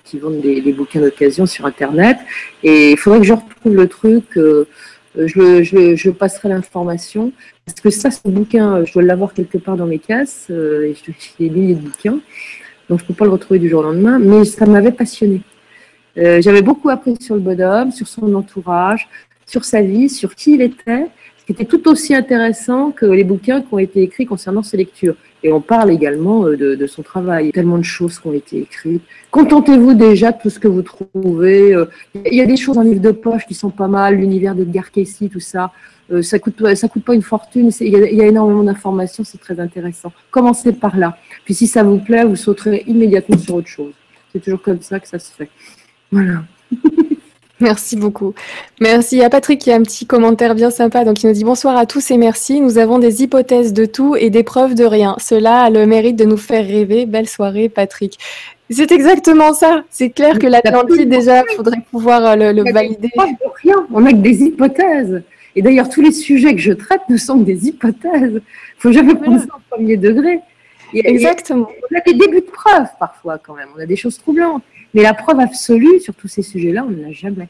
[0.04, 2.18] qui, vendent des, bouquins d'occasion sur Internet.
[2.64, 4.26] Et il faudrait que je retrouve le truc.
[4.36, 7.34] Je, je, je, passerai l'information.
[7.68, 10.96] Parce que ça, ce bouquin, je dois l'avoir quelque part dans mes cases, euh, et
[10.96, 12.20] je des milliers de bouquins,
[12.90, 15.42] donc je ne peux pas le retrouver du jour au lendemain, mais ça m'avait passionné.
[16.18, 19.10] Euh, j'avais beaucoup appris sur le bonhomme, sur son entourage,
[19.46, 21.08] sur sa vie, sur qui il était,
[21.40, 24.78] ce qui était tout aussi intéressant que les bouquins qui ont été écrits concernant ses
[24.78, 25.18] lectures.
[25.44, 27.52] Et on parle également euh, de, son travail.
[27.52, 29.04] Tellement de choses qui ont été écrites.
[29.32, 31.76] Contentez-vous déjà de tout ce que vous trouvez.
[32.26, 34.92] Il y a des choses en livre de poche qui sont pas mal, l'univers d'Edgar
[34.92, 35.72] Cayce, tout ça.
[36.12, 37.70] Euh, ça coûte ça coûte pas une fortune.
[37.82, 40.12] Il y, a énormément d'informations, c'est très intéressant.
[40.32, 41.18] Commencez par là.
[41.44, 43.94] Puis si ça vous plaît, vous sauterez immédiatement sur autre chose.
[44.32, 45.50] C'est toujours comme ça que ça se fait.
[46.12, 46.44] Voilà.
[47.60, 48.34] Merci beaucoup.
[48.80, 49.16] Merci.
[49.16, 51.04] Il y a Patrick qui a un petit commentaire bien sympa.
[51.04, 52.62] Donc, il nous dit bonsoir à tous et merci.
[52.62, 55.16] Nous avons des hypothèses de tout et des preuves de rien.
[55.20, 57.06] Cela a le mérite de nous faire rêver.
[57.06, 58.20] Belle soirée, Patrick.
[58.70, 59.84] C'est exactement ça.
[59.90, 63.10] C'est clair que l'Atlantide, déjà, il faudrait pouvoir euh, le, valider.
[63.64, 63.88] Rien.
[63.92, 65.24] On n'a que des hypothèses.
[65.56, 68.04] Et d'ailleurs, tous les sujets que je traite ne sont que des hypothèses.
[68.14, 68.42] Il ne
[68.80, 70.42] faut jamais prendre ça au premier degré.
[70.94, 71.68] Exactement.
[71.92, 73.70] on a des débuts de preuves parfois quand même.
[73.76, 74.64] On a des choses troublantes.
[74.94, 77.48] Mais la preuve absolue sur tous ces sujets-là, on ne l'a jamais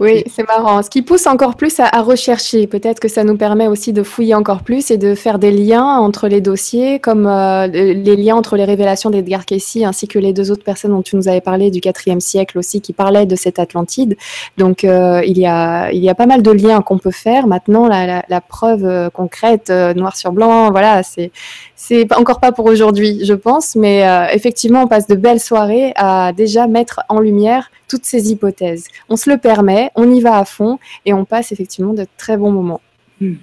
[0.00, 0.82] oui, c'est marrant.
[0.82, 2.66] Ce qui pousse encore plus à, rechercher.
[2.66, 5.98] Peut-être que ça nous permet aussi de fouiller encore plus et de faire des liens
[5.98, 10.32] entre les dossiers, comme euh, les liens entre les révélations d'Edgar Cayce ainsi que les
[10.32, 13.36] deux autres personnes dont tu nous avais parlé du IVe siècle aussi, qui parlaient de
[13.36, 14.16] cette Atlantide.
[14.56, 17.46] Donc, euh, il, y a, il y a pas mal de liens qu'on peut faire.
[17.46, 21.30] Maintenant, la, preuve euh, concrète, noir sur blanc, voilà, c'est
[21.76, 26.32] c'est encore pas pour aujourd'hui, je pense, mais effectivement, on passe de belles soirées à
[26.32, 28.86] déjà mettre en lumière toutes ces hypothèses.
[29.08, 32.36] On se le permet, on y va à fond et on passe effectivement de très
[32.38, 32.80] bons moments.
[33.20, 33.34] Hmm.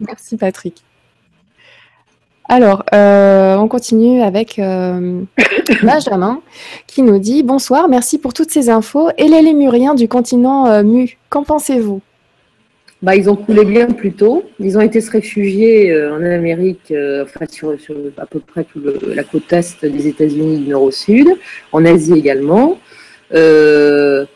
[0.00, 0.84] Merci Patrick.
[2.46, 5.22] Alors, euh, on continue avec euh,
[5.82, 6.42] Benjamin
[6.86, 9.08] qui nous dit Bonsoir, merci pour toutes ces infos.
[9.16, 12.02] Et les Lémuriens du continent euh, Mu, qu'en pensez-vous?
[13.00, 14.44] Bah, Ils ont coulé bien plus tôt.
[14.60, 19.24] Ils ont été se réfugier en Amérique, enfin sur, sur, à peu près toute la
[19.24, 21.28] côte est des États-Unis du nord au sud,
[21.72, 22.78] en Asie également.
[23.32, 24.26] Euh,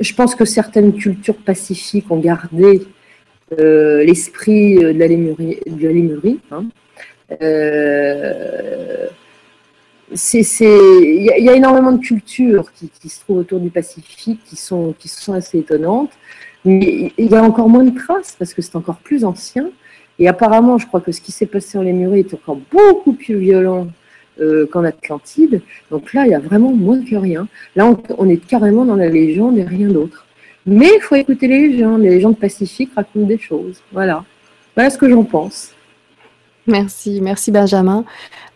[0.00, 2.86] je pense que certaines cultures pacifiques ont gardé
[3.58, 6.40] euh, l'esprit de la lémurie.
[7.42, 9.06] Euh,
[10.10, 15.08] il y, a énormément de cultures qui, se trouvent autour du Pacifique qui sont, qui
[15.08, 16.12] sont assez étonnantes,
[16.64, 19.70] mais il y a encore moins de traces parce que c'est encore plus ancien.
[20.18, 23.36] Et apparemment, je crois que ce qui s'est passé en Lémurie est encore beaucoup plus
[23.36, 23.88] violent
[24.40, 25.62] euh, qu'en Atlantide.
[25.90, 27.48] Donc là, il y a vraiment moins que rien.
[27.76, 30.26] Là, on, est carrément dans la légende et rien d'autre.
[30.66, 32.02] Mais il faut écouter les légendes.
[32.02, 33.80] Les légendes pacifiques racontent des choses.
[33.92, 34.24] Voilà.
[34.74, 35.72] Voilà ce que j'en pense.
[36.66, 38.04] Merci, merci Benjamin.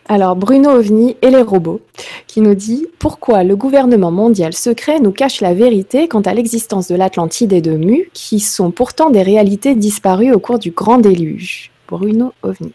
[0.07, 1.81] Alors Bruno OVNI et les robots,
[2.27, 6.87] qui nous dit pourquoi le gouvernement mondial secret nous cache la vérité quant à l'existence
[6.89, 10.99] de l'Atlantide et de Mu, qui sont pourtant des réalités disparues au cours du grand
[10.99, 11.71] déluge?
[11.87, 12.73] Bruno OVNI.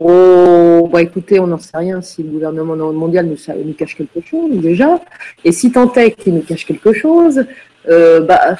[0.00, 4.20] Oh, bah écoutez, on n'en sait rien si le gouvernement mondial nous, nous cache quelque
[4.26, 5.00] chose déjà.
[5.44, 7.44] Et si tant est qu'il nous cache quelque chose,
[7.88, 8.56] euh, bah,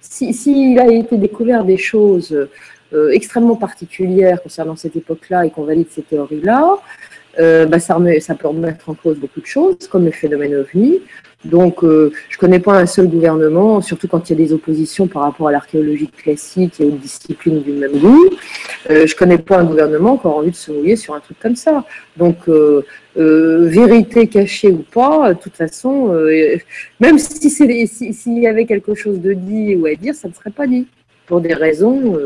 [0.00, 2.48] s'il si, a été découvert des choses
[2.92, 6.78] euh, extrêmement particulières concernant cette époque-là et qu'on valide ces théories-là,
[7.38, 11.00] euh, bah, ça, ça, peut remettre en cause beaucoup de choses, comme le phénomène OVNI.
[11.44, 14.52] Donc, euh, je ne connais pas un seul gouvernement, surtout quand il y a des
[14.52, 18.30] oppositions par rapport à l'archéologie classique et aux disciplines du même goût.
[18.90, 21.20] Euh, je ne connais pas un gouvernement qui aura envie de se mouiller sur un
[21.20, 21.84] truc comme ça.
[22.16, 22.82] Donc, euh,
[23.16, 26.08] vérité cachée ou pas, de toute façon,
[26.98, 30.34] même si s'il si, y avait quelque chose de dit ou à dire, ça ne
[30.34, 30.86] serait pas dit
[31.26, 32.18] pour des raisons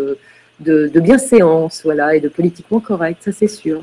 [0.60, 3.82] de, de bienséance, voilà, et de politiquement correct, ça c'est sûr.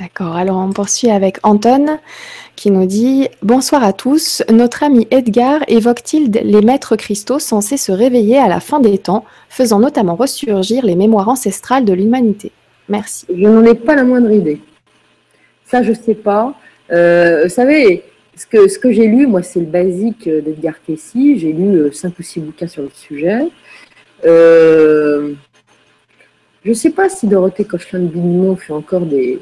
[0.00, 1.98] D'accord, alors on poursuit avec Anton
[2.56, 4.42] qui nous dit Bonsoir à tous.
[4.50, 9.26] Notre ami Edgar évoque-t-il les maîtres cristaux censés se réveiller à la fin des temps,
[9.50, 12.50] faisant notamment ressurgir les mémoires ancestrales de l'humanité?
[12.88, 13.26] Merci.
[13.28, 14.62] Je n'en ai pas la moindre idée.
[15.66, 16.54] Ça, je ne sais pas.
[16.90, 18.02] Euh, vous savez,
[18.36, 21.12] ce que, j'ai lu, moi, c'est le basique d'Edgar Cayce.
[21.12, 23.48] J'ai lu euh, cinq ou six bouquins sur le sujet.
[24.24, 25.34] Euh,
[26.64, 29.40] je ne sais pas si Dorothée Cochelin-Bignon fait encore des,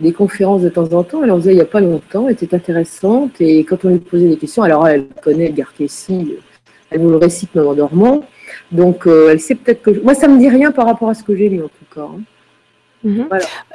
[0.00, 1.22] des conférences de temps en temps.
[1.22, 3.40] Elle en faisait il n'y a pas longtemps, elle était intéressante.
[3.40, 6.10] Et quand on lui posait des questions, alors elle connaît Edgar Cayce,
[6.90, 8.22] elle nous le récite même en dormant.
[8.72, 9.90] Donc euh, elle sait peut-être que.
[10.02, 11.94] Moi, ça ne me dit rien par rapport à ce que j'ai lu en tout
[11.94, 12.02] cas.
[12.02, 12.20] Hein.
[13.04, 13.28] Mhm.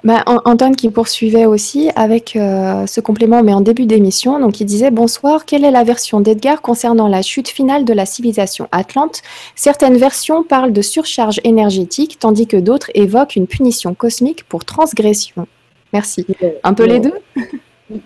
[0.04, 4.66] Bah, Antoine qui poursuivait aussi avec euh, ce complément, mais en début d'émission, donc il
[4.66, 9.22] disait Bonsoir, quelle est la version d'Edgar concernant la chute finale de la civilisation atlante?
[9.56, 15.48] Certaines versions parlent de surcharge énergétique, tandis que d'autres évoquent une punition cosmique pour transgression.
[15.94, 16.26] Merci.
[16.64, 17.14] Un peu les deux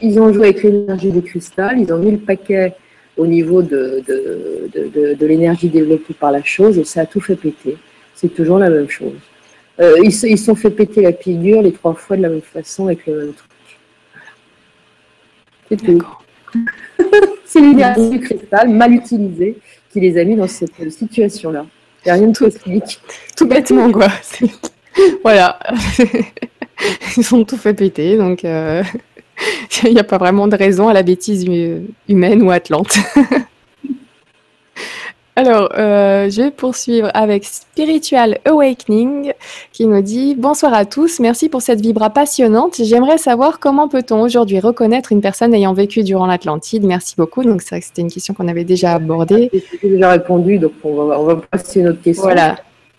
[0.02, 2.74] Ils ont joué avec l'énergie des cristals, ils ont mis le paquet
[3.16, 7.78] au niveau de, de, l'énergie développée par la chose et ça a tout fait péter.
[8.14, 9.16] C'est toujours la même chose.
[9.80, 12.88] Euh, ils se sont fait péter la figure les trois fois de la même façon
[12.88, 13.52] avec le même truc.
[15.70, 16.04] C'est tout.
[17.46, 19.58] C'est l'énergie du cristal mal utilisée
[19.92, 21.66] qui les a mis dans cette situation-là.
[22.06, 22.50] Il n'y a rien de tout.
[23.36, 24.08] Tout bêtement, quoi.
[25.24, 25.60] voilà.
[27.18, 28.84] Ils ont tout fait péter, donc euh,
[29.84, 31.46] il n'y a pas vraiment de raison à la bêtise
[32.08, 32.98] humaine ou atlante.
[35.36, 39.34] Alors, euh, je vais poursuivre avec Spiritual Awakening
[39.72, 42.82] qui nous dit Bonsoir à tous, merci pour cette vibra passionnante.
[42.84, 46.84] J'aimerais savoir comment peut-on aujourd'hui reconnaître une personne ayant vécu durant l'Atlantide.
[46.86, 47.44] Merci beaucoup.
[47.44, 49.52] Donc, c'est vrai que c'était une question qu'on avait déjà abordée.
[49.80, 52.24] J'ai déjà répondu, donc on va, on va passer à une autre question.
[52.24, 52.56] Voilà.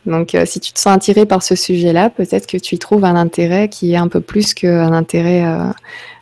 [0.08, 3.04] Donc, euh, si tu te sens attiré par ce sujet-là, peut-être que tu y trouves
[3.04, 5.70] un intérêt qui est un peu plus qu'un intérêt euh,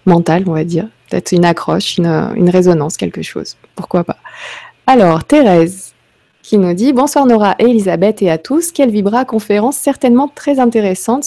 [0.06, 0.88] mental, on va dire.
[1.08, 3.56] Peut-être une accroche, une, résonance, quelque chose.
[3.76, 4.16] Pourquoi pas.
[4.88, 5.94] Alors, Thérèse,
[6.42, 8.72] qui nous dit Bonsoir Nora et Elisabeth et à tous.
[8.72, 11.22] Quelle vibra conférence certainement très intéressante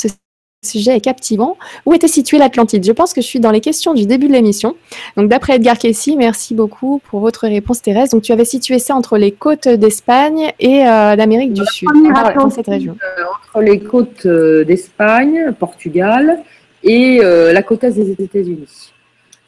[0.62, 1.58] sujet est captivant.
[1.86, 2.86] Où était située l'Atlantide?
[2.86, 4.76] Je pense que je suis dans les questions du début de l'émission.
[5.16, 8.10] Donc, d'après Edgar Casey, merci beaucoup pour votre réponse, Thérèse.
[8.10, 11.90] Donc, tu avais situé ça entre les côtes d'Espagne et euh, d'Amérique du Sud,
[12.36, 12.98] dans cette région.
[13.02, 16.40] Euh, entre les côtes euh, d'Espagne, Portugal
[16.84, 18.92] et la côte est des États-Unis.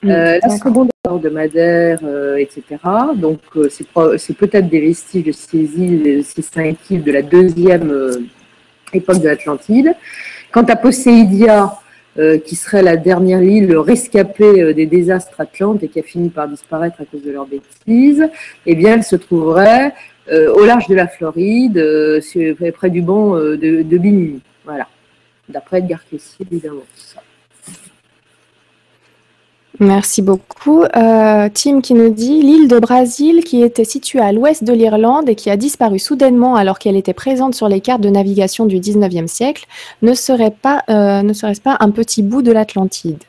[0.04, 2.00] Mm, la seconde de Madère,
[2.38, 2.64] etc.
[3.16, 3.40] Donc,
[3.70, 8.28] c'est peut-être des vestiges de ces îles, ces cinq îles de la deuxième
[8.94, 9.94] époque de l'Atlantide.
[10.52, 11.74] Quant à Poséidia,
[12.20, 16.28] euh, qui serait la dernière île rescapée euh, des désastres atlantes et qui a fini
[16.28, 18.28] par disparaître à cause de leurs bêtises,
[18.66, 19.94] eh bien, elle se trouverait
[20.30, 21.82] euh, au large de la Floride,
[22.76, 24.32] près du banc de, de.
[24.66, 24.88] Voilà.
[25.48, 26.02] D'après Edgar
[26.40, 26.84] évidemment.
[29.82, 30.84] Merci beaucoup.
[30.84, 35.28] Euh, Tim qui nous dit l'île de Brésil qui était située à l'ouest de l'Irlande
[35.28, 38.78] et qui a disparu soudainement alors qu'elle était présente sur les cartes de navigation du
[38.78, 39.66] 19e siècle,
[40.04, 43.24] ne serait pas, euh, ne serait-ce pas un petit bout de l'Atlantide?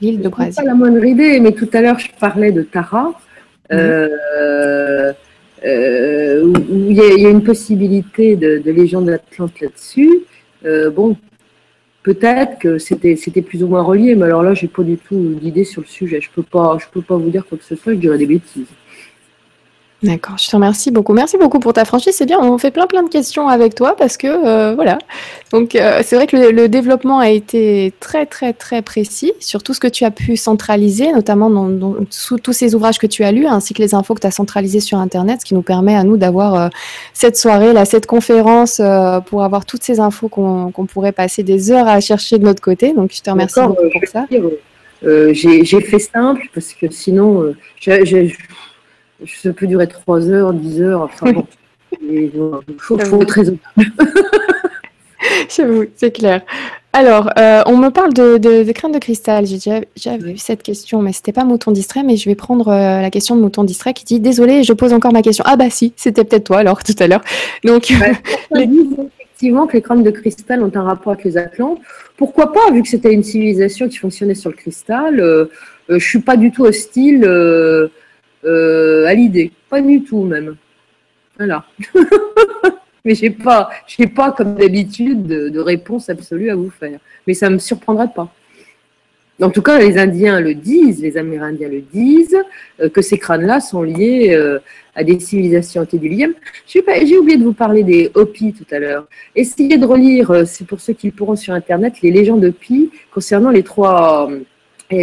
[0.00, 0.56] L'île de Brésil.
[0.56, 3.12] pas la moindre idée, mais tout à l'heure je parlais de Tara.
[3.70, 5.12] Euh,
[6.42, 6.52] où
[6.88, 10.24] il y, a une possibilité de, de légende d'Atlante là-dessus.
[10.64, 11.16] bon,
[12.02, 15.34] Peut-être que c'était c'était plus ou moins relié, mais alors là, j'ai pas du tout
[15.40, 16.20] d'idée sur le sujet.
[16.20, 17.92] Je peux pas je peux pas vous dire quoi que ce soit.
[17.92, 18.68] Je dirais des bêtises.
[20.02, 21.12] D'accord, je te remercie beaucoup.
[21.12, 22.14] Merci beaucoup pour ta franchise.
[22.16, 24.96] C'est bien, on fait plein plein de questions avec toi parce que euh, voilà.
[25.52, 29.74] Donc euh, c'est vrai que le, développement a été très très très précis sur tout
[29.74, 33.32] ce que tu as pu centraliser, notamment dans, sous tous ces ouvrages que tu as
[33.32, 35.94] lus, ainsi que les infos que tu as centralisées sur Internet, ce qui nous permet
[35.94, 36.68] à nous d'avoir euh,
[37.12, 38.80] cette soirée là, cette conférence
[39.26, 42.94] pour avoir toutes ces infos qu'on pourrait passer des heures à chercher de notre côté.
[42.94, 44.26] Donc je te remercie beaucoup pour ça.
[45.32, 48.34] j'ai fait simple parce que sinon, j'ai
[49.26, 51.46] ça peut durer 3 heures, 10 heures, enfin bon.
[52.02, 52.30] Il
[52.78, 53.60] faut, être raisonnable.
[55.56, 56.42] J'avoue, c'est clair.
[56.92, 59.46] Alors, euh, on me parle de, de, de cristal.
[59.46, 62.02] J'ai déjà, vu cette question, mais c'était pas Mouton distrait.
[62.02, 64.92] Mais je vais prendre euh, la question de Mouton distrait qui dit Désolé, je pose
[64.92, 65.44] encore ma question.
[65.46, 67.22] Ah, bah si, c'était peut-être toi alors tout à l'heure.
[67.64, 67.92] Donc,
[68.52, 71.78] effectivement que les crânes de cristal ont un rapport avec les Atlantes.
[72.16, 75.46] Pourquoi pas, vu que c'était une civilisation qui fonctionnait sur le cristal euh,
[75.88, 77.24] Je suis pas du tout hostile
[78.44, 79.52] à l'idée.
[79.68, 80.56] Pas du tout, même.
[81.36, 81.64] Voilà.
[83.04, 83.30] Mais je n'ai
[84.08, 86.98] pas, comme d'habitude, de, réponse absolue à vous faire.
[87.26, 88.32] Mais ça ne me surprendrait pas.
[89.40, 92.36] En tout cas, les Indiens le disent, les Amérindiens le disent,
[92.80, 94.58] euh, que ces crânes-là sont liés euh,
[94.94, 96.34] à des civilisations antédiluviennes.
[96.66, 99.06] J'ai oublié de vous parler des Hopis tout à l'heure.
[99.34, 103.48] Essayez de relire, euh, c'est pour ceux qui pourront sur Internet, les légendes Hopis concernant
[103.48, 104.30] les trois,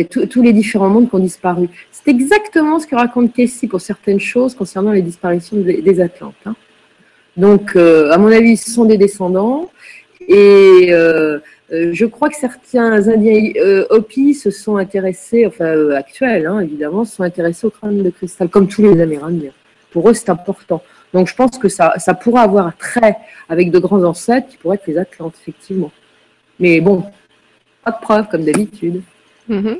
[0.09, 1.69] tous les différents mondes qui ont disparu.
[1.91, 6.35] C'est exactement ce que raconte Casey pour certaines choses concernant les disparitions des, Atlantes.
[6.45, 6.55] Hein.
[7.37, 9.69] Donc, euh, à mon avis, ce sont des descendants.
[10.27, 11.39] Et euh,
[11.71, 13.53] euh, je crois que certains Indiens
[13.89, 18.49] Hopi se sont intéressés, enfin actuels hein, évidemment, se sont intéressés au crâne de cristal,
[18.49, 19.51] comme tous les Amérindiens.
[19.91, 20.81] Pour eux, c'est important.
[21.13, 24.57] Donc je pense que ça, ça pourra avoir un trait avec de grands ancêtres qui
[24.57, 25.91] pourraient être les Atlantes, effectivement.
[26.59, 27.03] Mais bon,
[27.85, 29.01] pas de preuves, comme d'habitude.
[29.49, 29.79] Mm-hmm.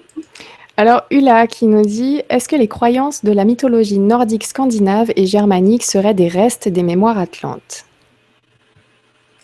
[0.78, 5.26] Alors, Ula qui nous dit Est-ce que les croyances de la mythologie nordique scandinave et
[5.26, 7.86] germanique seraient des restes des mémoires atlantes?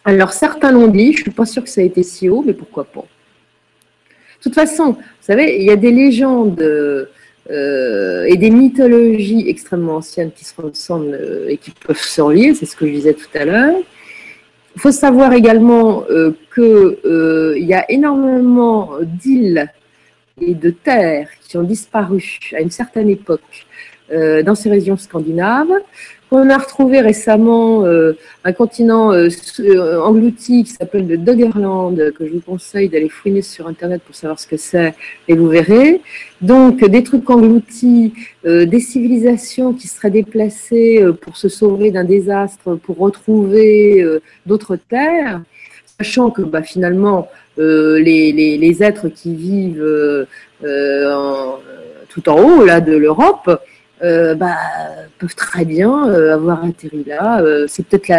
[0.05, 2.43] Alors, certains l'ont dit, je ne suis pas sûre que ça a été si haut,
[2.45, 6.61] mais pourquoi pas De toute façon, vous savez, il y a des légendes
[7.51, 12.53] euh, et des mythologies extrêmement anciennes qui se ressemblent euh, et qui peuvent se relier,
[12.53, 13.75] c'est ce que je disais tout à l'heure.
[14.75, 19.71] Il faut savoir également euh, qu'il y a énormément d'îles
[20.41, 23.65] et de terres qui ont disparu à une certaine époque
[24.11, 25.71] euh, dans ces régions scandinaves.
[26.29, 29.29] On a retrouvé récemment euh, un continent euh,
[30.01, 34.39] englouti qui s'appelle le Doggerland, que je vous conseille d'aller fouiner sur Internet pour savoir
[34.39, 34.93] ce que c'est,
[35.27, 36.01] et vous verrez.
[36.41, 42.97] Donc, des trucs engloutis, des civilisations qui seraient déplacées pour se sauver d'un désastre, pour
[42.97, 44.03] retrouver
[44.45, 45.41] d'autres terres,
[45.99, 50.25] sachant que bah, finalement, euh, les, êtres qui vivent euh,
[50.63, 51.51] euh,
[52.09, 53.61] tout en haut là, de l'Europe
[54.01, 54.57] bah,
[55.17, 56.03] peuvent très bien
[56.33, 57.41] avoir atterri là.
[57.67, 58.09] c'est peut-être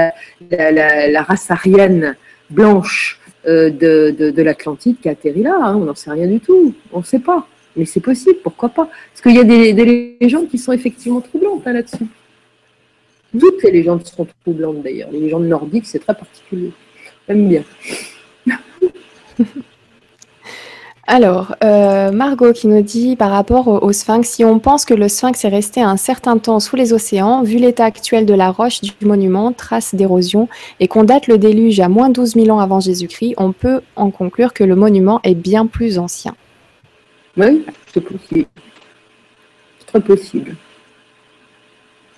[0.50, 2.16] la, race arienne
[2.48, 5.58] blanche de, l'Atlantide qui a atterri là.
[5.60, 5.76] Hein.
[5.76, 6.74] on n'en sait rien du tout.
[6.92, 7.46] On ne sait pas.
[7.76, 8.88] Mais c'est possible, pourquoi pas?
[9.12, 12.06] Parce qu'il y a des, légendes qui sont effectivement troublantes hein, là-dessus.
[13.38, 15.10] Toutes les légendes sont troublantes d'ailleurs.
[15.12, 16.70] Les légendes nordiques, c'est très particulier.
[17.28, 17.64] J'aime bien.
[21.06, 25.08] Alors, euh, Margot qui nous dit par rapport au, sphinx, si on pense que le
[25.08, 28.80] sphinx est resté un certain temps sous les océans, vu l'état actuel de la roche
[28.80, 30.48] du monument, trace d'érosion,
[30.80, 34.10] et qu'on date le déluge à moins 12 000 ans avant Jésus-Christ, on peut en
[34.10, 36.34] conclure que le monument est bien plus ancien.
[37.36, 38.46] Oui, c'est possible.
[39.80, 40.56] C'est très possible.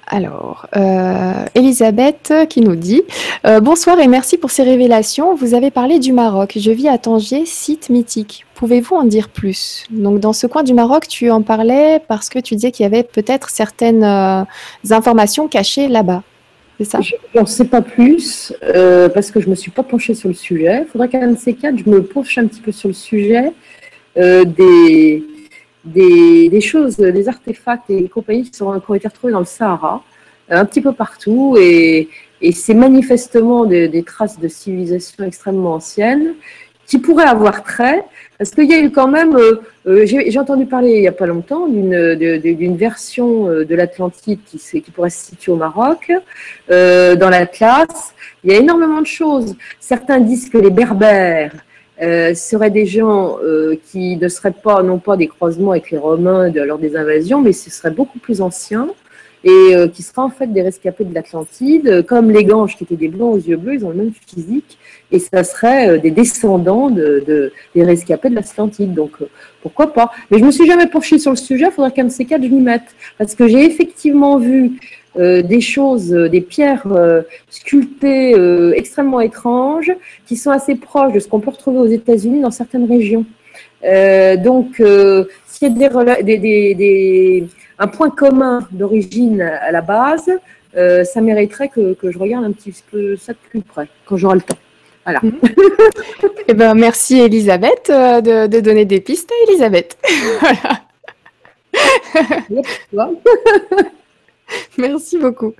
[0.09, 3.03] Alors, euh, Elisabeth qui nous dit
[3.45, 5.35] euh, Bonsoir et merci pour ces révélations.
[5.35, 6.53] Vous avez parlé du Maroc.
[6.57, 8.47] Je vis à Tanger, site mythique.
[8.55, 9.85] Pouvez-vous en dire plus?
[9.91, 12.87] Donc, dans ce coin du Maroc, tu en parlais parce que tu disais qu'il y
[12.87, 14.45] avait peut-être certaines euh,
[14.91, 16.23] informations cachées là-bas.
[16.79, 17.01] C'est ça?
[17.01, 18.53] Je n'en sais pas plus
[19.15, 20.85] parce que je ne me suis pas penchée sur le sujet.
[20.87, 23.53] Il faudrait qu'un de ces quatre, je me penche un petit peu sur le sujet
[24.15, 25.25] des
[25.87, 30.03] des, choses, des artefacts et compagnies qui, sont, ont été retrouvés dans le Sahara,
[30.49, 32.09] un petit peu partout, et,
[32.53, 36.35] c'est manifestement des, traces de civilisation extrêmement anciennes
[36.87, 38.05] qui pourraient avoir trait,
[38.39, 41.13] parce qu'il y a eu quand même, euh, euh, j'ai entendu parler il n'y a
[41.13, 46.13] pas longtemps d'une version euh, de l'Atlantide qui, qui, pourrait se situer au Maroc,
[46.69, 48.15] dans l'Atlas.
[48.45, 49.57] Il y a énormément de choses.
[49.81, 51.55] Certains disent que les Berbères
[52.03, 55.97] euh, seraient des gens euh, qui ne seraient pas, non pas des croisements avec les
[55.97, 58.89] Romains de, lors des invasions, mais ce seraient beaucoup plus anciens
[59.45, 62.97] et euh, qui seraient en fait des rescapés de l'Atlantide, comme les Ganges qui étaient
[62.97, 64.77] des blancs aux yeux bleus, ils ont le même physique,
[65.11, 68.93] et ça serait des descendants de, des rescapés de l'Atlantide.
[68.93, 69.13] Donc
[69.63, 70.11] pourquoi pas?
[70.31, 72.43] Mais je me suis jamais penchée sur le sujet, il faudrait qu'un de ces quatre
[72.43, 74.73] je m'y mette, parce que j'ai effectivement vu
[75.19, 78.35] euh, des choses, euh, des pierres euh, sculptées
[78.75, 79.93] extrêmement étranges
[80.27, 83.25] qui sont assez proches de ce qu'on peut retrouver aux États-Unis dans certaines régions.
[83.83, 84.83] donc,
[85.47, 87.47] s'il y a des,
[87.79, 90.29] un point commun d'origine à la base,
[90.75, 94.43] ça mériterait que, je regarde un petit peu ça de plus près quand j'aurai le
[94.43, 94.59] temps.
[95.05, 95.21] Voilà.
[95.23, 95.39] Mhm.
[96.49, 99.97] eh ben, merci Elisabeth de, de, donner des pistes à Elisabeth.
[102.93, 103.11] voilà.
[104.79, 105.55] Merci beaucoup.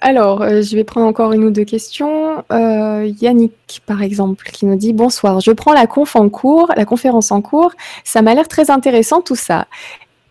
[0.00, 2.42] Alors, euh, je vais prendre encore une ou deux questions.
[2.52, 6.86] Euh, Yannick, par exemple, qui nous dit Bonsoir, je prends la conf en cours, la
[6.86, 7.72] conférence en cours.
[8.04, 9.66] Ça m'a l'air très intéressant tout ça.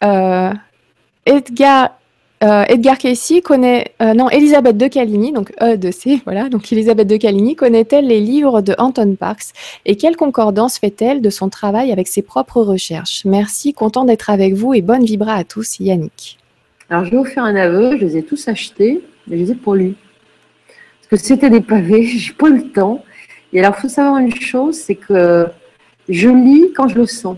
[0.03, 0.51] Euh,
[1.25, 1.91] Edgar,
[2.41, 7.17] Edgar Casey connaît, non, Elisabeth de Caligny, donc E de C, voilà, donc Elisabeth de
[7.17, 9.49] Caligny connaît-elle les livres de Anton Parks
[9.85, 13.23] et quelle concordance fait-elle de son travail avec ses propres recherches?
[13.25, 16.38] Merci, content d'être avec vous et bonne vibra à tous, Yannick.
[16.89, 19.55] Alors, je vais vous faire un aveu, je les ai tous achetés je les ai
[19.55, 19.95] pour lui.
[21.09, 23.03] Parce que c'était des pavés, j'ai pas le temps.
[23.53, 25.47] Et alors, il faut savoir une chose, c'est que
[26.07, 27.37] je lis quand je le sens.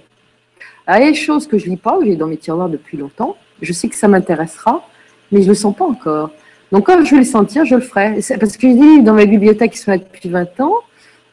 [0.87, 2.69] Alors, il y a des choses que je lis pas, que j'ai dans mes tiroirs
[2.69, 3.35] depuis longtemps.
[3.61, 4.87] Je sais que ça m'intéressera,
[5.31, 6.31] mais je le sens pas encore.
[6.71, 8.19] Donc, quand je vais le sentir, je le ferai.
[8.39, 10.75] Parce que je lis dans ma bibliothèque qui sont depuis 20 ans,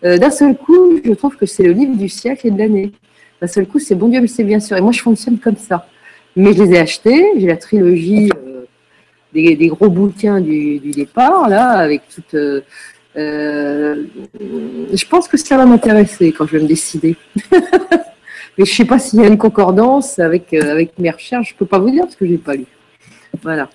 [0.05, 2.93] euh, d'un seul coup, je trouve que c'est le livre du siècle et de l'année.
[3.41, 4.77] D'un seul coup, c'est bon Dieu, mais c'est bien sûr.
[4.77, 5.87] Et moi, je fonctionne comme ça.
[6.39, 7.33] Mais je les ai achetés.
[7.37, 8.31] J'ai la trilogie
[9.33, 12.35] des, gros bouquins du, départ, là, avec toute.
[12.35, 12.61] Euh,
[13.17, 14.05] euh,
[14.93, 17.17] je pense que ça va m'intéresser quand je vais me décider.
[18.57, 21.49] Mais je ne sais pas s'il y a une concordance avec, euh, avec mes recherches.
[21.49, 22.67] Je ne peux pas vous dire parce que je n'ai pas lu.
[23.43, 23.69] Voilà.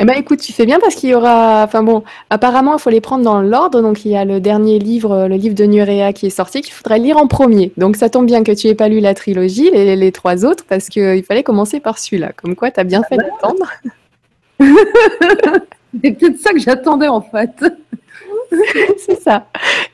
[0.00, 1.64] Eh ben, écoute, tu fais bien parce qu'il y aura.
[1.64, 3.82] Enfin bon, apparemment, il faut les prendre dans l'ordre.
[3.82, 6.72] Donc, il y a le dernier livre, le livre de Nurea qui est sorti, qu'il
[6.72, 7.72] faudrait lire en premier.
[7.76, 10.64] Donc, ça tombe bien que tu n'aies pas lu la trilogie, les, les trois autres,
[10.68, 12.32] parce qu'il fallait commencer par celui-là.
[12.32, 13.24] Comme quoi, tu as bien ah fait bah.
[13.24, 13.66] d'attendre.
[16.02, 17.50] C'est peut-être ça que j'attendais en fait.
[18.98, 19.46] c'est ça.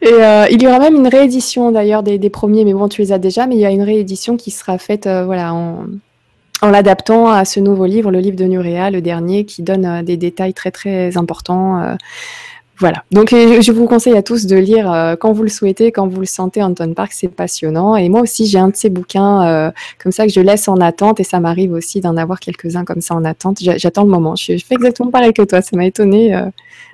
[0.02, 3.12] Et euh, il y aura même une réédition d'ailleurs des, premiers, mais bon, tu les
[3.12, 5.86] as déjà, mais il y a une réédition qui sera faite euh, voilà, en,
[6.62, 10.16] l'adaptant à ce nouveau livre, le livre de Nurea, le dernier, qui donne euh, des
[10.16, 11.96] détails très très importants
[12.78, 13.04] voilà.
[13.12, 16.20] Donc, je vous conseille à tous de lire euh, quand vous le souhaitez, quand vous
[16.20, 16.62] le sentez.
[16.62, 17.94] Anton Park, c'est passionnant.
[17.94, 19.70] Et moi aussi, j'ai un de ces bouquins euh,
[20.02, 21.20] comme ça que je laisse en attente.
[21.20, 23.58] Et ça m'arrive aussi d'en avoir quelques-uns comme ça en attente.
[23.60, 24.34] J'attends le moment.
[24.34, 25.62] Je, fais exactement pareil que toi.
[25.62, 26.34] Ça m'a étonné.
[26.34, 26.46] Euh,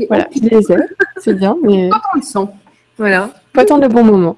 [0.09, 0.77] voilà, je les ai.
[1.19, 1.89] C'est bien, mais.
[1.89, 2.47] Pas le sent.
[2.99, 3.31] Voilà.
[3.55, 4.37] Pas tant le bon moment.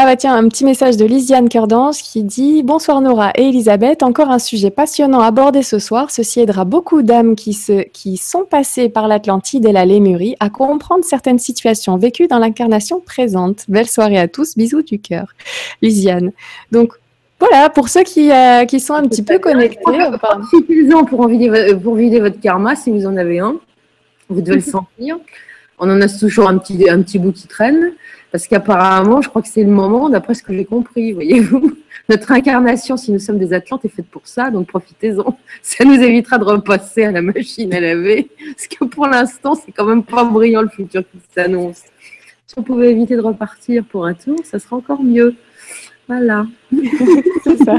[0.00, 4.04] Ah bah tiens, un petit message de Lisiane Cœurdange qui dit Bonsoir Nora et Elisabeth,
[4.04, 6.12] encore un sujet passionnant abordé ce soir.
[6.12, 7.58] Ceci aidera beaucoup d'âmes qui,
[7.92, 13.00] qui sont passées par l'Atlantide et la Lémurie à comprendre certaines situations vécues dans l'incarnation
[13.00, 13.64] présente.
[13.66, 15.34] Belle soirée à tous, bisous du cœur.
[15.82, 16.30] Lisiane.
[16.70, 16.92] Donc
[17.40, 19.80] voilà, pour ceux qui, euh, qui sont un petit peu connectés.
[19.82, 21.26] Profitez-en pour,
[21.82, 23.56] pour vider votre karma si vous en avez un.
[24.28, 25.18] Vous devez le sentir.
[25.80, 27.94] On en a toujours un petit, un petit bout qui traîne.
[28.30, 31.76] Parce qu'apparemment, je crois que c'est le moment, d'après ce que j'ai compris, voyez-vous.
[32.08, 35.38] Notre incarnation, si nous sommes des Atlantes, est faite pour ça, donc profitez-en.
[35.62, 38.30] Ça nous évitera de repasser à la machine à laver.
[38.54, 41.82] Parce que pour l'instant, c'est quand même pas brillant le futur qui s'annonce.
[42.46, 45.34] Si on pouvait éviter de repartir pour un tour, ça serait encore mieux.
[46.06, 46.46] Voilà.
[47.44, 47.78] c'est ça.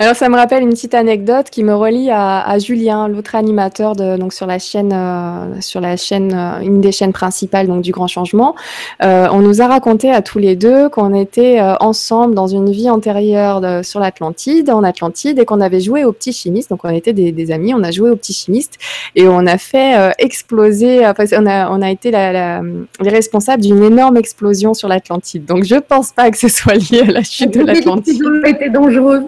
[0.00, 4.16] Alors, ça me rappelle une petite anecdote qui me relie à, Julien, l'autre animateur de,
[4.16, 7.92] donc sur la chaîne, euh, sur la chaîne, euh, une des chaînes principales donc du
[7.92, 8.56] Grand Changement.
[9.02, 12.90] Euh, on nous a raconté à tous les deux qu'on était ensemble dans une vie
[12.90, 16.70] antérieure sur l'Atlantide, en Atlantide, et qu'on avait joué au petit chimiste.
[16.70, 18.78] Donc, on était des, amis, on a joué au petit chimiste
[19.14, 21.06] et on a fait exploser.
[21.06, 22.62] on a, on a été la,
[23.00, 25.44] les responsables d'une énorme explosion sur l'Atlantide.
[25.44, 28.22] Donc, je pense pas que ce soit lié à la chute de l'Atlantide.
[28.44, 29.24] C'était dangereux.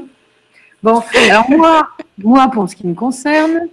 [0.83, 1.89] Bon, alors moi,
[2.19, 3.69] moi, pour ce qui me concerne,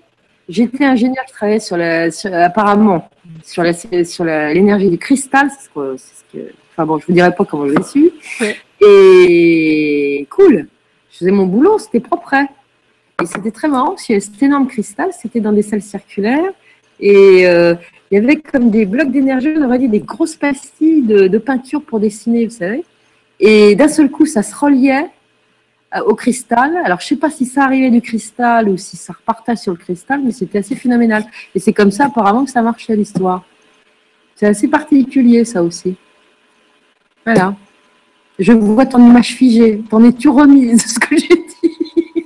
[0.47, 2.09] j'étais ingénieur qui travaillait sur la,
[2.43, 3.09] apparemment,
[3.43, 5.49] sur la, sur l'énergie du cristal.
[5.49, 5.97] Ce que,
[6.71, 8.11] enfin bon, je vous dirai pas comment je l'ai su.
[8.81, 10.67] Et cool.
[11.11, 12.35] Je faisais mon boulot, c'était propre.
[13.21, 16.51] Et c'était très marrant parce que cet énorme cristal, c'était dans des salles circulaires.
[16.99, 17.75] Et euh,
[18.09, 21.38] il y avait comme des blocs d'énergie, on aurait dit des grosses pastilles de, de
[21.38, 22.84] peinture pour dessiner, vous savez.
[23.39, 25.05] Et d'un seul coup, ça se reliait
[26.02, 26.78] au cristal.
[26.84, 29.74] Alors, je ne sais pas si ça arrivait du cristal ou si ça repartait sur
[29.74, 31.26] le cristal, mais c'était assez phénoménal.
[31.53, 33.44] Et c'est comme ça, apparemment, que ça marchait l'histoire.
[34.36, 35.95] C'est assez particulier, ça aussi.
[37.26, 37.56] Voilà.
[38.40, 39.84] Je vois ton image figée.
[39.90, 42.26] T'en es-tu remise, ce que j'ai dit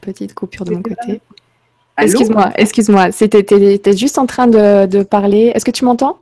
[0.00, 1.20] Petite coupure de mon côté.
[1.98, 3.12] Excuse-moi, excuse-moi.
[3.12, 5.52] C'était, juste en train de parler.
[5.54, 6.18] Est-ce que tu m'entends?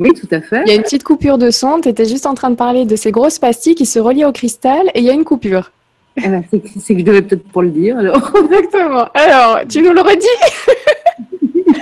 [0.00, 0.62] Oui, tout à fait.
[0.64, 1.80] Il y a une petite coupure de son.
[1.80, 4.32] Tu étais juste en train de parler de ces grosses pastilles qui se relient au
[4.32, 5.70] cristal et il y a une coupure.
[6.16, 8.32] Eh ben, c'est que je devais peut-être pas le dire alors.
[8.50, 9.06] Exactement.
[9.14, 10.26] Alors, tu nous le redis?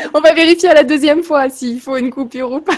[0.14, 2.74] On va vérifier à la deuxième fois s'il faut une coupure ou pas.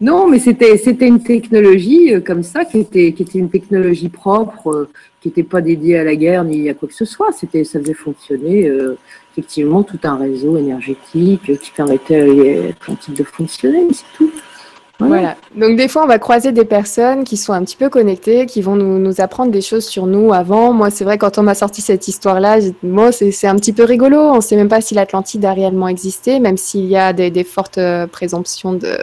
[0.00, 4.08] Non, mais c'était c'était une technologie euh, comme ça qui était qui était une technologie
[4.08, 4.88] propre, euh,
[5.20, 7.32] qui n'était pas dédiée à la guerre ni à quoi que ce soit.
[7.32, 8.96] C'était ça faisait fonctionner euh,
[9.38, 14.30] effectivement tout un réseau énergétique qui permettait à l'Atlantique de fonctionner, c'est tout.
[15.00, 15.36] Voilà.
[15.54, 18.62] Donc des fois, on va croiser des personnes qui sont un petit peu connectées, qui
[18.62, 20.72] vont nous, nous apprendre des choses sur nous avant.
[20.72, 24.18] Moi, c'est vrai, quand on m'a sorti cette histoire-là, moi, c'est un petit peu rigolo.
[24.18, 27.30] On ne sait même pas si l'Atlantide a réellement existé, même s'il y a des,
[27.30, 28.98] des fortes euh, présomptions de,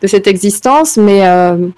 [0.00, 0.96] de cette existence.
[0.96, 1.68] Mais euh,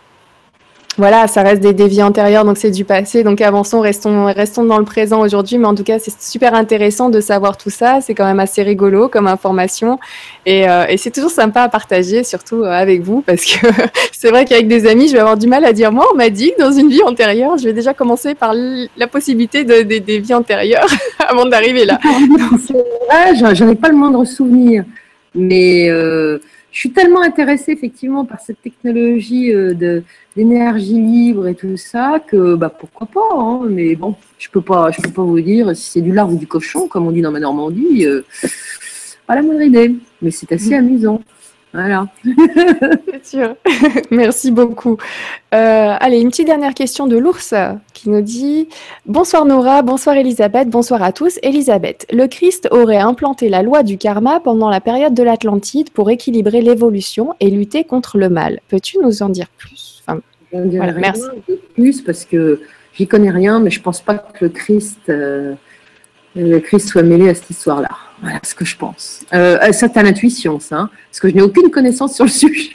[0.98, 3.22] voilà, ça reste des, vies antérieures, donc c'est du passé.
[3.22, 5.56] Donc avançons, restons, restons dans le présent aujourd'hui.
[5.56, 8.00] Mais en tout cas, c'est super intéressant de savoir tout ça.
[8.00, 10.00] C'est quand même assez rigolo comme information.
[10.44, 13.68] Et, euh, c'est toujours sympa à partager, surtout euh, avec vous, parce que
[14.12, 16.30] c'est vrai qu'avec des amis, je vais avoir du mal à dire, moi, on m'a
[16.30, 20.18] dit que dans une vie antérieure, je vais déjà commencer par la possibilité de, des
[20.18, 20.88] vies antérieures
[21.28, 22.00] avant d'arriver là.
[23.54, 24.84] j'en ai pas le moindre souvenir.
[25.34, 25.88] Mais...
[25.88, 26.38] Euh,
[26.78, 30.04] je suis tellement intéressée effectivement par cette technologie euh, de
[30.36, 34.92] d'énergie libre et tout ça que bah pourquoi pas hein, mais bon je peux pas
[34.92, 37.20] je peux pas vous dire si c'est du lard ou du cochon comme on dit
[37.20, 38.22] dans ma Normandie euh,
[39.28, 39.94] pas la moindre idée.
[40.22, 40.84] Mais c'est assez mm.
[40.84, 41.20] amusant
[41.72, 42.06] voilà.
[42.24, 43.56] C'est sûr.
[44.10, 44.96] Merci beaucoup.
[45.54, 47.54] Euh, allez, une petite dernière question de l'ours
[47.92, 48.68] qui nous dit
[49.06, 51.38] Bonsoir Nora, bonsoir Elisabeth, bonsoir à tous.
[51.42, 56.10] Elisabeth, le Christ aurait implanté la loi du karma pendant la période de l'Atlantide pour
[56.10, 58.60] équilibrer l'évolution et lutter contre le mal.
[58.68, 60.02] Peux-tu nous en dire plus?
[60.06, 60.20] Enfin,
[60.52, 61.22] voilà, Merci.
[61.74, 62.62] Plus parce que
[62.94, 65.54] j'y connais rien, mais je pense pas que le Christ, euh,
[66.38, 67.90] le Christ soit mêlé à cette histoire-là.
[68.20, 69.24] Voilà ce que je pense.
[69.34, 70.76] Euh, euh ça, l'intuition, ça.
[70.76, 72.70] Hein, parce que je n'ai aucune connaissance sur le sujet.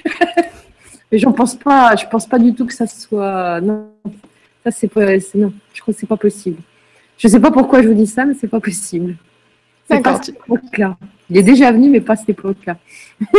[1.12, 1.96] Mais j'en pense pas.
[1.96, 3.62] Je pense pas du tout que ça soit.
[3.62, 3.90] Non,
[4.64, 5.18] ça c'est pas.
[5.36, 6.58] Non, je crois que c'est pas possible.
[7.18, 9.16] Je sais pas pourquoi je vous dis ça, mais c'est pas possible.
[9.90, 10.20] D'accord.
[11.30, 12.78] Il est déjà venu, mais pas à cette époque-là.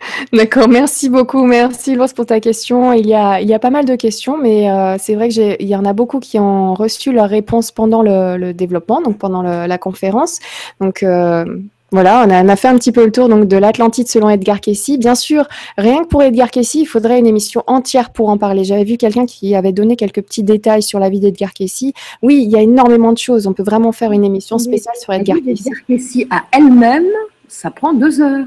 [0.32, 1.44] D'accord, merci beaucoup.
[1.44, 2.92] Merci Lois pour ta question.
[2.92, 5.56] Il y a, il y a pas mal de questions, mais euh, c'est vrai qu'il
[5.66, 9.78] y en a beaucoup qui ont reçu leur réponse pendant le, développement, donc pendant la
[9.78, 10.38] conférence.
[10.80, 11.44] Donc euh,
[11.92, 14.90] voilà, on a, fait un petit peu le tour donc, de l'Atlantide selon Edgar Cayce.
[14.98, 18.62] Bien sûr, rien que pour Edgar Cayce, il faudrait une émission entière pour en parler.
[18.62, 21.86] J'avais vu quelqu'un qui avait donné quelques petits détails sur la vie d'Edgar Cayce.
[22.22, 23.48] Oui, il y a énormément de choses.
[23.48, 25.66] On peut vraiment faire une émission spéciale sur Edgar Cayce.
[25.66, 27.06] Edgar Cayce à elle-même,
[27.48, 28.46] ça prend deux heures.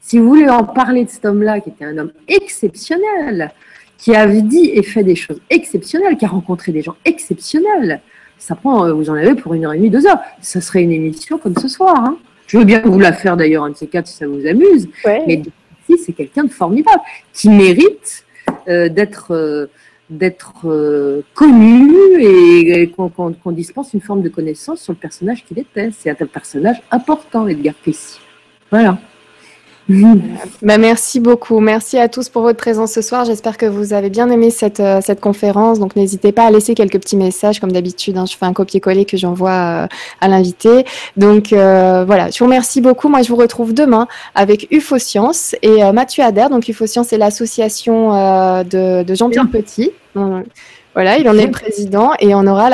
[0.00, 3.52] Si vous voulez en parler de cet homme-là, qui était un homme exceptionnel,
[3.98, 8.00] qui a dit et fait des choses exceptionnelles, qui a rencontré des gens exceptionnels,
[8.38, 10.20] ça prend, euh, vous en avez pour une heure et demie, deux heures.
[10.40, 11.96] Ça serait une émission comme ce soir.
[11.98, 12.16] Hein.
[12.46, 14.88] Je veux bien vous la faire d'ailleurs, un de ces quatre, si ça vous amuse.
[15.04, 15.42] Mais
[15.88, 17.02] ici, c'est quelqu'un de formidable,
[17.32, 18.24] qui mérite
[18.68, 19.66] euh, d'être euh,
[20.08, 20.62] d'être
[21.34, 25.90] connu et, qu'on dispense une forme de connaissance sur le personnage qu'il était.
[25.90, 28.18] C'est un personnage important, Edgar Cayce.
[28.70, 28.96] Voilà.
[30.62, 31.60] Bah, merci beaucoup.
[31.60, 33.24] Merci à tous pour votre présence ce soir.
[33.24, 35.78] J'espère que vous avez bien aimé cette, euh, cette conférence.
[35.78, 38.16] Donc, n'hésitez pas à laisser quelques petits messages, comme d'habitude.
[38.18, 38.26] Hein.
[38.26, 39.86] je fais un copier-coller que j'envoie euh,
[40.20, 40.84] à l'invité.
[41.16, 42.30] Donc, euh, voilà.
[42.30, 43.08] Je vous remercie beaucoup.
[43.08, 46.50] Moi, je vous retrouve demain avec UFO Science et Mathieu Adair.
[46.50, 48.10] Donc, UFO Science, c'est l'association
[48.64, 49.92] de, de Jean-Pierre Petit.
[50.98, 52.68] Voilà, il en est président et on aura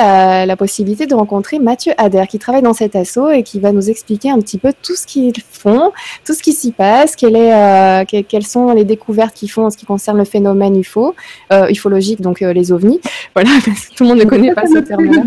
[0.47, 3.87] la, possibilité de rencontrer Mathieu Adair qui travaille dans cet assaut et qui va nous
[3.87, 5.91] expliquer un petit peu tout ce qu'ils font,
[6.25, 9.77] tout ce qui s'y passe, est, euh, quelles sont les découvertes qu'ils font en ce
[9.77, 11.13] qui concerne le phénomène UFO,
[11.53, 12.99] euh, ufologique, donc euh, les ovnis.
[13.35, 15.21] Voilà, parce que tout le monde ne connaît pas ce terme-là.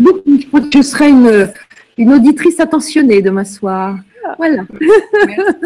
[0.75, 1.49] Je serai une,
[1.97, 3.95] une auditrice attentionnée demain soir.
[4.37, 4.63] Voilà.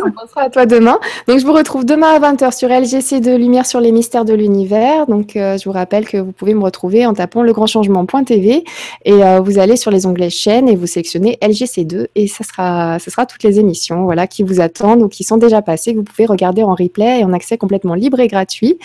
[0.06, 1.00] On pensera à toi demain.
[1.28, 4.34] Donc, je vous retrouve demain à 20h sur LGC de Lumière sur les mystères de
[4.34, 5.06] l'univers.
[5.08, 8.64] Donc, euh, je vous rappelle que vous pouvez me retrouver en tapant legrandchangement.tv
[9.06, 13.00] et euh, vous allez sur les onglets chaîne et vous sélectionnez LGC2 et ça sera,
[13.00, 15.98] ça sera toutes les émissions voilà, qui vous attendent ou qui sont déjà passées que
[15.98, 18.78] vous pouvez regarder en replay et en accès complètement libre et gratuit.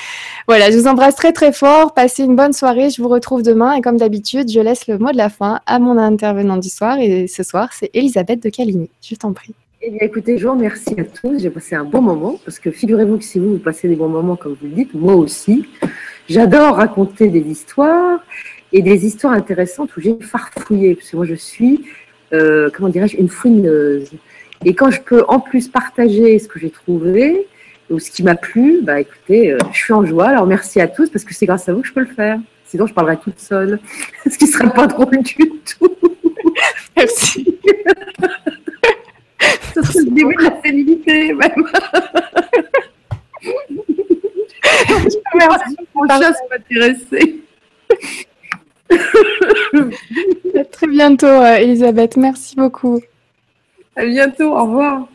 [0.46, 1.94] Voilà, je vous embrasse très très fort.
[1.94, 2.90] Passez une bonne soirée.
[2.90, 5.78] Je vous retrouve demain et comme d'habitude, je laisse le mot de la fin à
[5.78, 8.90] mon intervenant du soir et ce soir, c'est Elisabeth de Caligny.
[9.02, 9.54] Je t'en prie.
[9.80, 11.38] Eh bien, écoutez, je vous remercie à tous.
[11.38, 14.08] J'ai passé un bon moment parce que figurez-vous que si vous, vous passez des bons
[14.08, 15.68] moments, comme vous le dites, moi aussi,
[16.28, 18.18] j'adore raconter des histoires
[18.72, 20.96] et des histoires intéressantes où j'ai farfouillé.
[20.96, 21.84] Parce que moi, je suis,
[22.32, 24.10] euh, comment dirais-je, une fouineuse.
[24.64, 27.46] Et quand je peux en plus partager ce que j'ai trouvé
[27.88, 30.30] ou ce qui m'a plu, bah écoutez, euh, je suis en joie.
[30.30, 32.40] Alors merci à tous parce que c'est grâce à vous que je peux le faire.
[32.64, 33.78] Sinon, je parlerai toute seule,
[34.28, 35.96] ce qui serait pas drôle du tout.
[36.96, 37.60] Merci.
[39.84, 41.64] C'est le début de la sénilité, même.
[45.34, 47.40] Merci, mon chat m'intéresser.
[50.56, 52.16] à très bientôt, euh, Elisabeth.
[52.16, 53.00] Merci beaucoup.
[53.96, 54.56] À bientôt.
[54.56, 55.08] Au revoir.